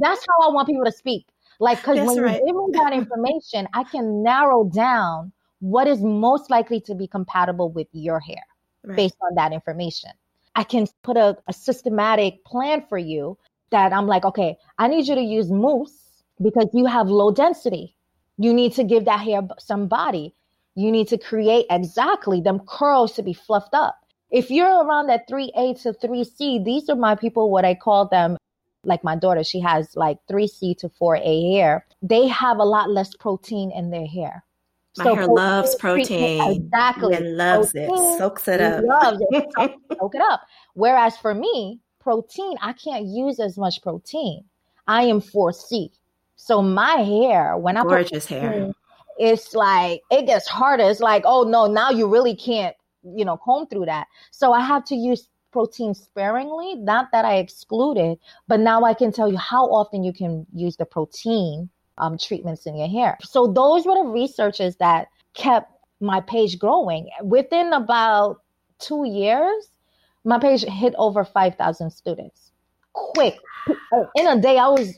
that's 0.00 0.26
how 0.26 0.48
I 0.48 0.52
want 0.52 0.68
people 0.68 0.84
to 0.84 0.92
speak. 0.92 1.26
Like, 1.60 1.78
because 1.78 1.98
when 1.98 2.22
right. 2.22 2.40
you 2.40 2.46
give 2.46 2.56
me 2.56 2.66
that 2.72 2.92
information, 2.92 3.68
I 3.74 3.84
can 3.84 4.22
narrow 4.22 4.64
down 4.64 5.32
what 5.60 5.88
is 5.88 6.00
most 6.00 6.50
likely 6.50 6.80
to 6.82 6.94
be 6.94 7.06
compatible 7.06 7.70
with 7.70 7.88
your 7.92 8.20
hair 8.20 8.42
right. 8.84 8.96
based 8.96 9.16
on 9.22 9.34
that 9.34 9.52
information. 9.52 10.10
I 10.54 10.64
can 10.64 10.86
put 11.02 11.16
a, 11.16 11.36
a 11.46 11.52
systematic 11.52 12.44
plan 12.44 12.84
for 12.88 12.98
you 12.98 13.38
that 13.70 13.92
I'm 13.92 14.06
like, 14.06 14.24
okay, 14.24 14.56
I 14.78 14.88
need 14.88 15.06
you 15.06 15.14
to 15.14 15.20
use 15.20 15.50
mousse 15.50 16.22
because 16.40 16.68
you 16.72 16.86
have 16.86 17.08
low 17.08 17.30
density. 17.30 17.94
You 18.38 18.54
need 18.54 18.72
to 18.74 18.84
give 18.84 19.04
that 19.04 19.20
hair 19.20 19.42
some 19.58 19.88
body. 19.88 20.34
You 20.74 20.92
need 20.92 21.08
to 21.08 21.18
create 21.18 21.66
exactly 21.70 22.40
them 22.40 22.60
curls 22.60 23.12
to 23.14 23.22
be 23.22 23.32
fluffed 23.32 23.74
up. 23.74 23.98
If 24.30 24.50
you're 24.50 24.84
around 24.84 25.08
that 25.08 25.28
3A 25.28 25.82
to 25.82 25.92
3C, 25.92 26.64
these 26.64 26.88
are 26.88 26.96
my 26.96 27.14
people, 27.14 27.50
what 27.50 27.64
I 27.64 27.74
call 27.74 28.06
them. 28.06 28.36
Like 28.84 29.02
my 29.02 29.16
daughter, 29.16 29.42
she 29.42 29.58
has 29.60 29.96
like 29.96 30.18
3C 30.30 30.78
to 30.78 30.88
4A 30.88 31.52
hair. 31.52 31.84
They 32.00 32.28
have 32.28 32.58
a 32.58 32.64
lot 32.64 32.90
less 32.90 33.14
protein 33.16 33.72
in 33.72 33.90
their 33.90 34.06
hair. 34.06 34.44
My 34.96 35.04
so 35.04 35.14
hair 35.14 35.26
protein, 35.26 35.34
loves 35.34 35.74
protein. 35.74 36.52
Exactly. 36.52 37.14
It 37.14 37.24
loves 37.24 37.72
protein, 37.72 37.90
it. 37.92 38.18
Soaks 38.18 38.48
it 38.48 38.60
up. 38.60 38.84
Loves 38.84 39.20
it. 39.30 39.46
Soak 39.98 40.14
it 40.14 40.22
up. 40.30 40.42
Whereas 40.74 41.16
for 41.16 41.34
me, 41.34 41.80
protein, 42.00 42.56
I 42.62 42.72
can't 42.72 43.06
use 43.06 43.40
as 43.40 43.58
much 43.58 43.82
protein. 43.82 44.44
I 44.86 45.02
am 45.02 45.20
4C. 45.20 45.90
So 46.40 46.62
my 46.62 46.92
hair, 47.02 47.58
when 47.58 47.76
I 47.76 47.82
gorgeous 47.82 48.26
put 48.26 48.38
hair, 48.38 48.72
it's 49.18 49.54
like 49.54 50.02
it 50.10 50.24
gets 50.26 50.46
harder. 50.48 50.84
It's 50.84 51.00
like, 51.00 51.24
oh 51.26 51.42
no, 51.42 51.66
now 51.66 51.90
you 51.90 52.06
really 52.06 52.34
can't, 52.34 52.76
you 53.02 53.24
know, 53.24 53.36
comb 53.36 53.66
through 53.66 53.86
that. 53.86 54.06
So 54.30 54.52
I 54.52 54.60
have 54.60 54.84
to 54.86 54.94
use 54.94 55.28
protein 55.50 55.94
sparingly. 55.94 56.76
Not 56.76 57.08
that 57.12 57.24
I 57.24 57.36
excluded, 57.36 58.18
but 58.46 58.60
now 58.60 58.84
I 58.84 58.94
can 58.94 59.10
tell 59.10 59.30
you 59.30 59.36
how 59.36 59.64
often 59.66 60.04
you 60.04 60.12
can 60.12 60.46
use 60.54 60.76
the 60.76 60.86
protein 60.86 61.68
um, 61.98 62.16
treatments 62.16 62.66
in 62.66 62.76
your 62.76 62.88
hair. 62.88 63.18
So 63.24 63.48
those 63.48 63.84
were 63.84 63.96
the 63.96 64.08
researches 64.08 64.76
that 64.76 65.08
kept 65.34 65.72
my 66.00 66.20
page 66.20 66.56
growing. 66.56 67.10
Within 67.20 67.72
about 67.72 68.42
two 68.78 69.04
years, 69.06 69.70
my 70.24 70.38
page 70.38 70.62
hit 70.62 70.94
over 70.98 71.24
5,000 71.24 71.90
students. 71.90 72.52
Quick. 72.92 73.36
In 74.14 74.28
a 74.28 74.40
day, 74.40 74.58
I 74.58 74.68
was 74.68 74.96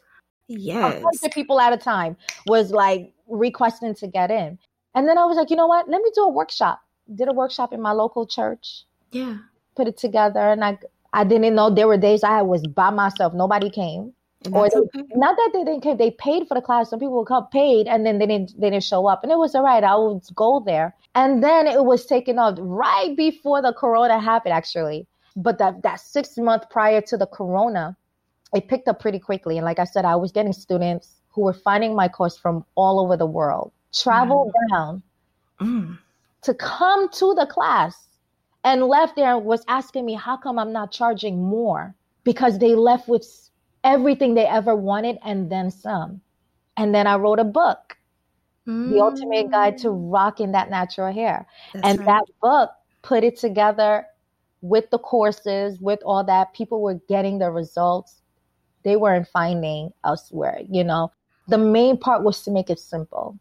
yes. 0.59 1.03
100 1.03 1.33
people 1.33 1.61
at 1.61 1.73
a 1.73 1.77
time 1.77 2.17
was 2.47 2.71
like 2.71 3.13
requesting 3.29 3.95
to 3.95 4.07
get 4.07 4.31
in. 4.31 4.59
And 4.95 5.09
then 5.09 5.19
I 5.19 5.25
was 5.25 5.37
like, 5.37 5.51
you 5.51 5.57
know 5.57 5.67
what? 5.67 5.89
Let 5.89 6.03
me 6.03 6.11
do 6.15 6.23
a 6.23 6.29
workshop. 6.29 6.81
Did 7.15 7.29
a 7.29 7.33
workshop 7.33 7.73
in 7.73 7.81
my 7.81 7.93
local 7.93 8.27
church. 8.27 8.85
Yeah. 9.13 9.39
Put 9.77 9.89
it 9.89 9.97
together. 9.97 10.41
And 10.41 10.65
I, 10.65 10.79
I 11.13 11.25
didn't 11.25 11.55
know 11.55 11.71
there 11.71 11.89
were 11.89 11.97
days 11.97 12.25
I 12.25 12.43
was 12.43 12.67
by 12.67 12.91
myself. 12.91 13.33
Nobody 13.35 13.71
came 13.71 14.13
or 14.53 14.71
they, 14.71 14.77
okay. 14.77 15.03
not 15.15 15.37
that 15.37 15.51
they 15.53 15.65
didn't 15.65 15.83
care, 15.83 15.95
they 15.95 16.13
paid 16.13 16.49
for 16.49 16.55
the 16.55 16.63
class. 16.63 16.91
Some 16.91 16.99
people 16.99 17.19
would 17.19 17.27
come 17.27 17.47
paid 17.49 17.87
and 17.87 18.07
then 18.07 18.19
they 18.19 18.27
didn't 18.27 18.59
they 18.59 18.71
didn't 18.71 18.85
show 18.85 19.07
up, 19.07 19.23
and 19.23 19.31
it 19.31 19.39
was 19.39 19.55
all 19.55 19.63
right. 19.63 19.85
I 19.85 19.95
would 19.97 20.23
go 20.35 20.63
there, 20.65 20.95
and 21.15 21.45
then 21.45 21.67
it 21.67 21.85
was 21.85 22.07
taken 22.07 22.39
off 22.39 22.57
right 22.59 23.15
before 23.17 23.61
the 23.61 23.75
corona 23.75 24.19
happened, 24.19 24.55
actually. 24.55 25.07
But 25.37 25.59
that 25.59 25.83
that 25.83 26.01
six 26.01 26.39
month 26.39 26.71
prior 26.71 27.03
to 27.03 27.17
the 27.19 27.27
corona, 27.27 27.97
it 28.55 28.69
picked 28.69 28.89
up 28.89 29.01
pretty 29.01 29.19
quickly. 29.19 29.57
And 29.57 29.65
like 29.65 29.79
I 29.79 29.85
said, 29.85 30.05
I 30.05 30.17
was 30.17 30.33
getting 30.33 30.53
students 30.53 31.17
who 31.31 31.43
were 31.43 31.53
finding 31.53 31.95
my 31.95 32.09
course 32.09 32.37
from 32.37 32.65
all 32.75 33.01
over 33.01 33.17
the 33.17 33.27
world, 33.27 33.73
traveled 33.95 34.53
mm. 34.53 34.71
down 34.71 35.03
mm. 35.61 35.99
to 36.43 36.55
come 36.55 37.09
to 37.11 37.35
the 37.35 37.47
class, 37.47 38.09
and 38.65 38.83
left 38.85 39.17
there 39.17 39.35
and 39.37 39.45
was 39.45 39.65
asking 39.69 40.05
me 40.05 40.15
how 40.15 40.37
come 40.37 40.59
I'm 40.59 40.73
not 40.73 40.93
charging 40.93 41.43
more 41.43 41.95
because 42.25 42.59
they 42.59 42.75
left 42.75 43.09
with 43.09 43.27
everything 43.85 44.35
they 44.35 44.47
ever 44.47 44.75
wanted 44.75 45.19
and 45.25 45.51
then 45.51 45.71
some. 45.71 46.21
And 46.77 46.95
then 46.95 47.07
I 47.07 47.17
wrote 47.17 47.39
a 47.39 47.45
book, 47.45 47.97
mm. 48.67 48.91
The 48.91 49.01
Ultimate 49.01 49.51
Guide 49.51 49.79
to 49.79 49.89
mm. 49.89 50.13
Rocking 50.13 50.53
That 50.53 50.71
Natural 50.71 51.13
Hair. 51.13 51.47
That's 51.73 51.87
and 51.87 51.99
right. 52.01 52.07
that 52.07 52.25
book 52.43 52.71
put 53.03 53.25
it 53.25 53.39
together 53.39 54.07
with 54.63 54.91
the 54.91 54.99
courses, 54.99 55.79
with 55.81 56.01
all 56.05 56.25
that. 56.25 56.53
People 56.53 56.83
were 56.83 57.01
getting 57.09 57.39
the 57.39 57.51
results 57.51 58.20
they 58.83 58.97
weren't 58.97 59.29
finding 59.29 59.93
elsewhere, 60.05 60.61
you 60.69 60.85
know. 60.85 61.13
The 61.49 61.59
main 61.59 61.97
part 61.97 62.23
was 62.23 62.43
to 62.45 62.51
make 62.51 62.71
it 62.71 62.79
simple. 62.79 63.39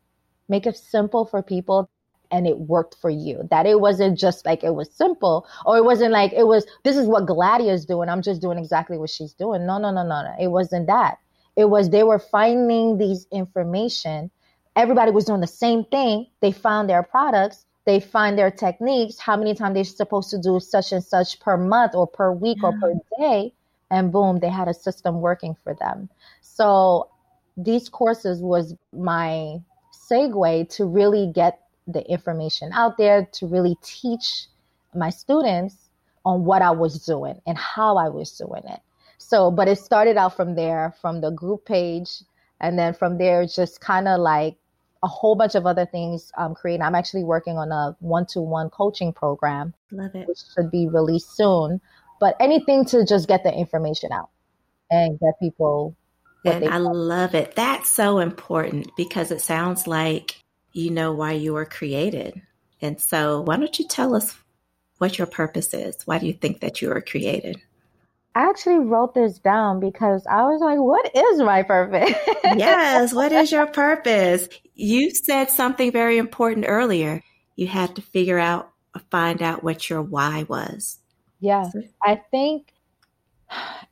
Make 0.47 0.65
it 0.65 0.77
simple 0.77 1.25
for 1.25 1.43
people 1.43 1.89
and 2.31 2.47
it 2.47 2.59
worked 2.59 2.95
for 3.01 3.09
you. 3.09 3.47
That 3.49 3.65
it 3.65 3.79
wasn't 3.79 4.17
just 4.17 4.45
like 4.45 4.63
it 4.63 4.75
was 4.75 4.91
simple, 4.91 5.47
or 5.65 5.77
it 5.77 5.83
wasn't 5.83 6.11
like 6.11 6.33
it 6.33 6.47
was, 6.47 6.65
this 6.83 6.95
is 6.95 7.07
what 7.07 7.25
Gladia's 7.25 7.85
doing. 7.85 8.09
I'm 8.09 8.21
just 8.21 8.41
doing 8.41 8.57
exactly 8.57 8.97
what 8.97 9.09
she's 9.09 9.33
doing. 9.33 9.65
No, 9.65 9.77
no, 9.77 9.91
no, 9.91 10.03
no, 10.03 10.23
no. 10.23 10.35
It 10.39 10.47
wasn't 10.47 10.87
that. 10.87 11.17
It 11.55 11.65
was 11.65 11.89
they 11.89 12.03
were 12.03 12.19
finding 12.19 12.97
these 12.97 13.27
information. 13.31 14.31
Everybody 14.75 15.11
was 15.11 15.25
doing 15.25 15.41
the 15.41 15.47
same 15.47 15.83
thing. 15.85 16.27
They 16.41 16.51
found 16.51 16.89
their 16.89 17.03
products, 17.03 17.65
they 17.85 17.99
find 17.99 18.37
their 18.37 18.51
techniques, 18.51 19.19
how 19.19 19.35
many 19.35 19.55
times 19.55 19.73
they're 19.73 19.83
supposed 19.83 20.29
to 20.29 20.37
do 20.39 20.59
such 20.59 20.91
and 20.91 21.03
such 21.03 21.39
per 21.39 21.57
month 21.57 21.95
or 21.95 22.07
per 22.07 22.31
week 22.31 22.59
yeah. 22.61 22.69
or 22.69 22.79
per 22.79 22.93
day. 23.17 23.53
And 23.91 24.11
boom, 24.11 24.39
they 24.39 24.49
had 24.49 24.67
a 24.67 24.73
system 24.73 25.21
working 25.21 25.55
for 25.63 25.73
them. 25.73 26.09
So 26.41 27.09
these 27.57 27.89
courses 27.89 28.39
was 28.41 28.75
my 28.93 29.59
segue 29.93 30.69
to 30.69 30.85
really 30.85 31.31
get 31.33 31.59
the 31.87 32.03
information 32.09 32.71
out 32.73 32.97
there 32.97 33.27
to 33.33 33.47
really 33.47 33.75
teach 33.81 34.45
my 34.93 35.09
students 35.09 35.89
on 36.25 36.45
what 36.45 36.61
I 36.61 36.71
was 36.71 37.05
doing 37.05 37.41
and 37.47 37.57
how 37.57 37.97
I 37.97 38.09
was 38.09 38.37
doing 38.37 38.63
it. 38.67 38.79
So, 39.17 39.51
but 39.51 39.67
it 39.67 39.77
started 39.77 40.17
out 40.17 40.35
from 40.35 40.55
there, 40.55 40.95
from 41.01 41.21
the 41.21 41.31
group 41.31 41.65
page, 41.65 42.23
and 42.59 42.77
then 42.77 42.93
from 42.93 43.17
there, 43.17 43.45
just 43.45 43.81
kind 43.81 44.07
of 44.07 44.19
like 44.19 44.55
a 45.01 45.07
whole 45.07 45.35
bunch 45.35 45.55
of 45.55 45.65
other 45.65 45.85
things 45.85 46.31
um, 46.37 46.53
creating. 46.53 46.81
I'm 46.81 46.95
actually 46.95 47.23
working 47.23 47.57
on 47.57 47.71
a 47.71 47.95
one-to-one 47.99 48.69
coaching 48.69 49.13
program, 49.13 49.73
love 49.91 50.13
it, 50.15 50.27
which 50.27 50.39
should 50.53 50.69
be 50.71 50.87
released 50.87 51.35
soon. 51.35 51.79
But 52.19 52.35
anything 52.39 52.85
to 52.85 53.05
just 53.05 53.27
get 53.27 53.43
the 53.43 53.53
information 53.53 54.11
out 54.11 54.29
and 54.91 55.19
get 55.19 55.39
people. 55.39 55.95
And 56.45 56.67
I 56.69 56.77
love 56.77 57.35
it. 57.35 57.55
That's 57.55 57.89
so 57.89 58.19
important 58.19 58.91
because 58.95 59.31
it 59.31 59.41
sounds 59.41 59.87
like 59.87 60.41
you 60.73 60.91
know 60.91 61.13
why 61.13 61.33
you 61.33 61.53
were 61.53 61.65
created. 61.65 62.41
And 62.81 62.99
so, 62.99 63.41
why 63.41 63.57
don't 63.57 63.77
you 63.77 63.87
tell 63.87 64.15
us 64.15 64.37
what 64.97 65.17
your 65.17 65.27
purpose 65.27 65.73
is? 65.73 65.95
Why 66.05 66.17
do 66.17 66.27
you 66.27 66.33
think 66.33 66.61
that 66.61 66.81
you 66.81 66.89
were 66.89 67.01
created? 67.01 67.57
I 68.35 68.47
actually 68.49 68.79
wrote 68.79 69.15
this 69.15 69.39
down 69.39 69.79
because 69.79 70.25
I 70.29 70.43
was 70.43 70.61
like, 70.61 70.77
what 70.79 71.11
is 71.15 71.39
my 71.39 71.63
purpose? 71.63 72.13
yes, 72.43 73.13
what 73.13 73.31
is 73.31 73.51
your 73.51 73.67
purpose? 73.67 74.47
You 74.75 75.11
said 75.11 75.49
something 75.49 75.91
very 75.91 76.17
important 76.17 76.65
earlier. 76.69 77.21
You 77.55 77.67
had 77.67 77.95
to 77.95 78.01
figure 78.01 78.39
out, 78.39 78.71
find 79.09 79.41
out 79.41 79.63
what 79.63 79.89
your 79.89 80.01
why 80.01 80.45
was. 80.47 80.99
Yeah, 81.39 81.69
I 82.03 82.21
think 82.31 82.73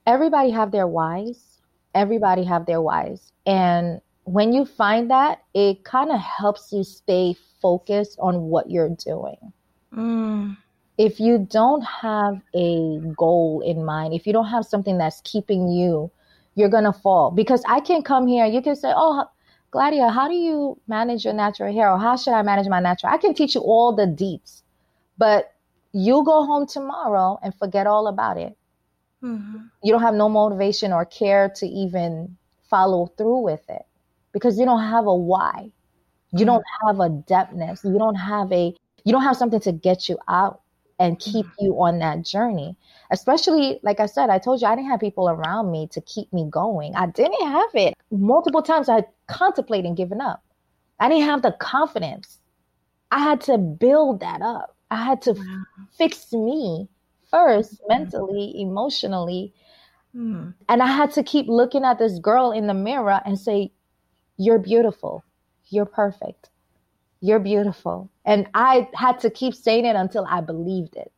everybody 0.05 0.51
have 0.51 0.71
their 0.71 0.87
whys. 0.87 1.61
Everybody 1.95 2.43
have 2.43 2.65
their 2.65 2.81
whys. 2.81 3.31
And 3.45 4.01
when 4.23 4.51
you 4.51 4.65
find 4.65 5.09
that, 5.09 5.43
it 5.53 5.83
kind 5.83 6.11
of 6.11 6.19
helps 6.19 6.71
you 6.71 6.83
stay 6.83 7.35
focused 7.61 8.17
on 8.19 8.43
what 8.43 8.69
you're 8.69 8.89
doing. 8.89 9.53
Mm. 9.95 10.57
If 10.97 11.19
you 11.19 11.47
don't 11.49 11.81
have 11.81 12.41
a 12.55 12.99
goal 13.15 13.61
in 13.65 13.85
mind, 13.85 14.13
if 14.13 14.27
you 14.27 14.33
don't 14.33 14.47
have 14.47 14.65
something 14.65 14.97
that's 14.97 15.21
keeping 15.21 15.69
you, 15.69 16.11
you're 16.55 16.69
going 16.69 16.83
to 16.83 16.93
fall. 16.93 17.31
Because 17.31 17.63
I 17.67 17.79
can 17.79 18.01
come 18.01 18.27
here, 18.27 18.45
you 18.45 18.61
can 18.61 18.75
say, 18.75 18.91
Oh, 18.95 19.25
Gladia, 19.71 20.11
how 20.11 20.27
do 20.27 20.33
you 20.33 20.79
manage 20.87 21.23
your 21.23 21.33
natural 21.33 21.73
hair? 21.73 21.91
Or 21.91 21.99
how 21.99 22.15
should 22.17 22.33
I 22.33 22.41
manage 22.41 22.67
my 22.67 22.79
natural? 22.79 23.13
I 23.13 23.17
can 23.17 23.33
teach 23.33 23.55
you 23.55 23.61
all 23.61 23.95
the 23.95 24.05
deets, 24.07 24.63
but 25.17 25.53
you 25.93 26.23
go 26.23 26.45
home 26.45 26.67
tomorrow 26.67 27.39
and 27.41 27.53
forget 27.55 27.87
all 27.87 28.07
about 28.07 28.37
it. 28.37 28.57
Mm-hmm. 29.23 29.57
You 29.83 29.91
don't 29.91 30.01
have 30.01 30.13
no 30.13 30.29
motivation 30.29 30.93
or 30.93 31.05
care 31.05 31.49
to 31.57 31.65
even 31.65 32.37
follow 32.69 33.07
through 33.17 33.39
with 33.39 33.67
it 33.69 33.83
because 34.31 34.59
you 34.59 34.65
don't 34.65 34.83
have 34.83 35.05
a 35.05 35.15
why. 35.15 35.71
You 36.31 36.45
don't 36.45 36.63
mm-hmm. 36.63 36.87
have 36.87 36.99
a 36.99 37.09
depthness. 37.09 37.83
You 37.83 37.97
don't 37.97 38.15
have 38.15 38.51
a 38.51 38.75
you 39.03 39.13
don't 39.13 39.23
have 39.23 39.37
something 39.37 39.61
to 39.61 39.71
get 39.71 40.09
you 40.09 40.17
out 40.27 40.61
and 40.99 41.19
keep 41.19 41.45
mm-hmm. 41.45 41.65
you 41.65 41.73
on 41.81 41.99
that 41.99 42.23
journey. 42.23 42.75
Especially 43.09 43.79
like 43.83 43.99
I 43.99 44.05
said, 44.05 44.29
I 44.29 44.37
told 44.37 44.61
you 44.61 44.67
I 44.67 44.75
didn't 44.75 44.91
have 44.91 44.99
people 44.99 45.29
around 45.29 45.71
me 45.71 45.87
to 45.91 46.01
keep 46.01 46.31
me 46.33 46.47
going. 46.49 46.95
I 46.95 47.07
didn't 47.07 47.47
have 47.47 47.69
it. 47.73 47.95
Multiple 48.11 48.61
times 48.61 48.89
I 48.89 49.05
contemplated 49.27 49.95
giving 49.95 50.21
up. 50.21 50.43
I 50.99 51.09
didn't 51.09 51.25
have 51.25 51.41
the 51.41 51.51
confidence. 51.53 52.39
I 53.11 53.19
had 53.19 53.41
to 53.41 53.57
build 53.57 54.19
that 54.19 54.41
up. 54.41 54.75
I 54.89 55.03
had 55.03 55.21
to 55.23 55.33
wow. 55.33 55.63
fix 55.97 56.31
me 56.31 56.87
first, 57.29 57.73
mm-hmm. 57.73 57.87
mentally, 57.87 58.61
emotionally. 58.61 59.53
Mm. 60.15 60.53
And 60.69 60.81
I 60.81 60.87
had 60.87 61.11
to 61.11 61.23
keep 61.23 61.47
looking 61.47 61.83
at 61.83 61.99
this 61.99 62.19
girl 62.19 62.51
in 62.51 62.67
the 62.67 62.73
mirror 62.73 63.21
and 63.25 63.37
say, 63.37 63.71
you're 64.37 64.59
beautiful. 64.59 65.23
You're 65.69 65.85
perfect. 65.85 66.49
You're 67.19 67.39
beautiful. 67.39 68.09
And 68.25 68.47
I 68.53 68.89
had 68.93 69.19
to 69.19 69.29
keep 69.29 69.55
saying 69.55 69.85
it 69.85 69.95
until 69.95 70.25
I 70.29 70.41
believed 70.41 70.95
it 70.95 71.11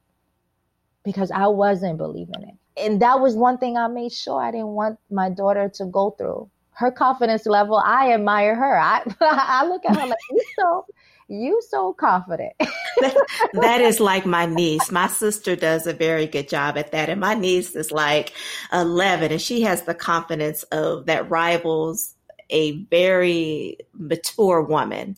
because 1.03 1.31
I 1.31 1.47
wasn't 1.47 1.97
believing 1.97 2.43
it. 2.43 2.55
And 2.81 3.01
that 3.01 3.19
was 3.19 3.35
one 3.35 3.57
thing 3.57 3.77
I 3.77 3.87
made 3.87 4.13
sure 4.13 4.41
I 4.41 4.51
didn't 4.51 4.67
want 4.67 4.99
my 5.11 5.29
daughter 5.29 5.69
to 5.75 5.85
go 5.85 6.11
through 6.11 6.49
her 6.79 6.91
confidence 6.91 7.45
level, 7.45 7.75
I 7.75 8.13
admire 8.13 8.55
her. 8.55 8.79
I 8.79 9.03
I 9.21 9.65
look 9.67 9.83
at 9.85 9.97
her 9.97 10.07
like 10.07 10.17
you 10.31 10.41
so 10.57 10.85
you 11.29 11.61
so 11.67 11.93
confident. 11.93 12.53
that, 12.59 13.15
that 13.53 13.81
is 13.81 13.99
like 13.99 14.25
my 14.25 14.45
niece. 14.45 14.91
My 14.91 15.07
sister 15.07 15.55
does 15.55 15.87
a 15.87 15.93
very 15.93 16.25
good 16.25 16.49
job 16.49 16.77
at 16.77 16.91
that. 16.91 17.09
And 17.09 17.21
my 17.21 17.35
niece 17.35 17.75
is 17.75 17.91
like 17.91 18.33
11 18.73 19.31
and 19.31 19.41
she 19.41 19.61
has 19.61 19.83
the 19.83 19.93
confidence 19.93 20.63
of 20.63 21.05
that 21.05 21.29
rivals 21.29 22.15
a 22.49 22.83
very 22.85 23.77
mature 23.93 24.61
woman. 24.61 25.17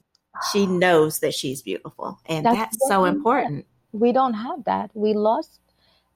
She 0.52 0.66
knows 0.68 1.20
that 1.20 1.34
she's 1.34 1.62
beautiful. 1.62 2.20
And 2.26 2.46
that's, 2.46 2.58
that's 2.58 2.88
so 2.88 3.06
important. 3.06 3.66
We 3.94 4.12
don't 4.12 4.34
have 4.34 4.64
that. 4.66 4.92
We 4.94 5.14
lost 5.14 5.60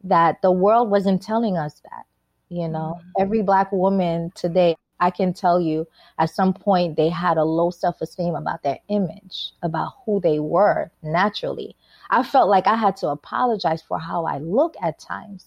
that. 0.04 0.42
The 0.42 0.52
world 0.52 0.90
wasn't 0.90 1.22
telling 1.22 1.58
us 1.58 1.82
that. 1.84 2.06
You 2.50 2.68
know, 2.68 3.00
mm-hmm. 3.00 3.22
every 3.24 3.42
black 3.42 3.72
woman 3.72 4.32
today 4.36 4.76
I 5.00 5.12
can 5.12 5.34
tell 5.34 5.60
you 5.60 5.88
at 6.20 6.30
some 6.30 6.54
point 6.54 6.96
they 6.96 7.10
had 7.10 7.38
a 7.38 7.44
low 7.44 7.70
self 7.72 8.02
esteem 8.02 8.36
about 8.36 8.64
their 8.64 8.80
image, 8.88 9.52
about 9.62 9.94
who 10.06 10.20
they 10.22 10.40
were 10.40 10.92
naturally. 11.04 11.76
I 12.10 12.24
felt 12.24 12.50
like 12.50 12.68
I 12.68 12.76
had 12.76 12.98
to 12.98 13.10
apologize 13.10 13.82
for 13.82 14.00
how 14.00 14.26
I 14.26 14.38
look 14.38 14.76
at 14.82 15.00
times. 15.00 15.46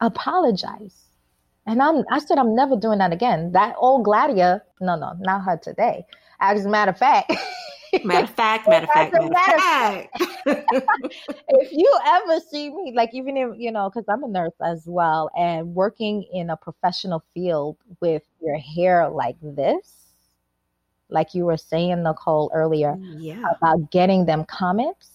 Apologize. 0.00 0.96
And 1.66 1.80
I'm, 1.80 2.04
I 2.10 2.18
said, 2.18 2.38
I'm 2.38 2.56
never 2.56 2.76
doing 2.76 2.98
that 2.98 3.12
again. 3.12 3.52
That 3.52 3.76
old 3.78 4.04
Gladia, 4.04 4.62
no, 4.80 4.96
no, 4.96 5.12
not 5.20 5.44
her 5.44 5.56
today. 5.56 6.04
As 6.40 6.64
a 6.66 6.68
matter 6.68 6.90
of 6.90 6.98
fact, 6.98 7.32
Matter 8.04 8.24
of 8.24 8.30
fact, 8.30 8.66
matter 8.68 8.86
of 8.86 8.90
fact, 8.90 9.12
matter 9.12 9.26
of 9.26 9.32
fact. 9.36 10.18
if 11.48 11.72
you 11.72 11.98
ever 12.06 12.40
see 12.40 12.70
me, 12.70 12.92
like 12.94 13.10
even 13.12 13.36
if 13.36 13.50
you 13.58 13.70
know, 13.70 13.90
because 13.90 14.06
I'm 14.08 14.24
a 14.24 14.28
nurse 14.28 14.54
as 14.64 14.84
well, 14.86 15.30
and 15.36 15.74
working 15.74 16.22
in 16.32 16.48
a 16.48 16.56
professional 16.56 17.22
field 17.34 17.76
with 18.00 18.22
your 18.40 18.56
hair 18.56 19.10
like 19.10 19.36
this, 19.42 20.06
like 21.10 21.34
you 21.34 21.44
were 21.44 21.58
saying, 21.58 22.02
Nicole 22.02 22.50
earlier, 22.54 22.94
mm, 22.94 23.16
yeah. 23.18 23.42
about 23.56 23.90
getting 23.90 24.24
them 24.24 24.46
comments. 24.46 25.10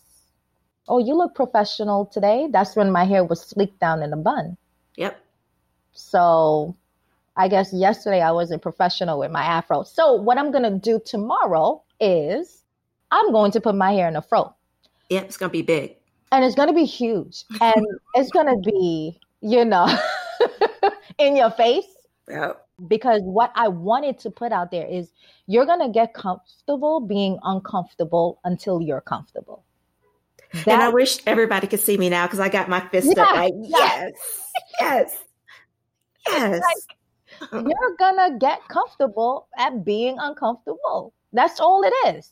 Oh, 0.88 1.00
you 1.00 1.16
look 1.16 1.34
professional 1.34 2.06
today. 2.06 2.48
That's 2.52 2.76
when 2.76 2.92
my 2.92 3.06
hair 3.06 3.24
was 3.24 3.42
sleeked 3.42 3.80
down 3.80 4.04
in 4.04 4.14
a 4.14 4.18
bun. 4.18 4.56
Yep. 4.98 5.20
So 5.94 6.76
I 7.36 7.48
guess 7.48 7.74
yesterday 7.74 8.22
I 8.22 8.32
wasn't 8.32 8.62
professional 8.62 9.18
with 9.18 9.32
my 9.32 9.44
afro. 9.44 9.82
So 9.82 10.14
what 10.14 10.38
I'm 10.38 10.52
gonna 10.52 10.78
do 10.78 11.02
tomorrow 11.04 11.82
is 12.00 12.64
I'm 13.12 13.32
going 13.32 13.52
to 13.52 13.62
put 13.62 13.76
my 13.76 13.92
hair 13.92 14.08
in 14.08 14.16
a 14.16 14.22
fro. 14.22 14.54
Yep, 15.10 15.26
it's 15.26 15.38
going 15.38 15.50
to 15.50 15.54
be 15.54 15.62
big. 15.62 15.96
And 16.32 16.44
it's 16.44 16.56
going 16.56 16.68
to 16.68 16.74
be 16.74 16.86
huge. 16.86 17.46
And 17.62 17.86
it's 18.16 18.32
going 18.32 18.48
to 18.48 18.58
be, 18.58 19.20
you 19.42 19.64
know, 19.66 19.88
in 21.18 21.36
your 21.36 21.52
face. 21.52 21.86
Yep. 22.30 22.66
Because 22.88 23.22
what 23.24 23.52
I 23.56 23.70
wanted 23.70 24.20
to 24.20 24.30
put 24.30 24.52
out 24.52 24.70
there 24.70 24.86
is 24.86 25.12
you're 25.48 25.66
going 25.66 25.80
to 25.80 25.90
get 25.90 26.14
comfortable 26.14 27.00
being 27.00 27.40
uncomfortable 27.44 28.40
until 28.44 28.82
you're 28.82 29.02
comfortable. 29.02 29.64
That, 30.54 30.68
and 30.68 30.82
I 30.82 30.90
wish 30.90 31.20
everybody 31.26 31.68
could 31.68 31.80
see 31.80 31.98
me 31.98 32.10
now 32.10 32.26
because 32.26 32.40
I 32.40 32.50
got 32.50 32.70
my 32.70 32.80
fist 32.90 33.14
yeah, 33.16 33.24
up 33.24 33.36
like, 33.36 33.54
yes, 33.64 34.12
yes, 34.80 35.18
yes. 36.28 36.62
Like, 36.62 37.52
you're 37.52 37.96
going 37.98 38.32
to 38.32 38.38
get 38.40 38.66
comfortable 38.68 39.48
at 39.58 39.84
being 39.84 40.18
uncomfortable. 40.20 41.14
That's 41.34 41.60
all 41.60 41.84
it 41.84 42.16
is 42.16 42.32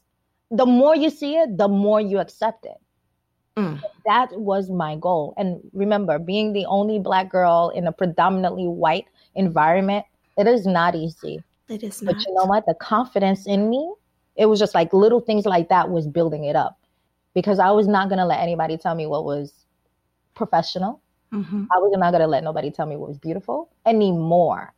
the 0.52 0.66
more 0.66 0.96
you 0.96 1.10
see 1.10 1.36
it, 1.36 1.58
the 1.58 1.68
more 1.68 2.02
you 2.02 2.20
accept 2.20 2.66
it. 2.66 2.78
Mm. 3.58 3.82
That 4.06 4.32
was 4.34 4.70
my 4.70 4.96
goal. 4.98 5.34
And 5.38 5.62
remember, 5.74 6.20
being 6.20 6.54
the 6.54 6.66
only 6.66 7.00
black 7.00 7.30
girl 7.30 7.72
in 7.74 7.88
a 7.88 7.92
predominantly 7.92 8.68
white 8.68 9.06
environment, 9.36 10.06
it 10.38 10.48
is 10.48 10.66
not 10.66 10.96
easy. 10.96 11.42
It 11.70 11.84
is 11.84 12.02
not. 12.02 12.16
But 12.16 12.26
you 12.26 12.34
know 12.34 12.46
what? 12.46 12.66
The 12.66 12.76
confidence 12.76 13.48
in 13.48 13.70
me, 13.70 13.94
it 14.36 14.48
was 14.48 14.60
just 14.60 14.76
like 14.76 14.92
little 14.94 15.22
things 15.22 15.46
like 15.46 15.70
that 15.70 15.90
was 15.90 16.08
building 16.08 16.44
it 16.44 16.56
up 16.56 16.78
because 17.34 17.60
I 17.60 17.72
was 17.72 17.88
not 17.88 18.10
going 18.10 18.20
to 18.20 18.26
let 18.26 18.40
anybody 18.40 18.78
tell 18.78 18.96
me 18.96 19.08
what 19.08 19.24
was 19.24 19.54
professional. 20.36 21.02
Mm-hmm. 21.34 21.66
I 21.72 21.78
was 21.80 21.94
not 21.98 22.12
going 22.12 22.22
to 22.22 22.28
let 22.28 22.44
nobody 22.44 22.72
tell 22.72 22.86
me 22.86 22.98
what 22.98 23.10
was 23.10 23.18
beautiful 23.18 23.70
anymore. 23.86 24.74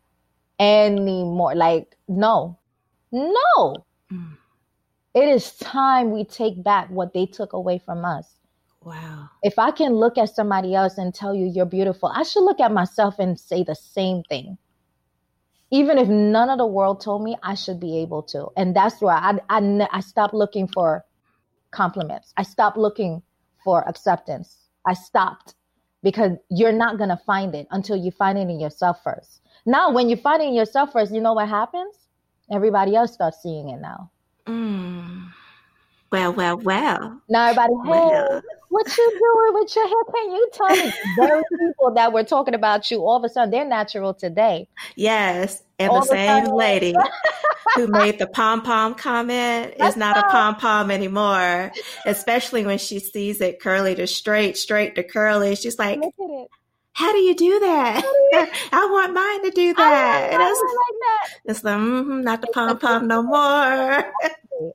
Anymore. 0.59 1.55
Like, 1.55 1.95
no, 2.07 2.57
no. 3.11 3.75
Mm. 4.11 4.37
It 5.17 5.29
is 5.29 5.53
time 5.53 6.11
we 6.11 6.25
take 6.25 6.63
back 6.63 6.91
what 6.91 7.11
they 7.11 7.25
took 7.25 7.53
away 7.53 7.79
from 7.79 8.05
us. 8.05 8.35
Wow. 8.83 9.29
If 9.41 9.57
I 9.57 9.71
can 9.71 9.95
look 9.95 10.15
at 10.15 10.29
somebody 10.29 10.75
else 10.75 10.99
and 10.99 11.11
tell 11.11 11.33
you 11.33 11.47
you're 11.47 11.65
beautiful, 11.65 12.11
I 12.13 12.21
should 12.21 12.43
look 12.43 12.59
at 12.59 12.71
myself 12.71 13.17
and 13.17 13.39
say 13.39 13.63
the 13.63 13.73
same 13.73 14.21
thing. 14.29 14.59
Even 15.71 15.97
if 15.97 16.07
none 16.07 16.51
of 16.51 16.59
the 16.59 16.67
world 16.67 17.01
told 17.01 17.23
me, 17.23 17.35
I 17.41 17.55
should 17.55 17.79
be 17.79 17.97
able 17.97 18.21
to. 18.33 18.49
And 18.55 18.75
that's 18.75 19.01
why 19.01 19.15
I, 19.49 19.57
I, 19.57 19.87
I 19.91 20.01
stopped 20.01 20.35
looking 20.35 20.67
for 20.67 21.03
compliments. 21.71 22.31
I 22.37 22.43
stopped 22.43 22.77
looking 22.77 23.23
for 23.63 23.89
acceptance. 23.89 24.67
I 24.85 24.93
stopped 24.93 25.55
because 26.03 26.33
you're 26.51 26.71
not 26.71 26.97
going 26.99 27.09
to 27.09 27.19
find 27.25 27.55
it 27.55 27.65
until 27.71 27.95
you 27.95 28.11
find 28.11 28.37
it 28.37 28.41
in 28.41 28.59
yourself 28.59 28.99
first. 29.03 29.41
Now, 29.65 29.91
when 29.91 30.09
you 30.09 30.15
find 30.15 30.43
it 30.43 30.49
in 30.49 30.53
yourself 30.53 30.91
first, 30.93 31.11
you 31.11 31.21
know 31.21 31.33
what 31.33 31.49
happens? 31.49 31.95
Everybody 32.51 32.95
else 32.95 33.13
starts 33.13 33.41
seeing 33.41 33.69
it 33.69 33.81
now. 33.81 34.11
Mm. 34.47 35.31
Well, 36.11 36.33
well, 36.33 36.57
well. 36.57 37.21
Now 37.27 37.49
everybody, 37.49 37.73
hey, 37.83 37.89
well. 37.89 38.41
what 38.69 38.97
you 38.97 39.09
doing 39.11 39.61
with 39.61 39.75
your 39.75 39.87
hair? 39.87 40.03
Can 40.13 40.31
you 40.31 40.49
tell 40.53 40.69
me? 40.69 40.93
Very 41.17 41.43
people 41.59 41.93
that 41.95 42.13
were 42.13 42.23
talking 42.23 42.53
about 42.53 42.89
you, 42.89 42.99
all 42.99 43.17
of 43.17 43.23
a 43.25 43.29
sudden 43.29 43.51
they're 43.51 43.67
natural 43.67 44.13
today. 44.13 44.69
Yes, 44.95 45.63
and 45.79 45.89
all 45.89 46.01
the 46.01 46.07
same 46.07 46.45
lady 46.45 46.95
who 47.75 47.87
made 47.87 48.19
the 48.19 48.27
pom 48.27 48.61
pom 48.61 48.95
comment 48.95 49.73
is 49.79 49.97
not 49.97 50.17
a 50.17 50.23
pom 50.23 50.55
pom 50.55 50.91
anymore. 50.91 51.73
Especially 52.05 52.65
when 52.65 52.77
she 52.77 52.99
sees 52.99 53.41
it 53.41 53.59
curly 53.59 53.93
to 53.95 54.07
straight, 54.07 54.57
straight 54.57 54.95
to 54.95 55.03
curly. 55.03 55.55
She's 55.55 55.77
like, 55.77 55.99
Look 55.99 56.13
at 56.19 56.29
it 56.29 56.47
how 56.97 57.11
do 57.11 57.19
you 57.19 57.35
do 57.35 57.59
that? 57.59 58.03
I 58.73 58.89
want 58.91 59.13
mine 59.13 59.43
to 59.43 59.51
do 59.51 59.71
that. 59.75 60.29
I, 60.33 60.49
it's, 60.49 60.59
like 60.59 60.99
that. 60.99 61.39
It's 61.45 61.61
the 61.61 61.69
mm-hmm, 61.69 62.21
not 62.21 62.41
the 62.41 62.47
pom 62.47 62.79
pom 62.79 63.07
no 63.07 63.21
more. 63.21 64.11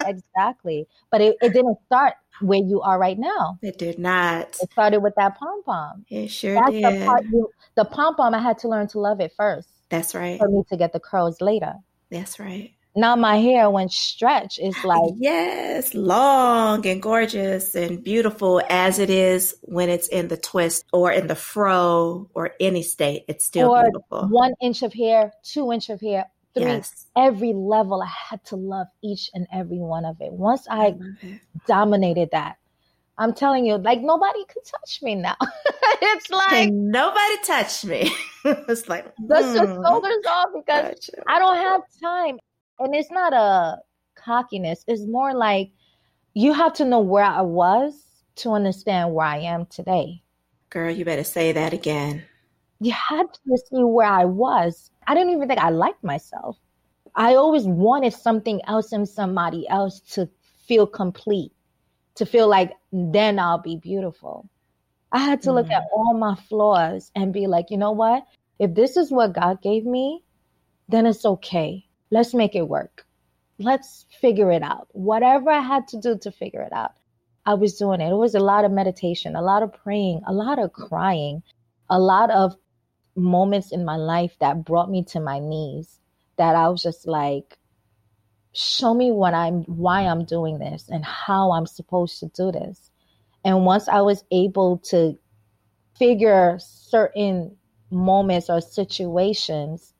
exactly. 0.06 0.86
But 1.10 1.20
it, 1.20 1.36
it 1.42 1.52
didn't 1.52 1.78
start 1.86 2.14
where 2.40 2.60
you 2.60 2.80
are 2.80 2.96
right 2.96 3.18
now. 3.18 3.58
It 3.60 3.76
did 3.76 3.98
not. 3.98 4.56
It 4.62 4.70
started 4.70 5.00
with 5.00 5.14
that 5.16 5.36
pom 5.36 5.64
pom. 5.64 6.04
It 6.10 6.28
sure 6.28 6.54
That's 6.54 6.70
did. 6.70 6.84
The, 6.84 7.04
part 7.04 7.24
you, 7.24 7.50
the 7.74 7.86
pom 7.86 8.14
pom, 8.14 8.34
I 8.34 8.38
had 8.38 8.56
to 8.58 8.68
learn 8.68 8.86
to 8.88 9.00
love 9.00 9.20
it 9.20 9.32
first. 9.36 9.68
That's 9.88 10.14
right. 10.14 10.38
For 10.38 10.48
me 10.48 10.62
to 10.70 10.76
get 10.76 10.92
the 10.92 11.00
curls 11.00 11.40
later. 11.40 11.74
That's 12.08 12.38
right 12.38 12.72
now 12.94 13.16
my 13.16 13.36
hair 13.36 13.70
when 13.70 13.88
stretched 13.88 14.58
is 14.58 14.76
like 14.84 15.12
yes 15.16 15.94
long 15.94 16.86
and 16.86 17.02
gorgeous 17.02 17.74
and 17.74 18.02
beautiful 18.02 18.60
as 18.68 18.98
it 18.98 19.10
is 19.10 19.56
when 19.62 19.88
it's 19.88 20.08
in 20.08 20.28
the 20.28 20.36
twist 20.36 20.84
or 20.92 21.10
in 21.10 21.26
the 21.26 21.34
fro 21.34 22.28
or 22.34 22.50
any 22.60 22.82
state 22.82 23.24
it's 23.28 23.44
still 23.44 23.74
beautiful 23.80 24.28
one 24.28 24.54
inch 24.60 24.82
of 24.82 24.92
hair 24.92 25.32
two 25.42 25.72
inch 25.72 25.88
of 25.88 26.00
hair 26.00 26.26
three 26.54 26.64
yes. 26.64 27.06
every 27.16 27.52
level 27.52 28.02
i 28.02 28.10
had 28.30 28.44
to 28.44 28.56
love 28.56 28.86
each 29.02 29.30
and 29.34 29.46
every 29.52 29.78
one 29.78 30.04
of 30.04 30.16
it 30.20 30.32
once 30.32 30.66
i, 30.70 30.86
I 30.86 31.40
dominated 31.66 32.30
that 32.32 32.56
I'm 33.18 33.34
telling 33.34 33.66
you, 33.66 33.76
like 33.76 34.00
nobody 34.00 34.42
could 34.46 34.64
touch 34.64 35.02
me 35.02 35.14
now. 35.14 35.36
it's 36.02 36.30
like 36.30 36.48
Can 36.48 36.90
nobody 36.90 37.36
touch 37.44 37.84
me. 37.84 38.10
it's 38.44 38.88
like 38.88 39.04
the 39.28 39.42
hmm. 39.42 39.82
shoulders 39.82 40.24
off 40.26 40.48
because 40.54 40.94
gotcha. 40.94 41.22
I 41.28 41.38
don't 41.38 41.56
have 41.58 41.82
time 42.02 42.38
and 42.82 42.94
it's 42.94 43.10
not 43.10 43.32
a 43.32 43.78
cockiness 44.14 44.84
it's 44.86 45.06
more 45.06 45.34
like 45.34 45.70
you 46.34 46.52
have 46.52 46.72
to 46.72 46.84
know 46.84 47.00
where 47.00 47.24
i 47.24 47.40
was 47.40 48.12
to 48.34 48.50
understand 48.52 49.14
where 49.14 49.26
i 49.26 49.38
am 49.38 49.66
today. 49.66 50.22
Girl 50.70 50.90
you 50.90 51.04
better 51.04 51.24
say 51.24 51.52
that 51.52 51.72
again. 51.72 52.24
You 52.80 52.92
had 52.92 53.26
to 53.32 53.58
see 53.58 53.84
where 53.84 54.06
i 54.06 54.24
was. 54.24 54.90
I 55.06 55.14
didn't 55.14 55.32
even 55.32 55.48
think 55.48 55.60
i 55.60 55.70
liked 55.70 56.02
myself. 56.02 56.58
I 57.14 57.34
always 57.34 57.64
wanted 57.64 58.14
something 58.14 58.60
else 58.66 58.92
in 58.92 59.04
somebody 59.04 59.68
else 59.68 60.00
to 60.14 60.28
feel 60.66 60.86
complete 60.86 61.52
to 62.14 62.26
feel 62.26 62.48
like 62.48 62.72
then 62.92 63.38
i'll 63.38 63.58
be 63.58 63.76
beautiful. 63.76 64.48
I 65.10 65.18
had 65.18 65.42
to 65.42 65.50
mm. 65.50 65.54
look 65.54 65.70
at 65.70 65.84
all 65.92 66.14
my 66.14 66.34
flaws 66.34 67.10
and 67.14 67.32
be 67.32 67.46
like 67.46 67.70
you 67.70 67.76
know 67.76 67.92
what? 67.92 68.24
If 68.58 68.74
this 68.74 68.96
is 68.96 69.10
what 69.10 69.34
god 69.34 69.60
gave 69.62 69.84
me 69.84 70.22
then 70.88 71.06
it's 71.06 71.24
okay 71.24 71.86
Let's 72.12 72.34
make 72.34 72.54
it 72.54 72.68
work. 72.68 73.06
Let's 73.58 74.04
figure 74.20 74.52
it 74.52 74.62
out. 74.62 74.86
Whatever 74.92 75.50
I 75.50 75.60
had 75.60 75.88
to 75.88 75.98
do 75.98 76.18
to 76.18 76.30
figure 76.30 76.60
it 76.60 76.72
out, 76.72 76.92
I 77.46 77.54
was 77.54 77.78
doing 77.78 78.02
it. 78.02 78.10
It 78.10 78.16
was 78.16 78.34
a 78.34 78.40
lot 78.40 78.66
of 78.66 78.70
meditation, 78.70 79.34
a 79.34 79.40
lot 79.40 79.62
of 79.62 79.72
praying, 79.72 80.20
a 80.26 80.32
lot 80.34 80.58
of 80.58 80.74
crying, 80.74 81.42
a 81.88 81.98
lot 81.98 82.30
of 82.30 82.54
moments 83.16 83.72
in 83.72 83.86
my 83.86 83.96
life 83.96 84.36
that 84.40 84.62
brought 84.62 84.90
me 84.90 85.04
to 85.04 85.20
my 85.20 85.38
knees 85.38 86.00
that 86.36 86.54
I 86.54 86.68
was 86.68 86.82
just 86.82 87.06
like, 87.06 87.56
show 88.52 88.92
me 88.92 89.10
what 89.10 89.32
I'm 89.32 89.62
why 89.62 90.02
I'm 90.02 90.26
doing 90.26 90.58
this 90.58 90.90
and 90.90 91.02
how 91.02 91.52
I'm 91.52 91.64
supposed 91.64 92.20
to 92.20 92.26
do 92.26 92.52
this. 92.52 92.90
And 93.42 93.64
once 93.64 93.88
I 93.88 94.02
was 94.02 94.22
able 94.30 94.78
to 94.90 95.18
figure 95.98 96.58
certain 96.60 97.56
moments 97.90 98.50
or 98.50 98.60
situations, 98.60 99.94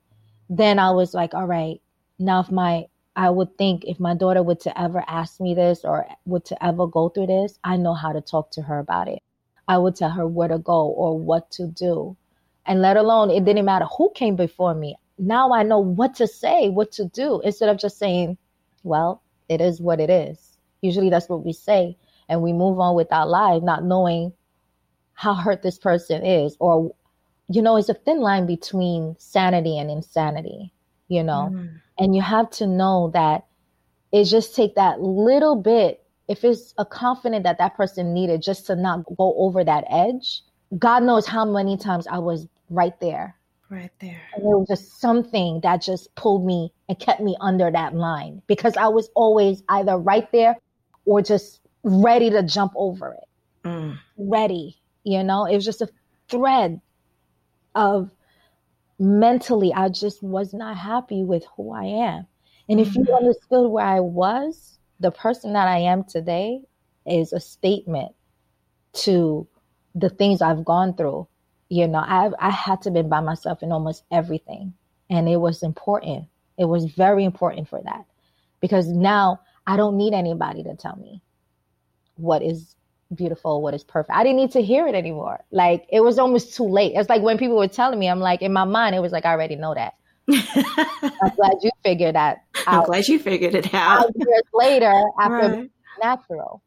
then 0.50 0.78
I 0.78 0.90
was 0.90 1.14
like, 1.14 1.32
all 1.32 1.46
right, 1.46 1.80
Now, 2.18 2.40
if 2.40 2.50
my 2.50 2.86
I 3.14 3.28
would 3.28 3.58
think 3.58 3.84
if 3.84 4.00
my 4.00 4.14
daughter 4.14 4.42
would 4.42 4.60
to 4.60 4.80
ever 4.80 5.04
ask 5.06 5.40
me 5.40 5.54
this 5.54 5.84
or 5.84 6.06
would 6.24 6.44
to 6.46 6.64
ever 6.64 6.86
go 6.86 7.10
through 7.10 7.26
this, 7.26 7.58
I 7.62 7.76
know 7.76 7.94
how 7.94 8.12
to 8.12 8.20
talk 8.20 8.50
to 8.52 8.62
her 8.62 8.78
about 8.78 9.08
it. 9.08 9.22
I 9.68 9.78
would 9.78 9.96
tell 9.96 10.10
her 10.10 10.26
where 10.26 10.48
to 10.48 10.58
go 10.58 10.86
or 10.86 11.18
what 11.18 11.50
to 11.52 11.66
do. 11.66 12.16
And 12.64 12.80
let 12.80 12.96
alone, 12.96 13.30
it 13.30 13.44
didn't 13.44 13.64
matter 13.64 13.84
who 13.84 14.10
came 14.14 14.36
before 14.36 14.74
me. 14.74 14.96
Now 15.18 15.52
I 15.52 15.62
know 15.62 15.78
what 15.78 16.14
to 16.16 16.26
say, 16.26 16.68
what 16.68 16.90
to 16.92 17.04
do, 17.04 17.40
instead 17.40 17.68
of 17.68 17.78
just 17.78 17.98
saying, 17.98 18.38
well, 18.82 19.22
it 19.48 19.60
is 19.60 19.80
what 19.80 20.00
it 20.00 20.10
is. 20.10 20.56
Usually 20.80 21.10
that's 21.10 21.28
what 21.28 21.44
we 21.44 21.52
say. 21.52 21.96
And 22.28 22.40
we 22.40 22.52
move 22.52 22.80
on 22.80 22.94
with 22.94 23.12
our 23.12 23.26
life, 23.26 23.62
not 23.62 23.84
knowing 23.84 24.32
how 25.14 25.34
hurt 25.34 25.62
this 25.62 25.78
person 25.78 26.24
is. 26.24 26.56
Or, 26.60 26.94
you 27.48 27.60
know, 27.60 27.76
it's 27.76 27.88
a 27.88 27.94
thin 27.94 28.20
line 28.20 28.46
between 28.46 29.16
sanity 29.18 29.78
and 29.78 29.90
insanity, 29.90 30.72
you 31.12 31.22
know? 31.22 31.50
Mm. 31.52 31.80
And 31.98 32.16
you 32.16 32.22
have 32.22 32.50
to 32.50 32.66
know 32.66 33.10
that 33.14 33.44
it 34.12 34.24
just 34.24 34.54
take 34.54 34.74
that 34.74 35.00
little 35.00 35.56
bit 35.56 36.02
if 36.28 36.44
it's 36.44 36.74
a 36.78 36.84
confident 36.84 37.44
that 37.44 37.58
that 37.58 37.76
person 37.76 38.14
needed 38.14 38.42
just 38.42 38.66
to 38.66 38.76
not 38.76 39.04
go 39.16 39.34
over 39.36 39.64
that 39.64 39.84
edge 39.90 40.42
god 40.78 41.02
knows 41.02 41.26
how 41.26 41.44
many 41.44 41.76
times 41.76 42.06
i 42.06 42.18
was 42.18 42.46
right 42.70 42.98
there 43.00 43.34
right 43.70 43.90
there 44.00 44.20
and 44.34 44.42
it 44.42 44.46
was 44.46 44.68
just 44.68 45.00
something 45.00 45.60
that 45.62 45.82
just 45.82 46.14
pulled 46.14 46.44
me 46.44 46.72
and 46.88 46.98
kept 46.98 47.20
me 47.20 47.36
under 47.40 47.70
that 47.70 47.94
line 47.94 48.40
because 48.46 48.76
i 48.76 48.86
was 48.86 49.10
always 49.14 49.62
either 49.70 49.96
right 49.96 50.30
there 50.32 50.56
or 51.04 51.20
just 51.20 51.60
ready 51.82 52.30
to 52.30 52.42
jump 52.42 52.72
over 52.76 53.14
it 53.14 53.68
mm. 53.68 53.98
ready 54.16 54.76
you 55.04 55.22
know 55.22 55.46
it 55.46 55.54
was 55.54 55.64
just 55.64 55.82
a 55.82 55.88
thread 56.28 56.80
of 57.74 58.10
mentally 58.98 59.72
i 59.74 59.88
just 59.88 60.22
was 60.22 60.52
not 60.52 60.76
happy 60.76 61.24
with 61.24 61.44
who 61.56 61.72
i 61.72 61.84
am 61.84 62.26
and 62.68 62.80
if 62.80 62.94
you 62.94 63.02
mm. 63.02 63.16
understood 63.16 63.70
where 63.70 63.84
i 63.84 64.00
was 64.00 64.72
the 65.02 65.10
person 65.10 65.52
that 65.52 65.68
I 65.68 65.78
am 65.78 66.04
today 66.04 66.62
is 67.04 67.32
a 67.32 67.40
statement 67.40 68.12
to 69.04 69.46
the 69.94 70.08
things 70.08 70.40
I've 70.40 70.64
gone 70.64 70.94
through. 70.94 71.26
You 71.68 71.88
know, 71.88 71.98
I 71.98 72.30
I 72.38 72.50
had 72.50 72.80
to 72.82 72.90
be 72.90 73.02
by 73.02 73.20
myself 73.20 73.62
in 73.62 73.72
almost 73.72 74.04
everything, 74.10 74.72
and 75.10 75.28
it 75.28 75.38
was 75.38 75.62
important. 75.62 76.26
It 76.56 76.66
was 76.66 76.84
very 76.84 77.24
important 77.24 77.68
for 77.68 77.82
that 77.84 78.04
because 78.60 78.88
now 78.88 79.40
I 79.66 79.76
don't 79.76 79.96
need 79.96 80.14
anybody 80.14 80.62
to 80.62 80.76
tell 80.76 80.96
me 80.96 81.20
what 82.16 82.42
is 82.42 82.76
beautiful, 83.14 83.62
what 83.62 83.74
is 83.74 83.84
perfect. 83.84 84.16
I 84.16 84.22
didn't 84.22 84.36
need 84.36 84.52
to 84.52 84.62
hear 84.62 84.86
it 84.86 84.94
anymore. 84.94 85.44
Like 85.50 85.86
it 85.90 86.00
was 86.00 86.18
almost 86.18 86.56
too 86.56 86.64
late. 86.64 86.92
It's 86.94 87.08
like 87.08 87.22
when 87.22 87.38
people 87.38 87.56
were 87.56 87.68
telling 87.68 87.98
me, 87.98 88.08
I'm 88.08 88.20
like 88.20 88.42
in 88.42 88.52
my 88.52 88.64
mind, 88.64 88.94
it 88.94 89.00
was 89.00 89.12
like 89.12 89.24
I 89.24 89.30
already 89.30 89.56
know 89.56 89.74
that. 89.74 89.94
I'm 90.30 91.34
glad 91.36 91.54
you 91.62 91.70
figured 91.82 92.14
that 92.14 92.44
out. 92.66 92.74
I'm 92.74 92.84
glad 92.84 93.08
you 93.08 93.18
figured 93.18 93.54
it 93.54 93.74
out. 93.74 94.10
years 94.14 94.42
later, 94.54 95.04
after 95.18 95.48
right. 95.48 95.70
natural. 96.00 96.62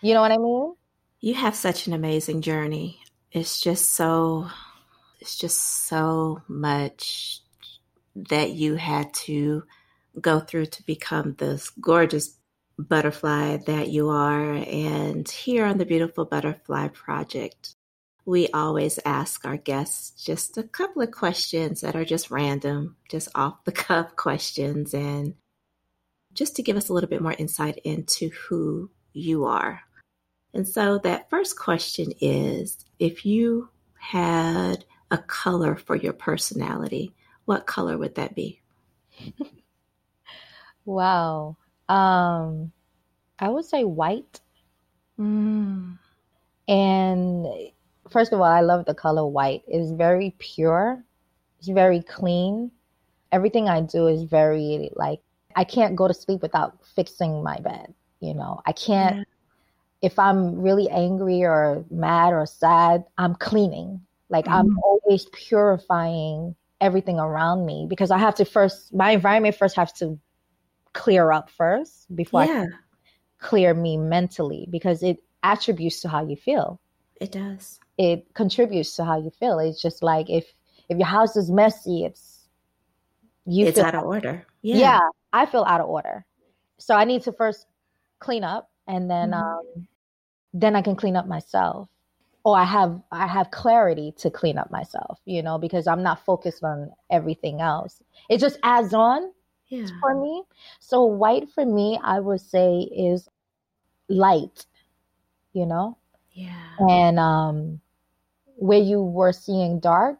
You 0.00 0.14
know 0.14 0.20
what 0.20 0.32
I 0.32 0.38
mean? 0.38 0.74
You 1.20 1.34
have 1.34 1.54
such 1.54 1.86
an 1.86 1.92
amazing 1.92 2.42
journey. 2.42 3.00
It's 3.32 3.60
just 3.60 3.90
so, 3.90 4.48
it's 5.20 5.36
just 5.36 5.86
so 5.88 6.42
much 6.46 7.40
that 8.14 8.52
you 8.52 8.76
had 8.76 9.12
to 9.14 9.64
go 10.20 10.40
through 10.40 10.66
to 10.66 10.82
become 10.84 11.34
this 11.38 11.70
gorgeous 11.70 12.37
butterfly 12.78 13.58
that 13.66 13.88
you 13.88 14.08
are. 14.10 14.54
And 14.54 15.28
here 15.28 15.64
on 15.64 15.78
the 15.78 15.86
Beautiful 15.86 16.24
Butterfly 16.24 16.88
Project, 16.88 17.74
we 18.24 18.48
always 18.48 18.98
ask 19.04 19.44
our 19.44 19.56
guests 19.56 20.22
just 20.22 20.58
a 20.58 20.62
couple 20.62 21.02
of 21.02 21.10
questions 21.10 21.80
that 21.80 21.96
are 21.96 22.04
just 22.04 22.30
random, 22.30 22.96
just 23.10 23.28
off 23.34 23.64
the 23.64 23.72
cuff 23.86 24.14
questions, 24.16 24.94
and 24.94 25.34
just 26.32 26.56
to 26.56 26.62
give 26.62 26.76
us 26.76 26.88
a 26.88 26.92
little 26.92 27.08
bit 27.08 27.22
more 27.22 27.34
insight 27.38 27.78
into 27.84 28.30
who 28.30 28.90
you 29.12 29.44
are. 29.46 29.80
And 30.54 30.66
so, 30.66 30.98
that 30.98 31.30
first 31.30 31.58
question 31.58 32.12
is 32.20 32.84
if 32.98 33.26
you 33.26 33.68
had 33.98 34.84
a 35.10 35.18
color 35.18 35.76
for 35.76 35.96
your 35.96 36.12
personality, 36.12 37.14
what 37.44 37.66
color 37.66 37.96
would 37.96 38.14
that 38.16 38.34
be? 38.34 38.60
wow. 40.84 41.56
Um, 41.88 42.72
I 43.38 43.48
would 43.48 43.64
say 43.64 43.84
white. 43.84 44.40
Mm. 45.18 45.98
And 46.66 47.46
first 48.10 48.32
of 48.32 48.40
all, 48.40 48.46
I 48.46 48.60
love 48.60 48.84
the 48.84 48.94
color 48.94 49.26
white. 49.26 49.62
It's 49.66 49.90
very 49.92 50.34
pure. 50.38 51.02
It's 51.58 51.68
very 51.68 52.02
clean. 52.02 52.70
Everything 53.32 53.68
I 53.68 53.80
do 53.80 54.06
is 54.06 54.22
very 54.22 54.90
like 54.94 55.20
I 55.56 55.64
can't 55.64 55.96
go 55.96 56.08
to 56.08 56.14
sleep 56.14 56.42
without 56.42 56.78
fixing 56.94 57.42
my 57.42 57.58
bed. 57.58 57.94
You 58.20 58.34
know, 58.34 58.60
I 58.66 58.72
can't. 58.72 59.18
Yeah. 59.18 59.24
If 60.00 60.18
I'm 60.18 60.60
really 60.60 60.88
angry 60.88 61.42
or 61.42 61.84
mad 61.90 62.32
or 62.32 62.46
sad, 62.46 63.04
I'm 63.18 63.34
cleaning. 63.34 64.00
Like 64.28 64.44
mm-hmm. 64.44 64.54
I'm 64.54 64.78
always 64.78 65.26
purifying 65.32 66.54
everything 66.80 67.18
around 67.18 67.66
me 67.66 67.86
because 67.88 68.10
I 68.10 68.18
have 68.18 68.34
to 68.36 68.44
first. 68.44 68.94
My 68.94 69.10
environment 69.10 69.56
first 69.56 69.74
has 69.76 69.92
to 69.94 70.18
clear 70.92 71.32
up 71.32 71.50
first 71.50 72.14
before 72.14 72.44
yeah. 72.44 72.64
I 72.68 72.76
clear 73.38 73.74
me 73.74 73.96
mentally 73.96 74.66
because 74.70 75.02
it 75.02 75.18
attributes 75.42 76.00
to 76.00 76.08
how 76.08 76.26
you 76.26 76.36
feel. 76.36 76.80
It 77.20 77.32
does 77.32 77.78
it 77.98 78.32
contributes 78.34 78.94
to 78.96 79.04
how 79.04 79.20
you 79.20 79.30
feel. 79.30 79.58
It's 79.58 79.82
just 79.82 80.02
like 80.02 80.30
if 80.30 80.46
if 80.88 80.96
your 80.96 81.06
house 81.06 81.36
is 81.36 81.50
messy, 81.50 82.04
it's 82.04 82.46
you 83.44 83.66
it's 83.66 83.78
out 83.78 83.94
of 83.94 84.04
order. 84.04 84.46
Yeah. 84.62 84.76
yeah, 84.76 85.00
I 85.32 85.46
feel 85.46 85.64
out 85.64 85.80
of 85.80 85.88
order. 85.88 86.24
So 86.78 86.94
I 86.94 87.04
need 87.04 87.22
to 87.22 87.32
first 87.32 87.66
clean 88.20 88.44
up, 88.44 88.70
and 88.86 89.10
then 89.10 89.32
mm-hmm. 89.32 89.42
um, 89.42 89.88
then 90.54 90.76
I 90.76 90.82
can 90.82 90.96
clean 90.96 91.16
up 91.16 91.26
myself. 91.26 91.88
Or 92.44 92.56
I 92.56 92.64
have 92.64 93.02
I 93.10 93.26
have 93.26 93.50
clarity 93.50 94.14
to 94.18 94.30
clean 94.30 94.56
up 94.56 94.70
myself, 94.70 95.18
you 95.26 95.42
know, 95.42 95.58
because 95.58 95.86
I'm 95.88 96.02
not 96.02 96.24
focused 96.24 96.62
on 96.62 96.90
everything 97.10 97.60
else. 97.60 98.00
It 98.30 98.38
just 98.38 98.58
adds 98.62 98.94
on 98.94 99.32
yeah. 99.68 99.86
for 100.00 100.20
me. 100.20 100.42
So 100.80 101.04
white 101.04 101.48
for 101.50 101.64
me, 101.64 101.98
I 102.02 102.20
would 102.20 102.40
say 102.40 102.80
is 102.80 103.28
light, 104.08 104.66
you 105.52 105.66
know. 105.66 105.96
Yeah. 106.32 106.54
And 106.78 107.18
um 107.18 107.80
where 108.56 108.80
you 108.80 109.02
were 109.02 109.32
seeing 109.32 109.80
dark, 109.80 110.18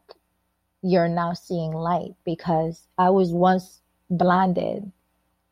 you're 0.82 1.08
now 1.08 1.32
seeing 1.32 1.72
light 1.72 2.14
because 2.24 2.82
I 2.96 3.10
was 3.10 3.32
once 3.32 3.80
blinded. 4.10 4.90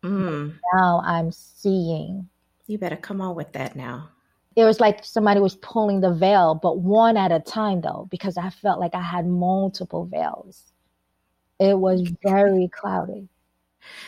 Mm. 0.03 0.59
Now 0.75 1.03
I'm 1.05 1.33
seeing. 1.33 2.29
You 2.67 2.79
better 2.79 2.97
come 2.97 3.21
on 3.21 3.35
with 3.35 3.53
that 3.53 3.77
now. 3.77 4.11
It 4.55 4.65
was 4.65 4.81
like 4.81 5.05
somebody 5.05 5.41
was 5.41 5.57
pulling 5.57 6.01
the 6.01 6.15
veil, 6.15 6.55
but 6.55 6.79
one 6.79 7.17
at 7.17 7.31
a 7.31 7.41
time 7.41 7.83
though, 7.83 8.09
because 8.11 8.39
I 8.39 8.51
felt 8.51 8.81
like 8.81 8.95
I 8.95 9.03
had 9.03 9.27
multiple 9.27 10.07
veils. 10.07 10.73
It 11.59 11.79
was 11.79 12.11
very 12.23 12.69
cloudy. 12.69 13.29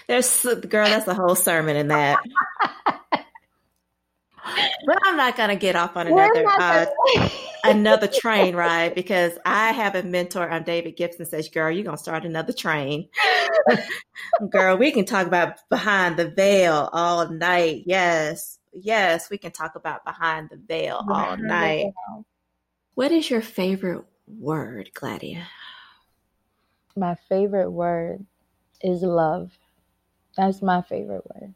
There's 0.06 0.42
girl, 0.42 0.86
that's 0.86 1.06
a 1.08 1.14
whole 1.14 1.34
sermon 1.34 1.76
in 1.76 1.88
that. 1.88 2.18
but 4.86 4.98
I'm 5.04 5.16
not 5.16 5.36
gonna 5.36 5.56
get 5.56 5.76
off 5.76 5.96
on 5.96 6.06
another 6.06 6.46
uh, 6.46 6.86
another 7.64 8.06
train 8.06 8.54
ride 8.54 8.94
because 8.94 9.32
I 9.44 9.72
have 9.72 9.94
a 9.94 10.02
mentor. 10.02 10.48
I'm 10.48 10.62
David 10.64 10.96
Gibson. 10.96 11.26
Says, 11.26 11.48
"Girl, 11.48 11.70
you're 11.70 11.84
gonna 11.84 11.98
start 11.98 12.24
another 12.24 12.52
train." 12.52 13.08
Girl, 14.50 14.76
we 14.76 14.90
can 14.92 15.04
talk 15.04 15.26
about 15.26 15.58
behind 15.68 16.16
the 16.16 16.30
veil 16.30 16.88
all 16.92 17.28
night. 17.28 17.82
Yes, 17.86 18.58
yes, 18.72 19.30
we 19.30 19.38
can 19.38 19.52
talk 19.52 19.74
about 19.74 20.04
behind 20.04 20.48
the 20.50 20.56
veil 20.56 21.04
all 21.08 21.36
night. 21.36 21.92
What 22.94 23.12
is 23.12 23.30
your 23.30 23.42
favorite 23.42 24.04
word, 24.26 24.90
Gladia? 24.94 25.44
My 26.96 27.14
favorite 27.28 27.70
word 27.70 28.24
is 28.80 29.02
love. 29.02 29.52
That's 30.38 30.62
my 30.62 30.82
favorite 30.82 31.24
word. 31.34 31.52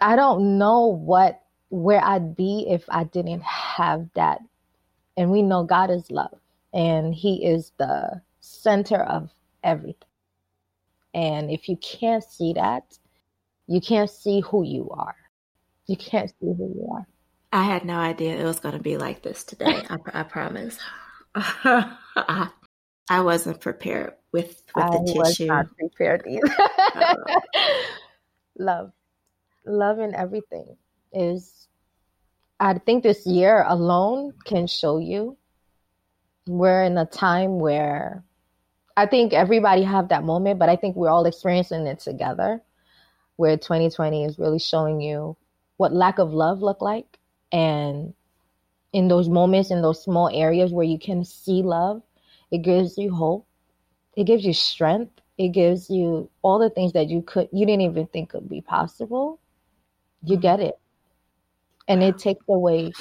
I 0.00 0.14
don't 0.14 0.58
know 0.58 0.86
what 0.86 1.42
where 1.70 2.02
I'd 2.02 2.36
be 2.36 2.66
if 2.68 2.84
I 2.88 3.02
didn't 3.02 3.42
have 3.42 4.08
that. 4.14 4.38
And 5.16 5.30
we 5.32 5.42
know 5.42 5.64
God 5.64 5.90
is 5.90 6.08
love 6.08 6.38
and 6.72 7.12
He 7.12 7.44
is 7.44 7.72
the 7.78 8.22
center 8.40 9.02
of 9.02 9.30
everything. 9.64 10.08
And 11.14 11.50
if 11.50 11.68
you 11.68 11.76
can't 11.78 12.22
see 12.22 12.52
that, 12.52 12.96
you 13.66 13.80
can't 13.80 14.10
see 14.10 14.40
who 14.40 14.64
you 14.64 14.90
are. 14.90 15.16
You 15.86 15.96
can't 15.96 16.30
see 16.30 16.46
who 16.46 16.72
you 16.76 16.88
are. 16.92 17.06
I 17.52 17.64
had 17.64 17.84
no 17.84 17.96
idea 17.96 18.36
it 18.36 18.44
was 18.44 18.60
going 18.60 18.76
to 18.76 18.82
be 18.82 18.96
like 18.96 19.22
this 19.22 19.42
today. 19.42 19.82
I, 19.88 19.98
I 20.12 20.22
promise. 20.22 20.78
I, 21.34 22.50
I 23.08 23.20
wasn't 23.20 23.60
prepared 23.60 24.14
with 24.32 24.62
with 24.74 24.90
the 24.90 25.12
tissue. 25.12 25.52
I 25.52 25.60
was 25.60 25.66
not 25.68 25.76
prepared 25.76 26.26
either. 26.28 26.54
uh, 26.94 27.40
love, 28.58 28.92
love 29.66 29.98
in 29.98 30.14
everything 30.14 30.76
is 31.12 31.68
I 32.58 32.78
think 32.78 33.02
this 33.02 33.26
year 33.26 33.64
alone 33.66 34.32
can 34.44 34.66
show 34.66 34.98
you 34.98 35.36
we're 36.46 36.82
in 36.82 36.98
a 36.98 37.06
time 37.06 37.58
where 37.58 38.22
I 38.96 39.06
think 39.06 39.32
everybody 39.32 39.82
have 39.82 40.08
that 40.08 40.24
moment, 40.24 40.58
but 40.58 40.68
I 40.68 40.76
think 40.76 40.94
we're 40.94 41.08
all 41.08 41.26
experiencing 41.26 41.86
it 41.86 42.00
together. 42.00 42.62
Where 43.36 43.56
2020 43.56 44.24
is 44.24 44.38
really 44.38 44.60
showing 44.60 45.00
you 45.00 45.36
what 45.76 45.92
lack 45.92 46.18
of 46.18 46.32
love 46.32 46.62
look 46.62 46.80
like, 46.80 47.18
and 47.50 48.14
in 48.92 49.08
those 49.08 49.28
moments, 49.28 49.72
in 49.72 49.82
those 49.82 50.04
small 50.04 50.30
areas 50.32 50.70
where 50.70 50.86
you 50.86 51.00
can 51.00 51.24
see 51.24 51.62
love, 51.62 52.02
it 52.50 52.58
gives 52.58 52.98
you 52.98 53.14
hope, 53.14 53.46
it 54.16 54.24
gives 54.24 54.44
you 54.44 54.52
strength, 54.52 55.20
it 55.38 55.48
gives 55.48 55.90
you 55.90 56.30
all 56.42 56.58
the 56.58 56.70
things 56.70 56.92
that 56.92 57.08
you 57.08 57.22
could 57.22 57.48
you 57.52 57.66
didn't 57.66 57.82
even 57.82 58.06
think 58.06 58.30
could 58.30 58.48
be 58.48 58.60
possible. 58.60 59.40
You 60.22 60.36
get 60.36 60.60
it, 60.60 60.78
and 61.88 62.02
it 62.02 62.18
takes 62.18 62.44
away 62.48 62.92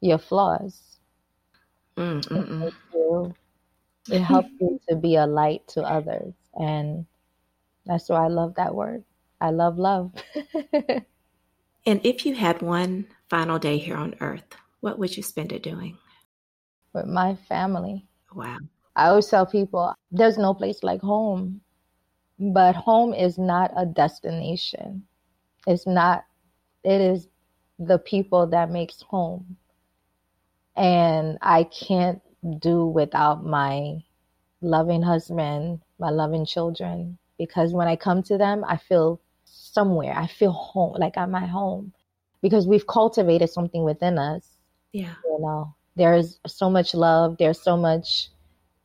your 0.00 0.18
flaws. 0.18 0.92
Mm, 1.96 2.18
it, 2.18 2.48
mm, 2.48 2.72
mm. 2.94 3.34
it 4.10 4.20
helps 4.22 4.50
you 4.60 4.80
to 4.88 4.96
be 4.96 5.16
a 5.16 5.26
light 5.26 5.66
to 5.68 5.82
others. 5.82 6.34
And 6.54 7.06
that's 7.86 8.08
why 8.08 8.24
I 8.24 8.28
love 8.28 8.54
that 8.56 8.74
word. 8.74 9.04
I 9.40 9.50
love 9.50 9.78
love. 9.78 10.12
and 11.86 12.00
if 12.04 12.24
you 12.24 12.34
had 12.34 12.62
one 12.62 13.06
final 13.28 13.58
day 13.58 13.78
here 13.78 13.96
on 13.96 14.14
earth, 14.20 14.44
what 14.80 14.98
would 14.98 15.16
you 15.16 15.22
spend 15.22 15.52
it 15.52 15.62
doing? 15.62 15.98
With 16.92 17.06
my 17.06 17.34
family. 17.48 18.06
Wow. 18.34 18.58
I 18.96 19.08
always 19.08 19.28
tell 19.28 19.46
people 19.46 19.94
there's 20.10 20.38
no 20.38 20.54
place 20.54 20.82
like 20.82 21.00
home, 21.00 21.60
but 22.38 22.74
home 22.74 23.14
is 23.14 23.38
not 23.38 23.72
a 23.76 23.86
destination. 23.86 25.06
It's 25.66 25.86
not, 25.86 26.24
it 26.84 27.00
is 27.00 27.28
the 27.78 27.98
people 27.98 28.46
that 28.48 28.70
makes 28.70 29.02
home 29.02 29.56
and 30.76 31.38
I 31.42 31.64
can't 31.64 32.20
do 32.58 32.86
without 32.86 33.44
my 33.44 34.02
loving 34.60 35.02
husband, 35.02 35.80
my 35.98 36.10
loving 36.10 36.46
children, 36.46 37.18
because 37.38 37.72
when 37.72 37.88
I 37.88 37.96
come 37.96 38.22
to 38.24 38.38
them, 38.38 38.64
I 38.66 38.76
feel 38.76 39.20
somewhere. 39.44 40.14
I 40.16 40.26
feel 40.26 40.52
home, 40.52 40.96
like 40.98 41.16
I'm 41.16 41.34
at 41.34 41.48
home, 41.48 41.92
because 42.40 42.66
we've 42.66 42.86
cultivated 42.86 43.50
something 43.50 43.84
within 43.84 44.18
us. 44.18 44.56
Yeah. 44.92 45.14
You 45.24 45.38
know, 45.40 45.74
there's 45.96 46.38
so 46.46 46.70
much 46.70 46.94
love, 46.94 47.36
there's 47.38 47.60
so 47.60 47.76
much 47.76 48.30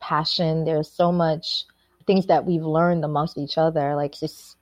passion, 0.00 0.64
there's 0.64 0.90
so 0.90 1.10
much 1.12 1.64
things 2.06 2.26
that 2.26 2.44
we've 2.44 2.64
learned 2.64 3.04
amongst 3.04 3.38
each 3.38 3.58
other. 3.58 3.94
Like, 3.94 4.12
just, 4.18 4.56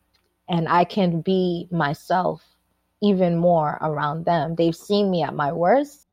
and 0.48 0.68
I 0.68 0.84
can 0.84 1.20
be 1.20 1.68
myself 1.70 2.42
even 3.02 3.36
more 3.36 3.78
around 3.80 4.24
them. 4.24 4.54
They've 4.56 4.76
seen 4.76 5.10
me 5.10 5.22
at 5.22 5.34
my 5.34 5.52
worst 5.52 6.06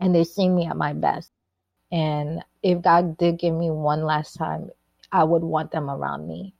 and 0.00 0.14
they've 0.14 0.26
seen 0.26 0.54
me 0.54 0.66
at 0.66 0.76
my 0.76 0.92
best. 0.92 1.30
And 1.90 2.44
if 2.62 2.82
God 2.82 3.16
did 3.16 3.38
give 3.38 3.54
me 3.54 3.70
one 3.70 4.04
last 4.04 4.34
time, 4.34 4.70
I 5.10 5.24
would 5.24 5.42
want 5.42 5.70
them 5.70 5.88
around 5.88 6.28
me. 6.28 6.54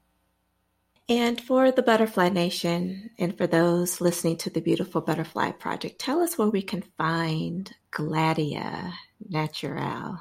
And 1.10 1.40
for 1.40 1.70
the 1.70 1.82
Butterfly 1.82 2.28
Nation 2.28 3.10
and 3.18 3.36
for 3.36 3.46
those 3.46 4.00
listening 4.00 4.36
to 4.38 4.50
the 4.50 4.60
Beautiful 4.60 5.00
Butterfly 5.00 5.52
Project, 5.52 5.98
tell 5.98 6.20
us 6.20 6.36
where 6.36 6.48
we 6.48 6.60
can 6.60 6.82
find 6.98 7.74
Gladia 7.90 8.92
Naturelle. 9.30 10.18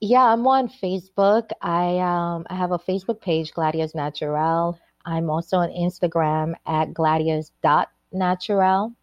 Yeah, 0.00 0.24
I'm 0.24 0.46
on 0.46 0.68
Facebook. 0.68 1.50
I 1.62 1.98
um 1.98 2.46
I 2.50 2.54
have 2.54 2.72
a 2.72 2.78
Facebook 2.78 3.20
page, 3.20 3.52
Gladia's 3.52 3.94
Naturelle. 3.94 4.78
I'm 5.04 5.30
also 5.30 5.58
on 5.58 5.70
Instagram 5.70 6.54
at 6.66 6.92
gladia's.naturelle. 6.92 8.94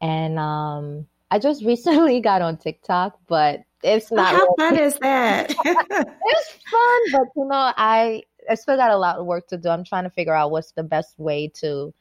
And 0.00 0.38
um 0.38 1.06
I 1.30 1.38
just 1.38 1.64
recently 1.64 2.20
got 2.20 2.42
on 2.42 2.56
TikTok, 2.56 3.18
but 3.26 3.62
it's 3.82 4.12
not. 4.12 4.34
How 4.34 4.54
fun 4.54 4.78
is 4.78 4.98
that? 5.00 5.50
it's 5.64 6.52
fun, 6.70 7.00
but 7.12 7.28
you 7.36 7.44
know, 7.44 7.72
I 7.76 8.22
I 8.48 8.54
still 8.54 8.76
got 8.76 8.90
a 8.90 8.96
lot 8.96 9.16
of 9.16 9.26
work 9.26 9.48
to 9.48 9.56
do. 9.56 9.68
I'm 9.68 9.84
trying 9.84 10.04
to 10.04 10.10
figure 10.10 10.34
out 10.34 10.50
what's 10.50 10.72
the 10.72 10.82
best 10.82 11.18
way 11.18 11.48
to 11.56 11.92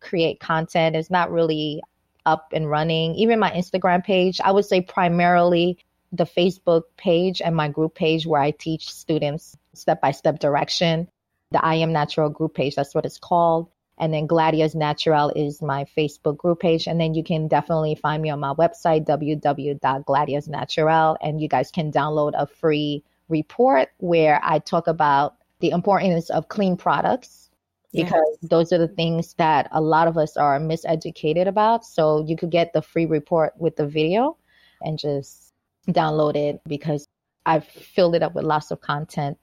create 0.00 0.40
content. 0.40 0.96
It's 0.96 1.10
not 1.10 1.30
really 1.30 1.82
up 2.26 2.48
and 2.52 2.70
running. 2.70 3.14
Even 3.14 3.38
my 3.38 3.50
Instagram 3.50 4.04
page, 4.04 4.40
I 4.44 4.52
would 4.52 4.64
say 4.64 4.80
primarily 4.80 5.78
the 6.14 6.24
Facebook 6.24 6.82
page 6.96 7.42
and 7.42 7.56
my 7.56 7.68
group 7.68 7.94
page 7.94 8.26
where 8.26 8.40
I 8.40 8.52
teach 8.52 8.88
students 8.88 9.54
step 9.74 10.00
by 10.00 10.12
step 10.12 10.38
direction. 10.38 11.08
The 11.50 11.62
I 11.64 11.76
Am 11.76 11.92
Natural 11.92 12.30
group 12.30 12.54
page, 12.54 12.76
that's 12.76 12.94
what 12.94 13.04
it's 13.04 13.18
called. 13.18 13.68
And 13.96 14.12
then 14.12 14.26
Gladia's 14.26 14.74
Naturelle 14.74 15.32
is 15.36 15.62
my 15.62 15.84
Facebook 15.96 16.36
group 16.36 16.58
page. 16.60 16.88
And 16.88 17.00
then 17.00 17.14
you 17.14 17.22
can 17.22 17.46
definitely 17.48 17.94
find 17.94 18.20
me 18.22 18.30
on 18.30 18.40
my 18.40 18.52
website, 18.54 19.06
www.gladiasnaturelle. 19.06 21.16
And 21.20 21.40
you 21.40 21.48
guys 21.48 21.70
can 21.70 21.92
download 21.92 22.32
a 22.34 22.46
free 22.46 23.04
report 23.28 23.90
where 23.98 24.40
I 24.42 24.58
talk 24.58 24.88
about 24.88 25.36
the 25.60 25.70
importance 25.70 26.28
of 26.30 26.48
clean 26.48 26.76
products 26.76 27.50
because 27.92 28.38
yes. 28.42 28.50
those 28.50 28.72
are 28.72 28.78
the 28.78 28.88
things 28.88 29.34
that 29.34 29.68
a 29.70 29.80
lot 29.80 30.08
of 30.08 30.18
us 30.18 30.36
are 30.36 30.58
miseducated 30.58 31.46
about. 31.46 31.84
So 31.84 32.24
you 32.26 32.36
could 32.36 32.50
get 32.50 32.72
the 32.72 32.82
free 32.82 33.06
report 33.06 33.52
with 33.58 33.76
the 33.76 33.86
video 33.86 34.36
and 34.82 34.98
just 34.98 35.43
download 35.88 36.36
it 36.36 36.60
because 36.66 37.08
I've 37.46 37.66
filled 37.66 38.14
it 38.14 38.22
up 38.22 38.34
with 38.34 38.44
lots 38.44 38.70
of 38.70 38.80
content 38.80 39.38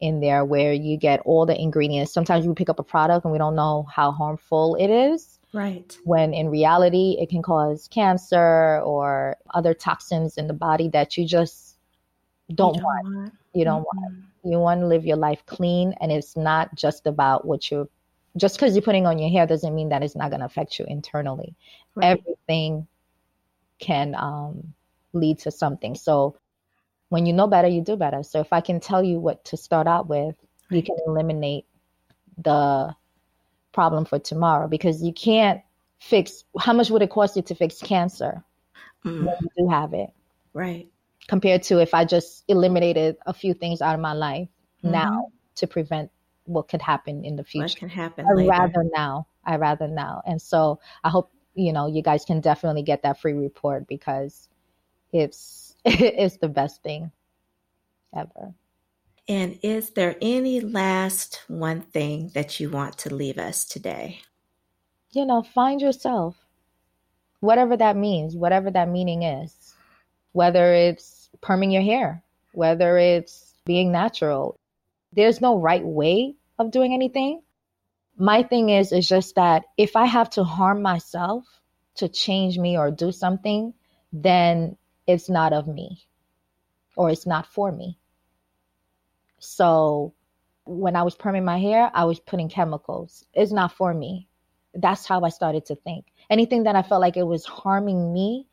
in 0.00 0.20
there 0.20 0.44
where 0.44 0.72
you 0.72 0.96
get 0.96 1.20
all 1.20 1.46
the 1.46 1.58
ingredients. 1.60 2.12
Sometimes 2.12 2.46
we 2.46 2.54
pick 2.54 2.68
up 2.68 2.78
a 2.78 2.82
product 2.82 3.24
and 3.24 3.32
we 3.32 3.38
don't 3.38 3.54
know 3.54 3.86
how 3.90 4.10
harmful 4.10 4.76
it 4.78 4.88
is. 4.88 5.38
Right. 5.52 5.96
When 6.04 6.34
in 6.34 6.50
reality, 6.50 7.16
it 7.20 7.30
can 7.30 7.42
cause 7.42 7.88
cancer 7.88 8.80
or 8.80 9.36
other 9.54 9.72
toxins 9.72 10.36
in 10.36 10.48
the 10.48 10.54
body 10.54 10.88
that 10.88 11.16
you 11.16 11.26
just 11.26 11.76
don't, 12.52 12.74
you 12.74 12.80
don't 12.80 12.84
want. 12.84 13.16
want. 13.16 13.32
You 13.54 13.64
don't 13.64 13.82
mm-hmm. 13.82 14.02
want. 14.02 14.24
You 14.44 14.58
want 14.58 14.80
to 14.80 14.86
live 14.86 15.06
your 15.06 15.16
life 15.16 15.46
clean, 15.46 15.94
and 16.00 16.12
it's 16.12 16.36
not 16.36 16.74
just 16.74 17.06
about 17.06 17.46
what 17.46 17.70
you're. 17.70 17.88
Just 18.36 18.56
because 18.56 18.74
you're 18.74 18.82
putting 18.82 19.06
on 19.06 19.18
your 19.18 19.30
hair 19.30 19.46
doesn't 19.46 19.74
mean 19.74 19.90
that 19.90 20.02
it's 20.02 20.16
not 20.16 20.30
going 20.30 20.40
to 20.40 20.46
affect 20.46 20.78
you 20.78 20.84
internally. 20.88 21.54
Right. 21.94 22.18
Everything 22.18 22.88
can 23.78 24.16
um, 24.16 24.74
lead 25.14 25.38
to 25.40 25.50
something. 25.50 25.94
So 25.94 26.36
when 27.08 27.26
you 27.26 27.32
know 27.32 27.46
better, 27.46 27.68
you 27.68 27.80
do 27.80 27.96
better. 27.96 28.22
So 28.22 28.40
if 28.40 28.52
I 28.52 28.60
can 28.60 28.80
tell 28.80 29.02
you 29.02 29.18
what 29.18 29.44
to 29.46 29.56
start 29.56 29.86
out 29.86 30.08
with, 30.08 30.34
you 30.70 30.82
can 30.82 30.96
eliminate 31.06 31.66
the 32.38 32.94
problem 33.72 34.04
for 34.04 34.18
tomorrow 34.18 34.68
because 34.68 35.02
you 35.02 35.12
can't 35.12 35.60
fix 35.98 36.44
how 36.58 36.72
much 36.72 36.90
would 36.90 37.02
it 37.02 37.10
cost 37.10 37.36
you 37.36 37.42
to 37.42 37.54
fix 37.54 37.78
cancer 37.80 38.42
mm. 39.04 39.24
when 39.24 39.36
you 39.40 39.48
do 39.56 39.68
have 39.68 39.94
it 39.94 40.10
right 40.52 40.88
compared 41.28 41.62
to 41.62 41.80
if 41.80 41.94
i 41.94 42.04
just 42.04 42.44
eliminated 42.48 43.16
a 43.26 43.32
few 43.32 43.54
things 43.54 43.80
out 43.80 43.94
of 43.94 44.00
my 44.00 44.12
life 44.12 44.48
mm-hmm. 44.82 44.92
now 44.92 45.28
to 45.54 45.66
prevent 45.66 46.10
what 46.44 46.68
could 46.68 46.82
happen 46.82 47.24
in 47.24 47.36
the 47.36 47.44
future 47.44 47.64
what 47.64 47.76
can 47.76 47.88
happen 47.88 48.26
i 48.26 48.46
rather 48.46 48.84
now 48.94 49.26
i 49.44 49.56
rather 49.56 49.88
now 49.88 50.22
and 50.26 50.40
so 50.40 50.78
i 51.02 51.08
hope 51.08 51.32
you 51.54 51.72
know 51.72 51.86
you 51.86 52.02
guys 52.02 52.24
can 52.24 52.40
definitely 52.40 52.82
get 52.82 53.02
that 53.02 53.20
free 53.20 53.32
report 53.32 53.86
because 53.88 54.48
it's 55.14 55.76
it's 55.84 56.36
the 56.38 56.48
best 56.48 56.82
thing 56.82 57.10
ever. 58.14 58.52
And 59.26 59.58
is 59.62 59.90
there 59.90 60.16
any 60.20 60.60
last 60.60 61.42
one 61.48 61.80
thing 61.80 62.30
that 62.34 62.60
you 62.60 62.68
want 62.68 62.98
to 62.98 63.14
leave 63.14 63.38
us 63.38 63.64
today? 63.64 64.20
You 65.12 65.24
know, 65.24 65.42
find 65.42 65.80
yourself, 65.80 66.36
whatever 67.40 67.76
that 67.76 67.96
means, 67.96 68.36
whatever 68.36 68.70
that 68.70 68.88
meaning 68.90 69.22
is, 69.22 69.74
whether 70.32 70.74
it's 70.74 71.30
perming 71.40 71.72
your 71.72 71.82
hair, 71.82 72.22
whether 72.52 72.98
it's 72.98 73.54
being 73.64 73.92
natural. 73.92 74.58
There's 75.14 75.40
no 75.40 75.58
right 75.58 75.84
way 75.84 76.34
of 76.58 76.70
doing 76.70 76.92
anything. 76.92 77.40
My 78.18 78.42
thing 78.42 78.68
is, 78.68 78.92
is 78.92 79.08
just 79.08 79.36
that 79.36 79.64
if 79.78 79.96
I 79.96 80.04
have 80.04 80.28
to 80.30 80.44
harm 80.44 80.82
myself 80.82 81.44
to 81.96 82.08
change 82.08 82.58
me 82.58 82.76
or 82.76 82.90
do 82.90 83.10
something, 83.10 83.72
then 84.12 84.76
it's 85.06 85.28
not 85.28 85.52
of 85.52 85.66
me 85.66 86.06
or 86.96 87.10
it's 87.10 87.26
not 87.26 87.46
for 87.46 87.70
me. 87.70 87.98
So 89.38 90.14
when 90.64 90.96
I 90.96 91.02
was 91.02 91.14
perming 91.14 91.44
my 91.44 91.58
hair, 91.58 91.90
I 91.94 92.04
was 92.04 92.20
putting 92.20 92.48
chemicals. 92.48 93.24
It's 93.34 93.52
not 93.52 93.72
for 93.72 93.92
me. 93.92 94.28
That's 94.74 95.06
how 95.06 95.22
I 95.22 95.28
started 95.28 95.66
to 95.66 95.76
think. 95.76 96.06
Anything 96.30 96.64
that 96.64 96.76
I 96.76 96.82
felt 96.82 97.00
like 97.00 97.16
it 97.16 97.26
was 97.26 97.44
harming 97.44 98.12
me 98.12 98.46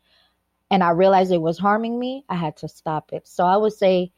and 0.70 0.82
I 0.82 0.90
realized 0.90 1.32
it 1.32 1.40
was 1.40 1.58
harming 1.58 1.98
me, 1.98 2.24
I 2.28 2.36
had 2.36 2.56
to 2.58 2.68
stop 2.68 3.12
it. 3.12 3.26
So 3.26 3.44
I 3.44 3.56
would 3.56 3.72
say 3.72 4.12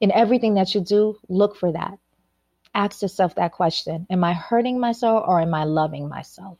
in 0.00 0.12
everything 0.12 0.54
that 0.54 0.74
you 0.74 0.80
do, 0.80 1.18
look 1.28 1.56
for 1.56 1.72
that. 1.72 1.98
Ask 2.74 3.00
yourself 3.02 3.36
that 3.36 3.52
question 3.52 4.06
Am 4.10 4.22
I 4.22 4.34
hurting 4.34 4.78
myself 4.78 5.24
or 5.26 5.40
am 5.40 5.54
I 5.54 5.64
loving 5.64 6.08
myself? 6.08 6.58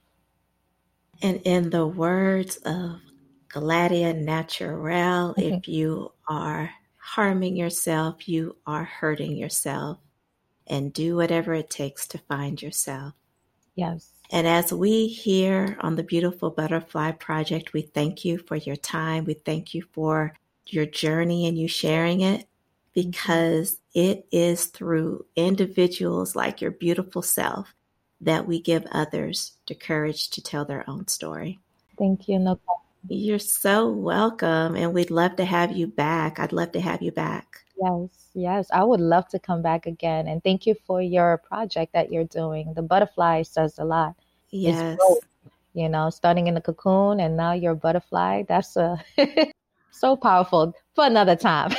And 1.23 1.41
in 1.45 1.71
the 1.71 1.87
words 1.87 2.57
of 2.59 3.01
Gladia 3.49 4.15
Naturelle. 4.15 5.35
Mm-hmm. 5.37 5.55
If 5.55 5.69
you 5.69 6.13
are 6.29 6.71
harming 6.99 7.57
yourself, 7.57 8.29
you 8.29 8.57
are 8.67 8.85
hurting 8.85 9.37
yourself. 9.37 9.99
And 10.69 10.93
do 10.93 11.15
whatever 11.15 11.55
it 11.55 11.71
takes 11.71 12.09
to 12.09 12.19
find 12.19 12.61
yourself. 12.61 13.15
Yes. 13.77 14.11
And 14.33 14.49
as 14.49 14.73
we 14.73 15.07
here 15.07 15.77
on 15.81 15.95
the 15.95 16.03
Beautiful 16.03 16.51
Butterfly 16.51 17.13
Project, 17.13 17.73
we 17.73 17.83
thank 17.83 18.25
you 18.25 18.39
for 18.39 18.57
your 18.57 18.75
time. 18.75 19.25
We 19.25 19.35
thank 19.35 19.75
you 19.75 19.85
for 19.93 20.35
your 20.67 20.87
journey 20.87 21.47
and 21.47 21.57
you 21.57 21.69
sharing 21.69 22.23
it 22.23 22.49
because 22.95 23.79
it 23.95 24.27
is 24.33 24.65
through 24.65 25.27
individuals 25.37 26.35
like 26.35 26.61
your 26.61 26.73
beautiful 26.73 27.23
self 27.23 27.73
that 28.21 28.49
we 28.49 28.61
give 28.61 28.87
others 28.91 29.53
the 29.69 29.75
courage 29.75 30.31
to 30.31 30.43
tell 30.43 30.65
their 30.65 30.89
own 30.89 31.07
story. 31.07 31.61
Thank 31.99 32.27
you, 32.27 32.39
Nicole. 32.39 32.83
You're 33.09 33.39
so 33.39 33.89
welcome. 33.89 34.75
And 34.77 34.93
we'd 34.93 35.11
love 35.11 35.37
to 35.37 35.45
have 35.45 35.77
you 35.77 35.87
back. 35.87 36.39
I'd 36.39 36.53
love 36.53 36.73
to 36.73 36.81
have 36.81 37.03
you 37.03 37.13
back. 37.13 37.65
Yes, 37.81 38.09
yes. 38.35 38.69
I 38.73 38.83
would 38.85 39.01
love 39.01 39.29
to 39.29 39.39
come 39.39 39.63
back 39.63 39.87
again. 39.87 40.27
And 40.27 40.43
thank 40.43 40.67
you 40.67 40.75
for 40.87 41.01
your 41.03 41.39
project 41.39 41.93
that 41.93 42.11
you're 42.11 42.25
doing. 42.25 42.73
The 42.75 42.83
butterfly 42.83 43.43
says 43.43 43.79
a 43.79 43.85
lot. 43.85 44.15
Yes. 44.51 44.99
you 45.75 45.89
know, 45.89 46.09
starting 46.09 46.47
in 46.47 46.55
the 46.55 46.61
cocoon 46.61 47.21
and 47.21 47.37
now 47.37 47.53
you're 47.53 47.73
a 47.73 47.77
butterfly. 47.77 48.45
That's 48.49 48.77
a 48.77 48.99
so 49.91 50.17
powerful 50.17 50.75
for 50.95 51.05
another 51.05 51.37
time. 51.37 51.73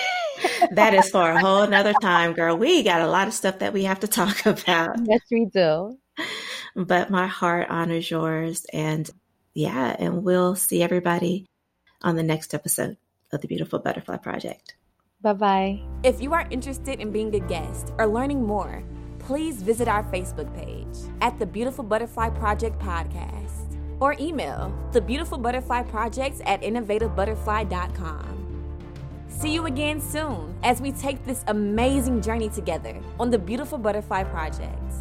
that 0.71 0.93
is 0.93 1.09
for 1.09 1.31
a 1.31 1.39
whole 1.41 1.67
nother 1.67 1.93
time, 2.01 2.33
girl. 2.33 2.55
We 2.55 2.83
got 2.83 3.01
a 3.01 3.07
lot 3.07 3.27
of 3.27 3.33
stuff 3.33 3.59
that 3.59 3.73
we 3.73 3.83
have 3.83 3.99
to 4.01 4.07
talk 4.19 4.45
about. 4.45 4.97
Yes, 5.03 5.21
we 5.31 5.45
do. 5.45 5.97
But 6.75 7.09
my 7.09 7.27
heart 7.27 7.67
honors 7.69 8.09
yours. 8.09 8.65
And 8.71 9.09
yeah, 9.57 9.95
and 9.97 10.23
we'll 10.23 10.53
see 10.53 10.83
everybody 10.83 11.47
on 12.03 12.15
the 12.15 12.21
next 12.21 12.53
episode 12.53 12.95
of 13.33 13.41
the 13.41 13.47
Beautiful 13.47 13.79
Butterfly 13.79 14.17
Project. 14.17 14.75
Bye 15.19 15.33
bye. 15.33 15.81
If 16.03 16.21
you 16.21 16.31
are 16.33 16.47
interested 16.51 16.99
in 16.99 17.11
being 17.11 17.33
a 17.33 17.39
guest 17.39 17.91
or 17.97 18.05
learning 18.05 18.45
more, 18.45 18.83
please 19.17 19.63
visit 19.63 19.87
our 19.87 20.03
Facebook 20.03 20.53
page 20.55 21.11
at 21.21 21.39
the 21.39 21.45
Beautiful 21.47 21.83
Butterfly 21.83 22.29
Project 22.29 22.77
Podcast 22.77 23.75
or 23.99 24.15
email 24.19 24.71
the 24.91 25.01
Beautiful 25.01 25.39
Butterfly 25.39 25.81
Projects 25.83 26.39
at 26.45 26.61
innovativebutterfly.com. 26.61 28.33
See 29.27 29.55
you 29.55 29.65
again 29.65 29.99
soon 29.99 30.55
as 30.61 30.81
we 30.81 30.91
take 30.91 31.25
this 31.25 31.43
amazing 31.47 32.21
journey 32.21 32.49
together 32.49 32.95
on 33.19 33.31
the 33.31 33.39
Beautiful 33.39 33.79
Butterfly 33.79 34.23
Project. 34.25 34.93